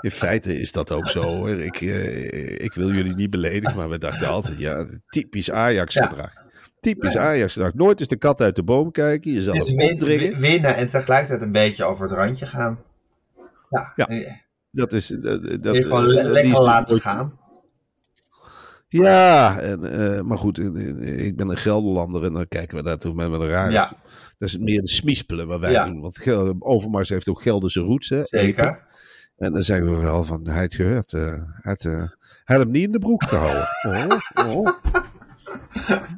in 0.00 0.10
feite 0.10 0.58
is 0.58 0.72
dat 0.72 0.92
ook 0.92 1.06
zo 1.08 1.22
hoor. 1.22 1.50
Ik, 1.62 1.80
eh, 1.80 2.50
ik 2.64 2.72
wil 2.74 2.90
jullie 2.92 3.14
niet 3.14 3.30
beledigen, 3.30 3.76
maar 3.76 3.88
we 3.88 3.98
dachten 3.98 4.28
altijd, 4.28 4.58
ja, 4.58 4.86
typisch 5.08 5.50
Ajax-gedrag. 5.50 6.32
Typisch 6.80 7.16
Ajax-gedrag. 7.16 7.74
Nooit 7.74 7.98
eens 8.00 8.08
de 8.08 8.16
kat 8.16 8.40
uit 8.40 8.56
de 8.56 8.62
boom 8.62 8.90
kijken, 8.90 9.32
jezelf 9.32 9.56
Het 9.58 9.66
is 9.66 9.74
win- 9.74 9.92
opdringen. 9.92 10.30
win- 10.30 10.40
winnen 10.40 10.76
en 10.76 10.88
tegelijkertijd 10.88 11.42
een 11.42 11.52
beetje 11.52 11.84
over 11.84 12.02
het 12.04 12.12
randje 12.12 12.46
gaan. 12.46 12.78
Ja, 13.70 13.92
Ja, 13.96 14.06
Dat 14.74 14.92
is... 14.92 15.06
Dat, 15.06 15.42
dat, 15.62 15.74
je 15.74 15.82
gewoon 15.82 16.04
eh, 16.10 16.24
lekker 16.30 16.44
is 16.52 16.58
laten 16.58 17.00
gaan. 17.00 17.38
Ja, 18.88 19.58
en, 19.60 19.84
eh, 20.16 20.20
maar 20.22 20.38
goed, 20.38 20.58
eh, 20.58 20.66
eh, 20.66 21.24
ik 21.26 21.36
ben 21.36 21.48
een 21.48 21.56
Gelderlander 21.56 22.24
en 22.24 22.32
dan 22.32 22.48
kijken 22.48 22.76
we 22.76 22.82
daar 22.82 22.98
toch 22.98 23.14
met, 23.14 23.30
met 23.30 23.40
een 23.40 23.48
raar. 23.48 23.70
Ja. 23.70 23.96
Dat 24.38 24.48
is 24.48 24.58
meer 24.58 24.80
de 24.80 24.88
smispelen 24.88 25.46
wat 25.46 25.60
wij 25.60 25.70
Ja. 25.72 25.86
doen. 25.86 26.00
Want 26.00 26.26
Overmars 26.58 27.08
heeft 27.08 27.28
ook 27.28 27.42
Gelderse 27.42 27.80
roots, 27.80 28.08
hè? 28.08 28.20
Zeker. 28.24 28.86
En 29.36 29.52
dan 29.52 29.62
zeggen 29.62 29.90
we 29.90 29.96
wel 29.96 30.24
van, 30.24 30.48
hij 30.48 30.60
had 30.60 30.74
gehoord. 30.74 31.12
eh, 31.12 31.22
hij, 31.22 31.46
had, 31.62 31.84
eh, 31.84 31.92
hij 32.44 32.56
had 32.56 32.58
hem 32.58 32.70
niet 32.70 32.82
in 32.84 32.92
de 32.92 32.98
broek 32.98 33.24
gehouden. 33.24 33.66
Oh, 34.46 34.56
oh. 34.56 34.68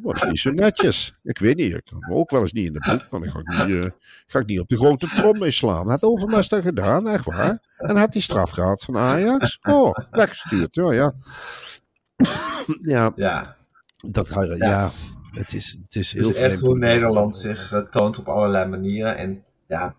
Is 0.02 0.22
niet 0.22 0.38
zo 0.38 0.50
netjes. 0.50 1.18
Ik 1.22 1.38
weet 1.38 1.56
niet, 1.56 1.74
ik 1.74 1.82
hem 1.84 2.16
ook 2.16 2.30
wel 2.30 2.40
eens 2.40 2.52
niet 2.52 2.66
in 2.66 2.72
de 2.72 2.78
broek. 2.78 3.10
Maar 3.10 3.20
dan 3.20 3.30
ga 3.30 3.38
ik 3.38 3.66
niet, 3.66 3.84
eh, 3.84 3.90
ga 4.26 4.38
ik 4.38 4.46
niet 4.46 4.60
op 4.60 4.68
de 4.68 4.76
grote 4.76 5.06
trom 5.06 5.38
mee 5.38 5.50
slaan. 5.50 5.88
Had 5.88 6.02
Overmars 6.02 6.48
dat 6.48 6.62
gedaan, 6.62 7.08
echt 7.08 7.24
waar. 7.24 7.58
En 7.76 7.96
had 7.96 8.12
hij 8.12 8.22
straf 8.22 8.50
gehad 8.50 8.84
van 8.84 8.96
Ajax. 8.96 9.58
Oh, 9.62 9.94
weggestuurd. 10.10 10.74
Ja, 10.74 10.92
ja. 10.92 11.12
Ja, 12.80 13.12
Ja, 13.16 13.56
dat, 14.06 14.28
ja. 14.28 14.54
ja 14.56 14.90
het 15.38 15.52
is, 15.52 15.78
het 15.82 15.94
is 15.94 16.12
heel 16.12 16.22
het 16.22 16.36
is 16.36 16.40
echt 16.40 16.60
hoe 16.60 16.78
Nederland 16.78 17.36
zich 17.36 17.72
eh, 17.72 17.80
toont 17.80 18.18
op 18.18 18.28
allerlei 18.28 18.68
manieren. 18.68 19.16
En 19.16 19.44
ja, 19.66 19.94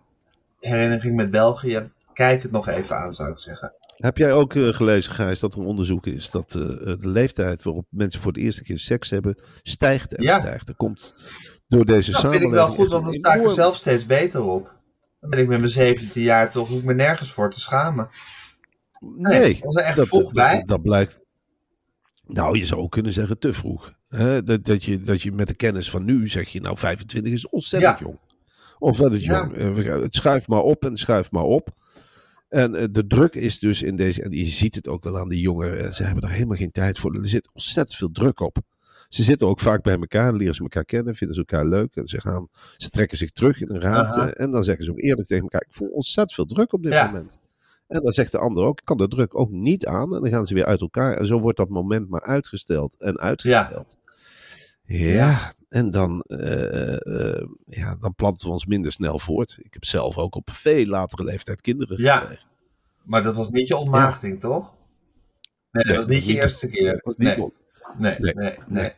herinnering 0.60 1.16
met 1.16 1.30
België. 1.30 1.90
Kijk 2.12 2.42
het 2.42 2.50
nog 2.50 2.68
even 2.68 2.96
aan, 2.96 3.14
zou 3.14 3.30
ik 3.30 3.38
zeggen. 3.38 3.72
Heb 3.98 4.16
jij 4.16 4.32
ook 4.32 4.54
eh, 4.54 4.68
gelezen, 4.68 5.12
Gijs, 5.12 5.40
dat 5.40 5.52
er 5.54 5.60
een 5.60 5.66
onderzoek 5.66 6.06
is 6.06 6.30
dat 6.30 6.54
eh, 6.54 6.62
de 6.62 6.98
leeftijd 7.08 7.62
waarop 7.62 7.86
mensen 7.90 8.20
voor 8.20 8.32
de 8.32 8.40
eerste 8.40 8.62
keer 8.62 8.78
seks 8.78 9.10
hebben, 9.10 9.38
stijgt 9.62 10.14
en 10.14 10.22
Ja. 10.22 10.38
stijgt. 10.38 10.68
Er 10.68 10.74
komt 10.76 11.14
door 11.66 11.84
deze 11.84 12.10
Dat 12.10 12.20
vind 12.20 12.32
samenleving... 12.32 12.50
ik 12.50 12.56
wel 12.66 12.68
goed, 12.76 12.90
want 12.90 13.04
dan 13.04 13.12
sta 13.12 13.34
ik 13.34 13.44
er 13.44 13.50
zelf 13.50 13.76
steeds 13.76 14.06
beter 14.06 14.42
op. 14.44 14.72
Dan 15.20 15.30
ben 15.30 15.38
ik 15.38 15.48
met 15.48 15.58
mijn 15.58 15.70
17 15.70 16.22
jaar 16.22 16.50
toch, 16.50 16.68
hoef 16.68 16.78
ik 16.78 16.84
me 16.84 16.94
nergens 16.94 17.32
voor 17.32 17.50
te 17.50 17.60
schamen. 17.60 18.08
Nee, 19.00 19.38
Nee, 19.40 19.58
was 19.62 19.76
er 19.76 19.82
echt 19.84 20.06
vroeg 20.06 20.32
bij? 20.32 20.56
Dat, 20.58 20.66
dat 20.66 20.82
blijkt. 20.82 21.20
Nou, 22.26 22.58
je 22.58 22.66
zou 22.66 22.80
ook 22.80 22.90
kunnen 22.90 23.12
zeggen 23.12 23.38
te 23.38 23.52
vroeg. 23.52 23.92
Hè? 24.08 24.42
Dat, 24.42 24.64
dat, 24.64 24.84
je, 24.84 25.02
dat 25.02 25.22
je 25.22 25.32
met 25.32 25.46
de 25.46 25.54
kennis 25.54 25.90
van 25.90 26.04
nu 26.04 26.28
zeg 26.28 26.48
je, 26.48 26.60
nou 26.60 26.76
25 26.76 27.32
is 27.32 27.48
ontzettend 27.48 27.98
Ja. 27.98 28.04
jong. 28.06 28.18
Ontzettend 28.78 29.24
Ja. 29.24 29.50
jong. 29.54 29.78
Eh, 29.78 30.00
Het 30.02 30.14
schuift 30.14 30.48
maar 30.48 30.60
op 30.62 30.84
en 30.84 30.96
schuift 30.96 31.30
maar 31.30 31.42
op. 31.42 31.68
En 32.48 32.74
eh, 32.74 32.84
de 32.90 33.06
druk 33.06 33.34
is 33.34 33.58
dus 33.58 33.82
in 33.82 33.96
deze, 33.96 34.22
en 34.22 34.30
je 34.30 34.44
ziet 34.48 34.74
het 34.74 34.88
ook 34.88 35.04
wel 35.04 35.18
aan 35.18 35.28
de 35.28 35.40
jongeren, 35.40 35.84
eh, 35.84 35.90
ze 35.90 36.02
hebben 36.02 36.22
er 36.22 36.30
helemaal 36.30 36.56
geen 36.56 36.70
tijd 36.70 36.98
voor. 36.98 37.14
Er 37.14 37.28
zit 37.28 37.50
ontzettend 37.52 37.98
veel 37.98 38.10
druk 38.10 38.40
op. 38.40 38.56
Ze 39.08 39.22
zitten 39.22 39.46
ook 39.46 39.60
vaak 39.60 39.82
bij 39.82 39.94
elkaar, 39.94 40.32
leren 40.34 40.54
ze 40.54 40.62
elkaar 40.62 40.84
kennen, 40.84 41.14
vinden 41.14 41.36
ze 41.36 41.44
elkaar 41.46 41.66
leuk. 41.66 41.96
En 41.96 42.06
ze, 42.06 42.20
gaan, 42.20 42.48
ze 42.76 42.88
trekken 42.90 43.16
zich 43.18 43.30
terug 43.30 43.60
in 43.60 43.70
een 43.70 43.80
ruimte. 43.80 44.18
Aha. 44.18 44.30
En 44.30 44.50
dan 44.50 44.64
zeggen 44.64 44.84
ze 44.84 44.90
ook 44.90 45.00
eerlijk 45.00 45.28
tegen 45.28 45.42
elkaar: 45.42 45.62
Ik 45.68 45.74
voel 45.74 45.88
ontzettend 45.88 46.34
veel 46.34 46.44
druk 46.44 46.72
op 46.72 46.82
dit 46.82 46.92
Ja. 46.92 47.06
moment. 47.06 47.38
En 47.86 48.02
dan 48.02 48.12
zegt 48.12 48.32
de 48.32 48.38
ander 48.38 48.64
ook: 48.64 48.78
Ik 48.78 48.84
kan 48.84 48.96
de 48.96 49.08
druk 49.08 49.38
ook 49.38 49.50
niet 49.50 49.86
aan. 49.86 50.14
En 50.14 50.20
dan 50.20 50.30
gaan 50.30 50.46
ze 50.46 50.54
weer 50.54 50.64
uit 50.64 50.80
elkaar. 50.80 51.16
En 51.16 51.26
zo 51.26 51.40
wordt 51.40 51.56
dat 51.56 51.68
moment 51.68 52.08
maar 52.08 52.22
uitgesteld 52.22 52.94
en 52.98 53.18
uitgesteld. 53.18 53.96
Ja, 53.98 54.07
en 55.68 55.90
dan, 55.90 56.20
eh, 56.20 56.94
eh, 56.94 57.46
ja, 57.66 57.96
dan 58.00 58.14
planten 58.14 58.46
we 58.46 58.52
ons 58.52 58.66
minder 58.66 58.92
snel 58.92 59.18
voort. 59.18 59.58
Ik 59.62 59.72
heb 59.72 59.84
zelf 59.84 60.16
ook 60.16 60.34
op 60.34 60.50
veel 60.50 60.86
latere 60.86 61.24
leeftijd 61.24 61.60
kinderen 61.60 62.02
Ja. 62.02 62.18
gekregen. 62.18 62.44
Maar 63.02 63.22
dat 63.22 63.34
was 63.34 63.48
niet 63.50 63.66
je 63.66 63.76
ontmaagding, 63.76 64.40
toch? 64.40 64.74
Nee, 65.70 65.84
dat 65.84 65.84
Nee, 65.84 65.96
was 65.96 66.06
niet 66.06 66.26
je 66.26 66.42
eerste 66.42 66.68
keer. 66.68 66.92
Dat 66.92 67.00
was 67.04 67.16
niet 67.16 67.36
nee. 67.36 67.52
Nee, 67.98 68.18
nee, 68.18 68.34
Nee. 68.34 68.54
nee, 68.66 68.92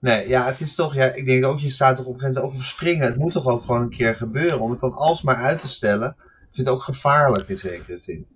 nee. 0.00 0.28
ja, 0.28 0.46
het 0.46 0.60
is 0.60 0.74
toch, 0.74 0.94
ja, 0.94 1.04
ik 1.12 1.26
denk 1.26 1.44
ook, 1.44 1.58
je 1.58 1.68
staat 1.68 1.98
er 1.98 2.06
op 2.06 2.14
een 2.14 2.20
gegeven 2.20 2.40
moment 2.42 2.54
ook 2.54 2.60
op 2.60 2.66
springen. 2.66 3.06
Het 3.06 3.16
moet 3.16 3.32
toch 3.32 3.46
ook 3.46 3.64
gewoon 3.64 3.82
een 3.82 3.90
keer 3.90 4.16
gebeuren. 4.16 4.60
Om 4.60 4.70
het 4.70 4.80
dan 4.80 4.92
alsmaar 4.92 5.36
uit 5.36 5.58
te 5.58 5.68
stellen, 5.68 6.08
ik 6.18 6.48
vind 6.52 6.66
het 6.66 6.76
ook 6.76 6.82
gevaarlijk 6.82 7.48
in 7.48 7.58
zekere 7.58 7.96
zin. 7.96 8.26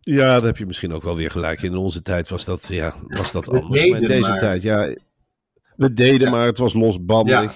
Ja, 0.00 0.28
daar 0.28 0.42
heb 0.42 0.56
je 0.56 0.66
misschien 0.66 0.92
ook 0.92 1.02
wel 1.02 1.16
weer 1.16 1.30
gelijk. 1.30 1.62
In 1.62 1.76
onze 1.76 2.02
tijd 2.02 2.28
was 2.28 2.44
dat, 2.44 2.66
ja, 2.66 2.94
was 3.06 3.32
dat 3.32 3.48
anders. 3.48 3.72
Maar 3.90 4.00
in 4.00 4.08
deze 4.08 4.30
maar. 4.30 4.38
tijd, 4.38 4.62
ja, 4.62 4.94
we 5.76 5.92
deden 5.92 6.20
Ja. 6.20 6.30
maar. 6.30 6.46
Het 6.46 6.58
was 6.58 6.74
losbandig. 6.74 7.40
Ja. 7.40 7.52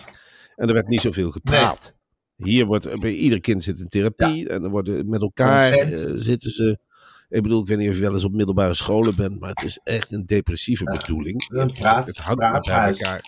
En 0.57 0.69
er 0.69 0.75
werd 0.75 0.89
niet 0.89 1.01
zoveel 1.01 1.31
gepraat. 1.31 1.95
Hier 2.37 2.67
wordt, 2.67 3.01
bij 3.01 3.13
ieder 3.15 3.41
kind 3.41 3.63
zit 3.63 3.81
in 3.81 3.89
therapie. 3.89 4.49
En 4.49 4.63
dan 4.63 4.71
worden 4.71 5.09
met 5.09 5.23
elkaar 5.23 5.73
eh, 5.73 5.89
zitten 6.15 6.51
ze. 6.51 6.79
Ik 7.29 7.43
bedoel, 7.43 7.61
ik 7.61 7.69
weet 7.69 7.79
niet 7.79 7.89
of 7.89 7.95
je 7.95 8.01
wel 8.01 8.13
eens 8.13 8.25
op 8.25 8.33
middelbare 8.33 8.75
scholen 8.75 9.17
bent, 9.17 9.41
maar 9.41 9.49
het 9.49 9.63
is 9.63 9.81
echt 9.83 10.13
een 10.13 10.27
depressieve 10.27 10.85
bedoeling. 10.85 11.45
Een 11.49 11.73
praat- 11.73 12.07
het 12.07 12.17
hangt 12.19 12.39
bij 12.39 12.51
elkaar. 12.89 13.21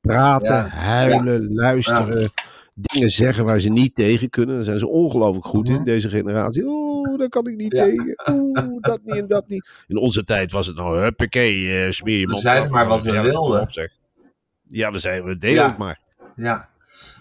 Praten, 0.00 0.70
huilen, 0.70 1.52
luisteren. 1.54 2.30
Dingen 2.74 3.08
zeggen 3.10 3.44
waar 3.44 3.60
ze 3.60 3.68
niet 3.68 3.94
tegen 3.94 4.30
kunnen. 4.30 4.54
Daar 4.54 4.64
zijn 4.64 4.78
ze 4.78 4.88
ongelooflijk 4.88 5.46
goed 5.46 5.68
in, 5.68 5.74
Mhm. 5.74 5.84
deze 5.84 6.08
generatie. 6.08 6.62
Oeh, 6.64 7.18
daar 7.18 7.28
kan 7.28 7.46
ik 7.46 7.56
niet 7.56 7.76
Ja. 7.76 7.84
tegen. 7.84 8.20
Oeh, 8.30 8.76
dat 8.80 9.00
niet 9.04 9.14
en 9.16 9.26
dat 9.26 9.48
niet. 9.48 9.68
In 9.86 9.96
onze 9.96 10.24
tijd 10.24 10.52
was 10.52 10.66
het 10.66 10.76
nou, 10.76 10.98
huppakee, 10.98 11.82
eh, 11.84 11.90
smeer 11.90 12.18
je 12.18 12.26
We 12.26 12.50
af, 12.50 12.68
maar 12.68 12.86
wat 12.86 13.02
we 13.02 13.10
wilden. 13.20 13.60
op. 13.60 13.70
Ja, 14.72 14.90
we 14.92 14.98
zeiden, 14.98 15.24
we 15.28 15.38
deden 15.38 15.56
Ja. 15.56 15.66
het 15.68 15.78
maar. 15.78 16.00
Ja, 16.36 16.68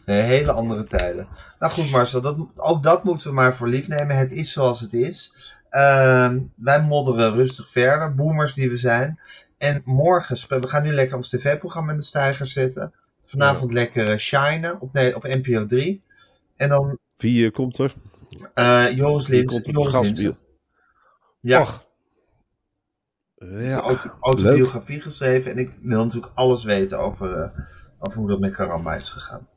nee, 0.06 0.22
hele 0.22 0.52
andere 0.52 0.84
tijden. 0.84 1.28
Nou 1.60 1.72
goed 1.72 1.90
Marcel, 1.92 2.22
dat, 2.22 2.38
ook 2.56 2.84
dat 2.84 3.04
moeten 3.04 3.28
we 3.28 3.34
maar 3.34 3.56
voor 3.56 3.68
lief 3.68 3.88
nemen. 3.88 4.18
Het 4.18 4.32
is 4.32 4.52
zoals 4.52 4.80
het 4.80 4.94
is. 4.94 5.34
Ehm, 5.70 6.40
wij 6.56 6.82
modderen 6.82 7.34
rustig 7.34 7.70
verder, 7.70 8.16
boomers 8.16 8.54
die 8.54 8.70
we 8.70 8.78
zijn. 8.78 9.20
En 9.58 9.82
morgen, 9.86 10.62
we 10.62 10.68
gaan 10.68 10.84
nu 10.84 10.92
lekker 10.92 11.18
ons 11.18 11.30
tv-programma 11.30 11.92
in 11.92 11.98
de 11.98 12.04
stijger 12.04 12.48
zetten. 12.48 12.94
Vanavond 13.26 13.74
lekker 13.74 14.10
eh, 14.10 14.18
shinen 14.18 14.82
op, 14.82 14.94
nee, 14.94 15.16
op 15.16 15.24
NPO 15.24 15.66
3. 15.66 16.04
En 16.58 16.70
dan 16.70 16.98
Wie 17.18 17.46
eh, 17.46 17.52
komt 17.52 17.78
er? 17.78 17.96
eh 18.54 18.86
Joris 18.96 19.30
er 19.30 19.62
Joris 19.72 19.92
gastbiel? 19.94 20.38
Ja, 21.40 21.60
Och. 21.62 21.86
Ja, 23.50 23.80
auto- 23.80 24.12
autobiografie 24.20 25.02
geschreven. 25.02 25.52
En 25.52 25.58
ik 25.58 25.72
wil 25.82 26.04
natuurlijk 26.04 26.32
alles 26.36 26.64
weten 26.64 27.00
over, 27.00 27.34
eh, 27.34 27.50
over 28.00 28.20
hoe 28.20 28.28
dat 28.28 28.40
met 28.40 28.54
Karamba 28.54 28.94
is 28.94 29.10
gegaan. 29.10 29.48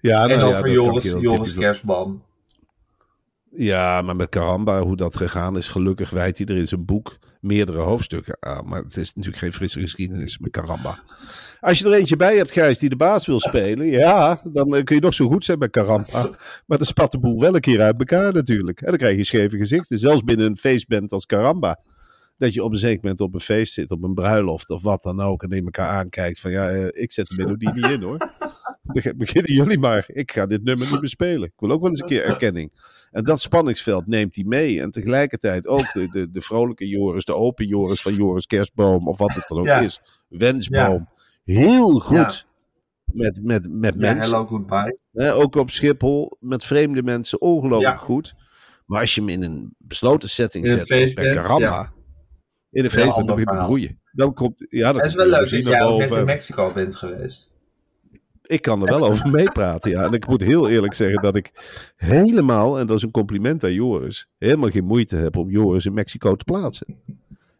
ja 0.00 0.28
en 0.28 0.38
nou 0.38 0.54
over 0.54 0.70
Joris, 0.70 1.02
Joris 1.02 1.54
Kerstman. 1.54 2.22
Ja, 3.50 4.02
maar 4.02 4.16
met 4.16 4.28
Karamba, 4.28 4.82
hoe 4.82 4.96
dat 4.96 5.16
gegaan 5.16 5.56
is, 5.56 5.68
gelukkig 5.68 6.10
wijt 6.10 6.38
hij 6.38 6.46
er 6.46 6.56
in 6.56 6.68
zijn 6.68 6.84
boek 6.84 7.18
meerdere 7.40 7.78
hoofdstukken 7.78 8.36
aan. 8.40 8.68
Maar 8.68 8.82
het 8.82 8.96
is 8.96 9.08
natuurlijk 9.14 9.42
geen 9.42 9.52
frisse 9.52 9.80
geschiedenis 9.80 10.38
met 10.38 10.50
Karamba. 10.50 10.98
Als 11.60 11.78
je 11.78 11.84
er 11.84 11.92
eentje 11.92 12.16
bij 12.16 12.36
hebt, 12.36 12.52
Gijs, 12.52 12.78
die 12.78 12.88
de 12.88 12.96
baas 12.96 13.26
wil 13.26 13.40
spelen, 13.40 13.86
ja, 13.86 14.40
dan 14.52 14.74
eh, 14.74 14.84
kun 14.84 14.96
je 14.96 15.02
nog 15.02 15.14
zo 15.14 15.28
goed 15.28 15.44
zijn 15.44 15.58
met 15.58 15.70
Karamba. 15.70 16.30
Maar 16.66 16.78
dan 16.78 16.86
spat 16.86 17.10
de 17.10 17.18
boel 17.18 17.40
wel 17.40 17.54
een 17.54 17.60
keer 17.60 17.80
uit 17.82 17.98
elkaar 17.98 18.32
natuurlijk. 18.32 18.80
En 18.80 18.88
dan 18.88 18.96
krijg 18.96 19.16
je 19.16 19.24
scheve 19.24 19.56
gezichten, 19.56 19.98
zelfs 19.98 20.24
binnen 20.24 20.46
een 20.46 20.56
feestband 20.56 21.12
als 21.12 21.26
Karamba. 21.26 21.80
Dat 22.36 22.54
je 22.54 22.64
op 22.64 22.72
een 22.72 22.78
zeker 22.78 23.00
moment 23.02 23.20
op 23.20 23.34
een 23.34 23.40
feest 23.40 23.72
zit, 23.72 23.90
op 23.90 24.02
een 24.02 24.14
bruiloft 24.14 24.70
of 24.70 24.82
wat 24.82 25.02
dan 25.02 25.20
ook. 25.20 25.42
En 25.42 25.50
in 25.50 25.64
elkaar 25.64 25.88
aankijkt 25.88 26.40
van 26.40 26.50
ja, 26.50 26.68
eh, 26.68 27.02
ik 27.02 27.12
zet 27.12 27.26
de 27.26 27.34
melodie 27.36 27.72
niet 27.74 27.86
in 27.86 28.02
hoor. 28.02 28.18
Beg- 28.82 29.16
Beginnen 29.16 29.52
jullie 29.52 29.78
maar. 29.78 30.04
Ik 30.06 30.32
ga 30.32 30.46
dit 30.46 30.64
nummer 30.64 30.90
niet 30.90 31.00
meer 31.00 31.08
spelen. 31.08 31.42
Ik 31.48 31.52
wil 31.56 31.70
ook 31.70 31.80
wel 31.80 31.90
eens 31.90 32.00
een 32.00 32.06
keer 32.06 32.24
erkenning. 32.24 32.70
En 33.10 33.24
dat 33.24 33.40
spanningsveld 33.40 34.06
neemt 34.06 34.34
hij 34.34 34.44
mee. 34.44 34.80
En 34.80 34.90
tegelijkertijd 34.90 35.66
ook 35.66 35.92
de, 35.92 36.08
de, 36.12 36.30
de 36.30 36.40
vrolijke 36.40 36.88
Joris, 36.88 37.24
de 37.24 37.34
open 37.34 37.66
Joris 37.66 38.02
van 38.02 38.14
Joris 38.14 38.46
Kerstboom 38.46 39.08
of 39.08 39.18
wat 39.18 39.34
het 39.34 39.44
dan 39.48 39.58
ook 39.58 39.66
Ja. 39.66 39.80
is. 39.80 40.00
Wensboom. 40.28 41.08
Heel 41.44 41.98
goed 42.00 42.46
met, 43.04 43.38
met, 43.42 43.68
met 43.70 43.94
Ja, 43.94 44.00
mensen. 44.00 44.20
hello, 44.32 44.46
goodbye. 44.46 44.98
Ook 45.32 45.54
op 45.54 45.70
Schiphol, 45.70 46.36
met 46.40 46.64
vreemde 46.64 47.02
mensen, 47.02 47.40
ongelooflijk 47.40 48.00
goed. 48.00 48.34
Maar 48.86 49.00
als 49.00 49.14
je 49.14 49.20
hem 49.20 49.30
in 49.30 49.42
een 49.42 49.74
besloten 49.78 50.28
setting 50.28 50.64
In 50.64 50.78
een 50.78 50.86
zet, 50.86 51.14
bij 51.14 51.34
Karamba. 51.34 51.92
In 52.74 52.90
feestband, 52.90 53.08
dan 53.08 53.14
ander 53.14 53.34
begint 53.34 53.50
verhaal. 53.50 53.66
broeien. 53.66 54.00
Dan 54.12 54.34
komt, 54.34 54.66
ja, 54.68 54.92
dan 54.92 54.96
Het 54.96 55.10
is 55.10 55.14
komt 55.14 55.30
wel 55.30 55.40
de 55.40 55.50
leuk 55.50 55.64
dat 55.64 55.72
jij 55.72 55.82
ook 55.82 55.98
net 55.98 56.10
in 56.12 56.24
Mexico 56.24 56.72
bent 56.72 56.96
geweest. 56.96 57.52
Ik 58.42 58.62
kan 58.62 58.82
er 58.82 58.98
wel 58.98 59.08
over 59.08 59.30
meepraten, 59.30 59.90
ja. 59.90 60.04
En 60.04 60.12
ik 60.12 60.26
moet 60.26 60.40
heel 60.40 60.68
eerlijk 60.68 60.94
zeggen 60.94 61.22
dat 61.22 61.36
ik 61.36 61.52
helemaal, 61.96 62.78
en 62.78 62.86
dat 62.86 62.96
is 62.96 63.02
een 63.02 63.10
compliment 63.10 63.64
aan 63.64 63.72
Joris, 63.72 64.28
helemaal 64.38 64.70
geen 64.70 64.84
moeite 64.84 65.16
heb 65.16 65.36
om 65.36 65.50
Joris 65.50 65.86
in 65.86 65.94
Mexico 65.94 66.36
te 66.36 66.44
plaatsen. 66.44 66.86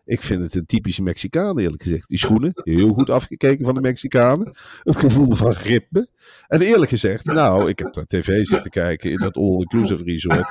Ik 0.07 0.23
vind 0.23 0.43
het 0.43 0.55
een 0.55 0.67
typische 0.67 1.03
Mexicaan, 1.03 1.59
eerlijk 1.59 1.83
gezegd. 1.83 2.09
Die 2.09 2.19
schoenen, 2.19 2.53
heel 2.55 2.93
goed 2.93 3.11
afgekeken 3.11 3.65
van 3.65 3.75
de 3.75 3.81
Mexicanen. 3.81 4.55
Het 4.83 4.97
gevoel 4.97 5.35
van 5.35 5.53
ritme. 5.53 6.09
En 6.47 6.61
eerlijk 6.61 6.91
gezegd, 6.91 7.25
nou, 7.25 7.69
ik 7.69 7.79
heb 7.79 7.93
daar 7.93 8.07
tv 8.07 8.45
zitten 8.45 8.71
kijken 8.71 9.11
in 9.11 9.17
dat 9.17 9.37
all-inclusive 9.37 10.05
resort. 10.05 10.51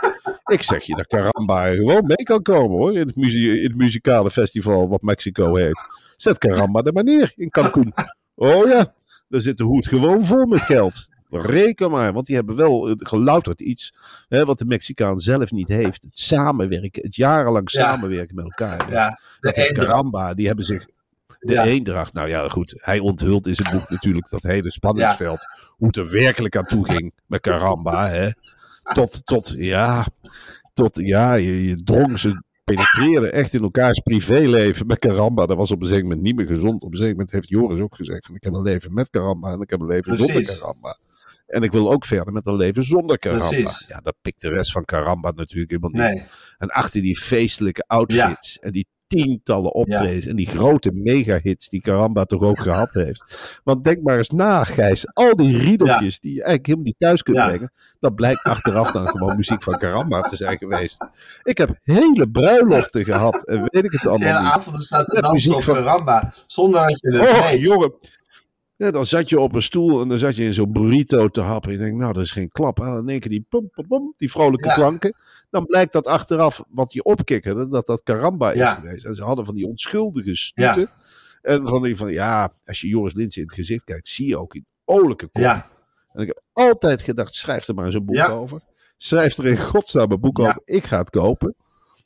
Ik 0.52 0.62
zeg 0.62 0.84
je 0.84 0.96
dat 0.96 1.08
Caramba 1.08 1.72
gewoon 1.72 2.06
mee 2.06 2.24
kan 2.24 2.42
komen 2.42 2.78
hoor. 2.78 2.98
In 2.98 3.08
het, 3.08 3.16
muzie- 3.16 3.58
in 3.58 3.64
het 3.68 3.76
muzikale 3.76 4.32
festival 4.32 4.90
wat 4.90 5.02
Mexico 5.02 5.56
heet. 5.56 5.82
Zet 6.16 6.38
Caramba 6.38 6.82
er 6.82 6.94
maar 6.94 7.04
neer 7.04 7.32
in 7.36 7.50
Cancun. 7.50 7.94
Oh 8.36 8.68
ja, 8.68 8.94
daar 9.28 9.42
zit 9.42 9.58
de 9.58 9.64
hoed 9.64 9.88
gewoon 9.88 10.26
vol 10.26 10.46
met 10.46 10.60
geld. 10.62 11.08
Reken 11.30 11.92
maar, 11.92 12.14
want 12.14 12.26
die 12.26 12.36
hebben 12.36 12.56
wel 12.56 12.94
gelouterd 12.98 13.62
iets 13.62 13.94
hè, 14.28 14.46
wat 14.46 14.58
de 14.58 14.66
Mexicaan 14.66 15.20
zelf 15.20 15.52
niet 15.52 15.68
heeft. 15.68 16.04
Het 16.04 16.20
samenwerken, 16.20 17.04
het 17.04 17.16
jarenlang 17.16 17.72
Ja. 17.72 17.82
samenwerken 17.84 18.36
met 18.36 18.44
elkaar. 18.44 18.92
Ja, 18.92 19.10
de 19.10 19.18
dat 19.40 19.56
heeft. 19.56 19.72
Caramba, 19.74 20.34
die 20.34 20.48
hebben 20.48 20.66
zich... 20.66 20.86
De 21.40 21.54
Ja. 21.54 21.64
eendracht, 21.64 22.14
nou 22.14 22.28
ja, 22.28 22.48
goed. 22.50 22.74
Hij 22.78 23.00
onthult 23.00 23.48
in 23.48 23.56
zijn 23.56 23.72
boek 23.78 23.90
natuurlijk 23.90 24.30
dat 24.30 24.44
hele 24.44 24.72
spanningsveld. 24.72 25.46
Hoe 25.78 25.88
het 25.88 25.98
er 25.98 26.10
werkelijk 26.10 26.56
aan 26.58 26.64
toe 26.66 26.90
ging 26.92 27.14
met 27.26 27.42
Caramba. 27.42 28.08
Hè. 28.08 28.30
Tot, 28.84 29.26
tot, 29.26 29.54
ja, 29.58 30.06
tot, 30.74 30.96
ja, 30.96 31.34
je, 31.34 31.64
je 31.64 31.84
drong 31.84 32.20
ze 32.20 32.44
penetreerden 32.64 33.34
echt 33.34 33.54
in 33.54 33.62
elkaars 33.62 34.00
privéleven 34.00 34.88
met 34.88 35.00
Caramba. 35.00 35.46
Dat 35.46 35.58
was 35.58 35.72
op 35.72 35.82
een 35.82 35.88
zeker 35.88 36.04
moment 36.04 36.22
niet 36.22 36.36
meer 36.36 36.48
gezond. 36.48 36.84
Op 36.84 36.92
een 36.92 36.98
zeker 36.98 37.12
moment 37.12 37.32
heeft 37.32 37.50
Joris 37.50 37.80
ook 37.80 37.96
gezegd 37.96 38.26
van 38.26 38.36
ik 38.36 38.44
heb 38.44 38.54
een 38.54 38.62
leven 38.62 38.94
met 38.94 39.10
Caramba 39.10 39.52
en 39.52 39.62
ik 39.62 39.70
heb 39.70 39.80
een 39.80 39.88
leven 39.88 40.16
zonder. 40.16 40.46
Caramba. 40.46 40.98
En 41.48 41.64
ik 41.64 41.72
wil 41.72 41.92
ook 41.92 42.06
verder 42.06 42.34
met 42.34 42.46
een 42.46 42.56
leven 42.56 42.84
zonder. 42.84 43.18
Precies. 43.18 43.86
Ja, 43.88 44.00
dat 44.00 44.16
pikt 44.22 44.42
de 44.42 44.50
rest 44.50 44.72
van 44.72 44.86
Caramba 44.86 45.32
natuurlijk 45.32 45.72
helemaal 45.72 46.08
niet. 46.08 46.16
Nee, 46.16 46.26
En 46.58 46.70
achter 46.70 47.02
die 47.02 47.18
feestelijke 47.18 47.84
outfits 47.88 48.60
en 48.60 48.72
die 48.72 48.88
tientallen 49.16 49.74
optredens 49.74 50.26
en 50.26 50.36
die 50.36 50.48
grote 50.48 50.92
megahits 50.94 51.70
die 51.70 51.82
Caramba 51.82 52.24
toch 52.26 52.42
ook 52.42 52.60
gehad 52.60 52.94
heeft. 52.94 53.24
Want 53.64 53.84
denk 53.84 54.02
maar 54.02 54.18
eens 54.18 54.30
na, 54.30 54.64
Gijs. 54.64 55.14
Al 55.14 55.36
die 55.36 55.58
riedeltjes 55.58 56.20
die 56.20 56.32
je 56.34 56.44
eigenlijk 56.44 56.66
helemaal 56.66 56.86
niet 56.88 57.00
thuis 57.00 57.24
kunt 57.24 57.38
brengen. 57.38 57.72
Dat 58.00 58.16
blijkt 58.16 58.44
achteraf 58.44 58.92
dan 58.92 59.08
gewoon 59.08 59.36
muziek 59.36 59.64
van 59.64 59.78
Caramba 59.78 60.22
te 60.22 60.36
zijn 60.36 60.58
geweest. 60.58 61.06
Ik 61.44 61.58
heb 61.58 61.78
hele 61.82 62.30
bruiloften 62.30 63.06
gehad 63.06 63.46
en 63.48 63.62
weet 63.62 63.84
ik 63.84 63.92
het 63.92 64.02
de 64.02 64.10
hele 64.10 64.24
allemaal 64.26 64.42
niet. 64.44 64.52
avond 64.52 64.84
staat 64.84 65.06
te 65.06 65.14
Met 65.14 65.24
dansen 65.24 65.56
op 65.56 65.64
van- 65.64 65.74
Karamba, 65.76 66.34
zonder 66.48 66.82
dat 66.82 67.00
je 67.00 67.18
het 67.18 67.30
Oh, 67.30 67.50
weet. 67.50 67.60
jongen. 67.62 67.94
Ja, 68.76 68.92
dan 68.92 69.06
zat 69.06 69.30
je 69.30 69.40
op 69.40 69.56
een 69.56 69.62
stoel 69.62 70.02
en 70.02 70.08
dan 70.08 70.18
zat 70.18 70.36
je 70.36 70.44
in 70.44 70.54
zo'n 70.54 70.72
burrito 70.72 71.28
te 71.28 71.42
happen. 71.42 71.70
En 71.72 71.78
je 71.78 71.84
denkt, 71.84 71.98
nou, 72.00 72.14
dat 72.14 72.24
is 72.24 72.32
geen 72.32 72.50
klap. 72.50 72.80
En 72.80 72.98
in 72.98 73.10
één 73.10 73.20
keer 73.20 73.30
die 73.30 73.46
pom, 73.50 73.70
pom, 73.70 73.88
pom, 73.88 74.14
die 74.18 74.32
vrolijke 74.32 74.68
Ja. 74.68 74.74
klanken. 74.74 75.16
Dan 75.50 75.66
blijkt 75.66 75.94
dat 75.94 76.08
achteraf 76.08 76.64
wat 76.70 76.94
je 76.94 77.04
opkikkerde, 77.04 77.68
dat 77.70 77.88
dat 77.88 78.04
karamba 78.04 78.52
is 78.52 78.58
Ja. 78.58 78.74
geweest. 78.76 79.06
En 79.06 79.16
ze 79.16 79.24
hadden 79.24 79.46
van 79.46 79.56
die 79.56 79.68
onschuldige 79.68 80.36
stuten. 80.36 80.90
En 81.42 81.68
van 81.68 81.82
die 81.82 81.98
van, 81.98 82.12
ja, 82.12 82.54
als 82.66 82.82
je 82.82 82.88
Joris 82.88 83.14
Linsen 83.14 83.42
in 83.42 83.48
het 83.48 83.56
gezicht 83.56 83.84
kijkt, 83.84 84.08
zie 84.10 84.28
je 84.28 84.38
ook 84.38 84.54
een 84.54 84.66
olijke 84.86 85.28
kop. 85.28 85.44
En 86.14 86.22
ik 86.22 86.28
heb 86.28 86.42
altijd 86.54 87.02
gedacht, 87.02 87.36
schrijf 87.36 87.68
er 87.68 87.74
maar 87.76 87.86
eens 87.86 87.96
een 87.96 88.06
boek 88.06 88.30
over. 88.30 88.62
Schrijf 88.98 89.38
er 89.38 89.46
in 89.46 89.58
godsnaam 89.58 90.12
een 90.12 90.20
boek 90.20 90.40
over. 90.40 90.62
Ik 90.66 90.84
ga 90.84 90.98
het 90.98 91.10
kopen. 91.10 91.56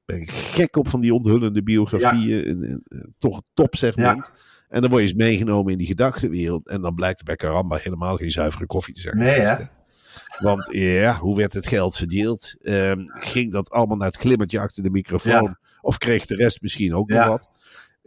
Ben 0.05 0.21
ik 0.21 0.31
gek 0.31 0.75
op 0.75 0.89
van 0.89 1.01
die 1.01 1.13
onthullende 1.13 1.63
biografieën. 1.63 2.45
En, 2.45 2.63
en, 2.63 2.83
en 2.87 3.15
toch 3.17 3.35
een 3.37 3.43
topsegment. 3.53 4.31
En 4.69 4.81
dan 4.81 4.89
word 4.89 5.01
je 5.01 5.07
eens 5.09 5.17
meegenomen 5.17 5.71
in 5.71 5.77
die 5.77 5.87
gedachtenwereld. 5.87 6.67
En 6.67 6.81
dan 6.81 6.95
blijkt 6.95 7.23
bij 7.23 7.35
Karamba 7.35 7.75
helemaal 7.75 8.15
geen 8.17 8.31
zuivere 8.31 8.65
koffie 8.65 8.93
te 8.93 9.01
zijn. 9.01 9.17
Nee, 9.17 9.39
hè? 9.39 9.55
Want 10.39 10.67
ja, 10.71 11.15
hoe 11.17 11.35
werd 11.35 11.53
het 11.53 11.67
geld 11.67 11.95
verdeeld? 11.95 12.55
Ehm, 12.61 13.01
ging 13.05 13.51
dat 13.51 13.69
allemaal 13.69 13.97
naar 13.97 14.07
het 14.07 14.17
glimmertje 14.17 14.59
achter 14.59 14.83
de 14.83 14.89
microfoon? 14.89 15.43
Ja. 15.43 15.59
Of 15.81 15.97
kreeg 15.97 16.25
de 16.25 16.35
rest 16.35 16.61
misschien 16.61 16.95
ook 16.95 17.09
nog 17.09 17.27
wat? 17.27 17.49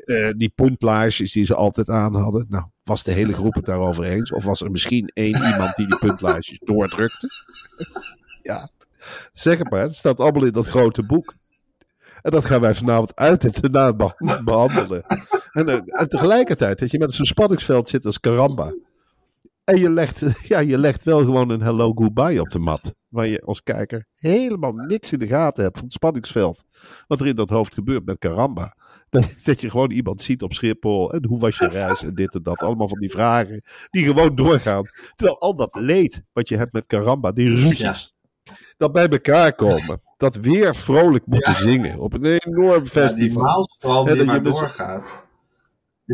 Eh, 0.04 0.30
die 0.36 0.48
puntlages 0.54 1.32
die 1.32 1.44
ze 1.44 1.54
altijd 1.54 1.88
aan 1.88 2.14
hadden. 2.14 2.46
Nou, 2.48 2.64
was 2.84 3.02
de 3.02 3.12
hele 3.12 3.32
groep 3.32 3.54
het 3.54 3.64
daarover 3.64 4.04
eens? 4.04 4.32
Of 4.32 4.44
was 4.44 4.60
er 4.60 4.70
misschien 4.70 5.10
één 5.14 5.36
iemand 5.36 5.76
die 5.76 5.86
die 5.86 5.98
puntlages 5.98 6.58
doordrukte? 6.64 7.28
ja, 8.42 8.70
zeg 9.32 9.58
het 9.58 9.70
maar. 9.70 9.80
Het 9.82 9.96
staat 9.96 10.20
allemaal 10.20 10.44
in 10.44 10.52
dat 10.52 10.66
grote 10.68 11.06
boek. 11.06 11.34
En 12.22 12.30
dat 12.30 12.44
gaan 12.44 12.60
wij 12.60 12.74
vanavond 12.74 13.16
uit 13.16 13.44
en 13.44 13.52
te 13.52 13.68
na 13.68 13.94
beha- 13.94 14.42
behandelen. 14.44 15.02
En, 15.52 15.68
eh, 15.68 16.00
en 16.00 16.08
tegelijkertijd 16.08 16.78
dat 16.78 16.90
je 16.90 16.98
met 16.98 17.14
zo'n 17.14 17.24
spanningsveld 17.24 17.88
zit 17.88 18.06
als 18.06 18.20
Karamba. 18.20 18.74
En 19.64 19.80
je 19.80 19.90
legt, 19.90 20.24
ja, 20.48 20.58
je 20.58 20.78
legt 20.78 21.02
wel 21.02 21.18
gewoon 21.18 21.50
een 21.50 21.62
hello 21.62 21.92
goodbye 21.92 22.40
op 22.40 22.50
de 22.50 22.58
mat. 22.58 22.94
Waar 23.08 23.26
je 23.26 23.40
als 23.40 23.62
kijker 23.62 24.06
helemaal 24.14 24.72
niks 24.72 25.12
in 25.12 25.18
de 25.18 25.26
gaten 25.26 25.62
hebt 25.62 25.76
van 25.76 25.84
het 25.84 25.94
spanningsveld. 25.94 26.64
Wat 27.06 27.20
er 27.20 27.26
in 27.26 27.36
dat 27.36 27.50
hoofd 27.50 27.74
gebeurt 27.74 28.04
met 28.04 28.18
Karamba. 28.18 28.74
Dat, 29.10 29.34
dat 29.42 29.60
je 29.60 29.70
gewoon 29.70 29.90
iemand 29.90 30.22
ziet 30.22 30.42
op 30.42 30.52
Schiphol. 30.52 31.12
En 31.12 31.24
hoe 31.26 31.38
was 31.38 31.58
je 31.58 31.68
reis 31.68 32.02
en 32.02 32.14
dit 32.14 32.34
en 32.34 32.42
dat. 32.42 32.58
Allemaal 32.62 32.88
van 32.88 32.98
die 32.98 33.10
vragen 33.10 33.62
die 33.90 34.04
gewoon 34.04 34.34
doorgaan. 34.34 34.84
Terwijl 35.14 35.40
al 35.40 35.56
dat 35.56 35.74
leed 35.74 36.22
wat 36.32 36.48
je 36.48 36.56
hebt 36.56 36.72
met 36.72 36.86
Karamba, 36.86 37.32
die 37.32 37.48
ruzies. 37.48 38.14
Dat 38.76 38.92
bij 38.92 39.08
elkaar 39.08 39.54
komen. 39.54 40.00
Dat 40.16 40.36
weer 40.36 40.76
vrolijk 40.76 41.26
moeten 41.26 41.54
zingen 41.54 41.98
op 41.98 42.12
een 42.12 42.24
enorm 42.24 42.72
ja 42.72 42.78
die 42.78 42.88
festival. 42.88 43.42
maalstroom 43.42 44.06
Ja, 44.06 44.14
die 44.14 44.24
dat 44.24 44.34
je 44.34 44.40
maar 44.40 44.42
doorgaat. 44.42 45.06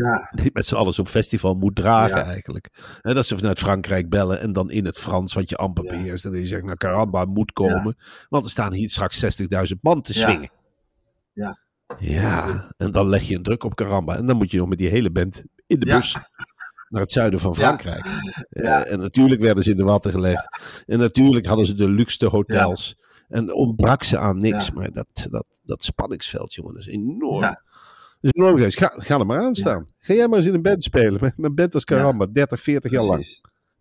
Ja, 0.04 0.30
die 0.42 0.50
met 0.52 0.66
z'n 0.66 0.74
allen 0.74 0.94
zo'n 0.94 1.06
festival 1.06 1.54
moet 1.54 1.76
dragen 1.76 2.16
Ja. 2.16 2.24
eigenlijk. 2.24 2.68
En 3.02 3.14
dat 3.14 3.26
ze 3.26 3.38
vanuit 3.38 3.58
Frankrijk 3.58 4.08
bellen 4.08 4.40
en 4.40 4.52
dan 4.52 4.70
in 4.70 4.84
het 4.84 4.98
Frans 4.98 5.34
wat 5.34 5.48
je 5.48 5.56
amper 5.56 5.84
beheerst. 5.84 6.24
En 6.24 6.30
dan 6.30 6.40
je 6.40 6.46
zegt, 6.46 6.64
nou 6.64 6.76
Caramba 6.76 7.24
moet 7.24 7.52
komen. 7.52 7.96
Want 8.28 8.44
er 8.44 8.50
staan 8.50 8.72
hier 8.72 8.90
straks 8.90 9.40
60.000 9.42 9.80
man 9.80 10.02
te 10.02 10.12
swingen. 10.12 10.50
Ja. 11.32 11.58
Ja, 11.98 12.66
en 12.76 12.92
dan 12.92 13.08
leg 13.08 13.22
je 13.22 13.34
een 13.36 13.42
druk 13.42 13.64
op 13.64 13.74
Caramba. 13.74 14.16
En 14.16 14.26
dan 14.26 14.36
moet 14.36 14.50
je 14.50 14.58
nog 14.58 14.68
met 14.68 14.78
die 14.78 14.88
hele 14.88 15.10
band 15.10 15.42
in 15.66 15.80
de 15.80 15.86
bus 15.86 16.16
naar 16.88 17.00
het 17.00 17.12
zuiden 17.12 17.40
van. 17.40 17.54
Frankrijk. 17.54 18.06
Eh, 18.48 18.92
en 18.92 18.98
natuurlijk 19.00 19.40
werden 19.40 19.64
ze 19.64 19.70
in 19.70 19.76
de 19.76 19.84
watten 19.84 20.10
gelegd. 20.10 20.60
En 20.86 20.98
natuurlijk 20.98 21.46
hadden 21.46 21.66
ze 21.66 21.74
de 21.74 21.88
luxe 21.88 22.26
hotels. 22.26 22.96
En 23.28 23.52
ontbrak 23.54 24.02
ze 24.02 24.18
aan 24.18 24.38
niks. 24.38 24.70
Maar 24.72 24.92
dat, 24.92 25.06
dat, 25.30 25.44
dat 25.62 25.84
spanningsveld, 25.84 26.54
jongen, 26.54 26.72
dat 26.74 26.82
is 26.82 26.88
enorm. 26.88 27.56
Dat 28.26 28.34
enorm 28.34 28.56
geweest. 28.56 28.78
Ga, 28.78 28.94
ga 28.96 29.18
er 29.18 29.26
maar 29.26 29.38
aan 29.38 29.54
staan. 29.54 29.86
Ga 29.98 30.14
jij 30.14 30.28
maar 30.28 30.38
eens 30.38 30.46
in 30.46 30.54
een 30.54 30.62
band 30.62 30.82
spelen. 30.82 31.20
Met 31.20 31.32
een 31.36 31.54
band 31.54 31.74
als 31.74 31.84
Caramba, 31.84 32.26
30, 32.26 32.60
40 32.60 32.90
jaar 32.90 33.02
lang. 33.02 33.24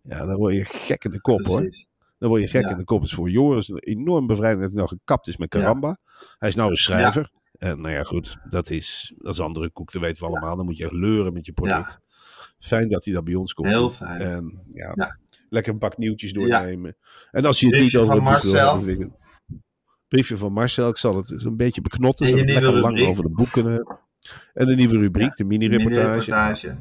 Ja, 0.02 0.26
dan 0.26 0.36
word 0.36 0.54
je 0.54 0.64
gek 0.64 1.04
in 1.04 1.10
de 1.10 1.20
kop 1.20 1.44
hoor. 1.44 1.60
precies. 1.60 1.88
Dan 2.18 2.28
word 2.28 2.40
je 2.40 2.48
gek 2.48 2.68
in 2.68 2.76
de 2.76 2.84
kop. 2.84 3.00
Het 3.00 3.08
is 3.08 3.14
voor 3.14 3.30
Joris 3.30 3.68
een 3.68 3.78
enorm 3.78 4.26
bevrijding 4.26 4.60
dat 4.60 4.72
hij 4.72 4.78
nou 4.82 4.96
gekapt 4.98 5.26
is 5.26 5.36
met 5.36 5.48
Caramba. 5.48 5.98
Hij 6.38 6.48
is 6.48 6.54
nou 6.54 6.70
een 6.70 6.76
schrijver. 6.76 7.30
En 7.58 7.80
nou 7.80 7.94
ja, 7.94 8.02
goed, 8.02 8.36
dat 8.48 8.70
is, 8.70 9.14
dat 9.18 9.34
is 9.34 9.40
andere 9.40 9.70
koek, 9.70 9.92
dat 9.92 10.02
weten 10.02 10.22
we 10.22 10.28
allemaal. 10.28 10.56
Dan 10.56 10.64
moet 10.64 10.76
je 10.76 10.96
leuren 10.96 11.32
met 11.32 11.46
je 11.46 11.52
product. 11.52 11.98
Fijn 12.58 12.88
dat 12.88 13.04
hij 13.04 13.14
dat 13.14 13.24
bij 13.24 13.34
ons 13.34 13.54
komt. 13.54 13.68
Heel 13.68 13.90
fijn. 13.90 14.20
En 14.20 14.62
ja, 14.68 15.18
lekker 15.48 15.72
een 15.72 15.78
pak 15.78 15.96
nieuwtjes 15.98 16.32
doornemen. 16.32 16.96
En 17.30 17.44
als 17.44 17.60
je 17.60 17.66
het 17.66 17.80
niet 17.80 17.96
over 17.96 18.22
Marcel. 18.22 18.84
Briefje 20.08 20.36
van 20.36 20.52
Marcel, 20.52 20.88
ik 20.88 20.96
zal 20.96 21.16
het 21.16 21.44
een 21.44 21.56
beetje 21.56 21.80
beknotten. 21.80 22.26
En 22.26 22.32
je 22.32 22.38
zodat 22.38 22.54
we 22.54 22.60
lekker 22.60 22.80
lang 22.80 23.00
over 23.00 23.22
de 23.22 23.30
boek 23.30 23.50
kunnen 23.50 23.72
hebben. 23.72 23.98
En 24.54 24.68
een 24.68 24.76
nieuwe 24.76 24.98
rubriek, 24.98 25.36
de 25.36 25.44
mini-reportage. 25.44 25.98
Mini-reportage. 26.04 26.76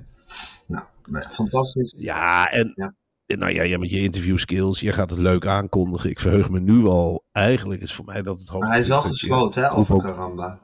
Nou, 0.67 0.83
nee, 1.05 1.23
fantastisch. 1.23 1.93
Ja, 1.97 2.51
en 2.51 2.71
Ja. 2.75 2.93
nou 3.37 3.51
ja, 3.53 3.63
ja, 3.63 3.77
met 3.77 3.89
je 3.89 3.99
interview 3.99 4.37
skills, 4.37 4.79
je 4.79 4.91
gaat 4.91 5.09
het 5.09 5.19
leuk 5.19 5.45
aankondigen. 5.45 6.09
Ik 6.09 6.19
verheug 6.19 6.49
me 6.49 6.59
nu 6.59 6.85
al. 6.85 7.23
Eigenlijk 7.31 7.81
is 7.81 7.93
voor 7.93 8.05
mij 8.05 8.21
dat 8.21 8.39
het 8.39 8.51
Maar 8.59 8.69
hij 8.69 8.79
is 8.79 8.87
wel 8.87 9.01
gesloten, 9.01 9.63
hè, 9.63 9.71
over 9.71 9.99
Caramba. 9.99 10.59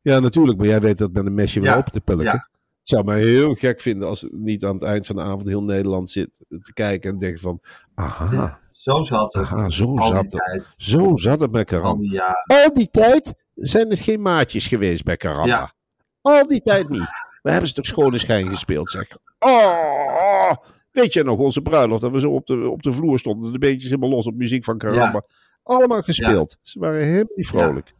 Ja, 0.00 0.18
natuurlijk, 0.18 0.58
maar 0.58 0.66
jij 0.66 0.80
weet 0.80 0.98
dat 0.98 1.12
met 1.12 1.26
een 1.26 1.34
mesje 1.34 1.60
weer 1.60 1.68
Ja, 1.70 1.76
open 1.76 1.92
te 1.92 2.00
pellen. 2.00 2.24
ja. 2.24 2.48
Het 2.78 2.94
zou 2.94 3.04
mij 3.04 3.20
heel 3.22 3.54
gek 3.54 3.80
vinden 3.80 4.08
als 4.08 4.20
het 4.20 4.32
niet 4.32 4.64
aan 4.64 4.74
het 4.74 4.82
eind 4.82 5.06
van 5.06 5.16
de 5.16 5.22
avond 5.22 5.46
heel 5.46 5.62
Nederland 5.62 6.10
zit 6.10 6.44
te 6.48 6.72
kijken 6.72 7.10
en 7.10 7.18
denkt 7.18 7.40
van, 7.40 7.60
aha, 7.94 8.32
Ja, 8.32 8.58
Zo 8.70 9.02
zat 9.02 9.32
het. 9.32 9.44
aha, 9.44 9.70
zo 9.70 9.94
zat 9.98 10.16
het. 10.16 10.30
tijd. 10.30 10.74
Zo 10.76 11.16
zat 11.16 11.40
het 11.40 11.50
met 11.50 11.72
Al 11.72 11.78
Karamba. 11.80 12.02
die. 12.08 12.20
Al 12.64 12.74
die 12.74 12.88
tijd 12.90 13.34
zijn 13.56 13.90
het 13.90 13.98
geen 13.98 14.22
maatjes 14.22 14.66
geweest 14.66 15.04
bij 15.04 15.16
Karamba. 15.16 15.46
Ja. 15.46 15.72
Al 16.20 16.46
die 16.46 16.62
tijd 16.62 16.88
niet. 16.88 17.08
We 17.42 17.50
hebben 17.50 17.68
ze 17.68 17.74
toch 17.74 17.86
schone 17.86 18.18
schijn 18.18 18.48
gespeeld, 18.48 18.90
zeg. 18.90 19.06
Oh, 19.38 20.50
weet 20.92 21.12
je 21.12 21.24
nog, 21.24 21.38
onze 21.38 21.60
bruiloft, 21.60 22.00
dat 22.02 22.12
we 22.12 22.20
zo 22.20 22.30
op 22.30 22.46
de, 22.46 22.68
op 22.70 22.82
de 22.82 22.92
vloer 22.92 23.18
stonden, 23.18 23.52
de 23.52 23.58
beentjes 23.58 23.90
helemaal 23.90 24.10
los 24.10 24.26
op 24.26 24.34
muziek 24.34 24.64
van 24.64 24.78
Karamba. 24.78 25.22
Allemaal 25.62 26.02
gespeeld. 26.02 26.56
Ze 26.62 26.78
waren 26.78 27.02
helemaal 27.04 27.32
niet 27.34 27.46
vrolijk. 27.46 27.94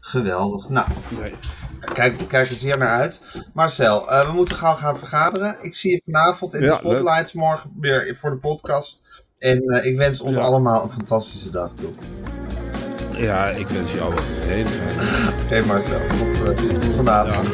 Geweldig. 0.00 0.68
Nou, 0.68 0.88
kijk, 1.92 2.28
kijk 2.28 2.50
er 2.50 2.56
zeer 2.56 2.78
naar 2.78 2.98
uit. 2.98 3.42
Marcel, 3.54 4.10
eh, 4.10 4.26
we 4.26 4.32
moeten 4.32 4.56
gauw 4.56 4.74
gaan 4.74 4.98
vergaderen. 4.98 5.56
Ik 5.60 5.74
zie 5.74 5.90
je 5.90 6.02
vanavond 6.04 6.54
in 6.54 6.60
de 6.60 6.72
Spotlights, 6.72 7.32
morgen 7.32 7.70
weer 7.80 8.16
voor 8.20 8.30
de 8.30 8.36
podcast. 8.36 9.02
En 9.38 9.62
eh, 9.62 9.84
ik 9.84 9.96
wens 9.96 10.20
ons 10.20 10.34
Ja. 10.34 10.40
allemaal 10.40 10.82
een 10.82 10.90
fantastische 10.90 11.50
dag 11.50 11.70
toe. 11.80 11.92
Ja, 13.18 13.48
ik 13.48 13.68
wens 13.68 13.92
jou 13.92 14.16
een 14.16 14.48
hele 14.48 14.68
fijne 14.68 15.42
Oké 15.44 15.64
Marcel, 15.66 16.06
tot, 16.06 16.40
eh, 16.40 16.46
tot 16.80 16.94
vanavond. 16.94 17.48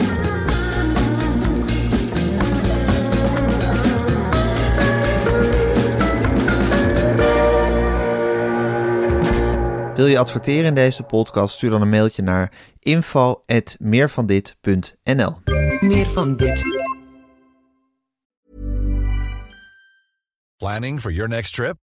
Wil 9.95 10.07
je 10.07 10.19
adverteren 10.19 10.65
in 10.65 10.75
deze 10.75 11.03
podcast? 11.03 11.55
Stuur 11.55 11.71
dan 11.71 11.83
een 11.83 11.89
mailtje 11.89 12.23
naar 12.23 12.53
info@meervandit.nl. 12.79 15.37
Meer 15.81 16.07
van 16.07 16.37
dit. 16.37 16.65
Planning 20.57 21.01
for 21.01 21.12
your 21.12 21.29
next 21.29 21.55
trip? 21.55 21.84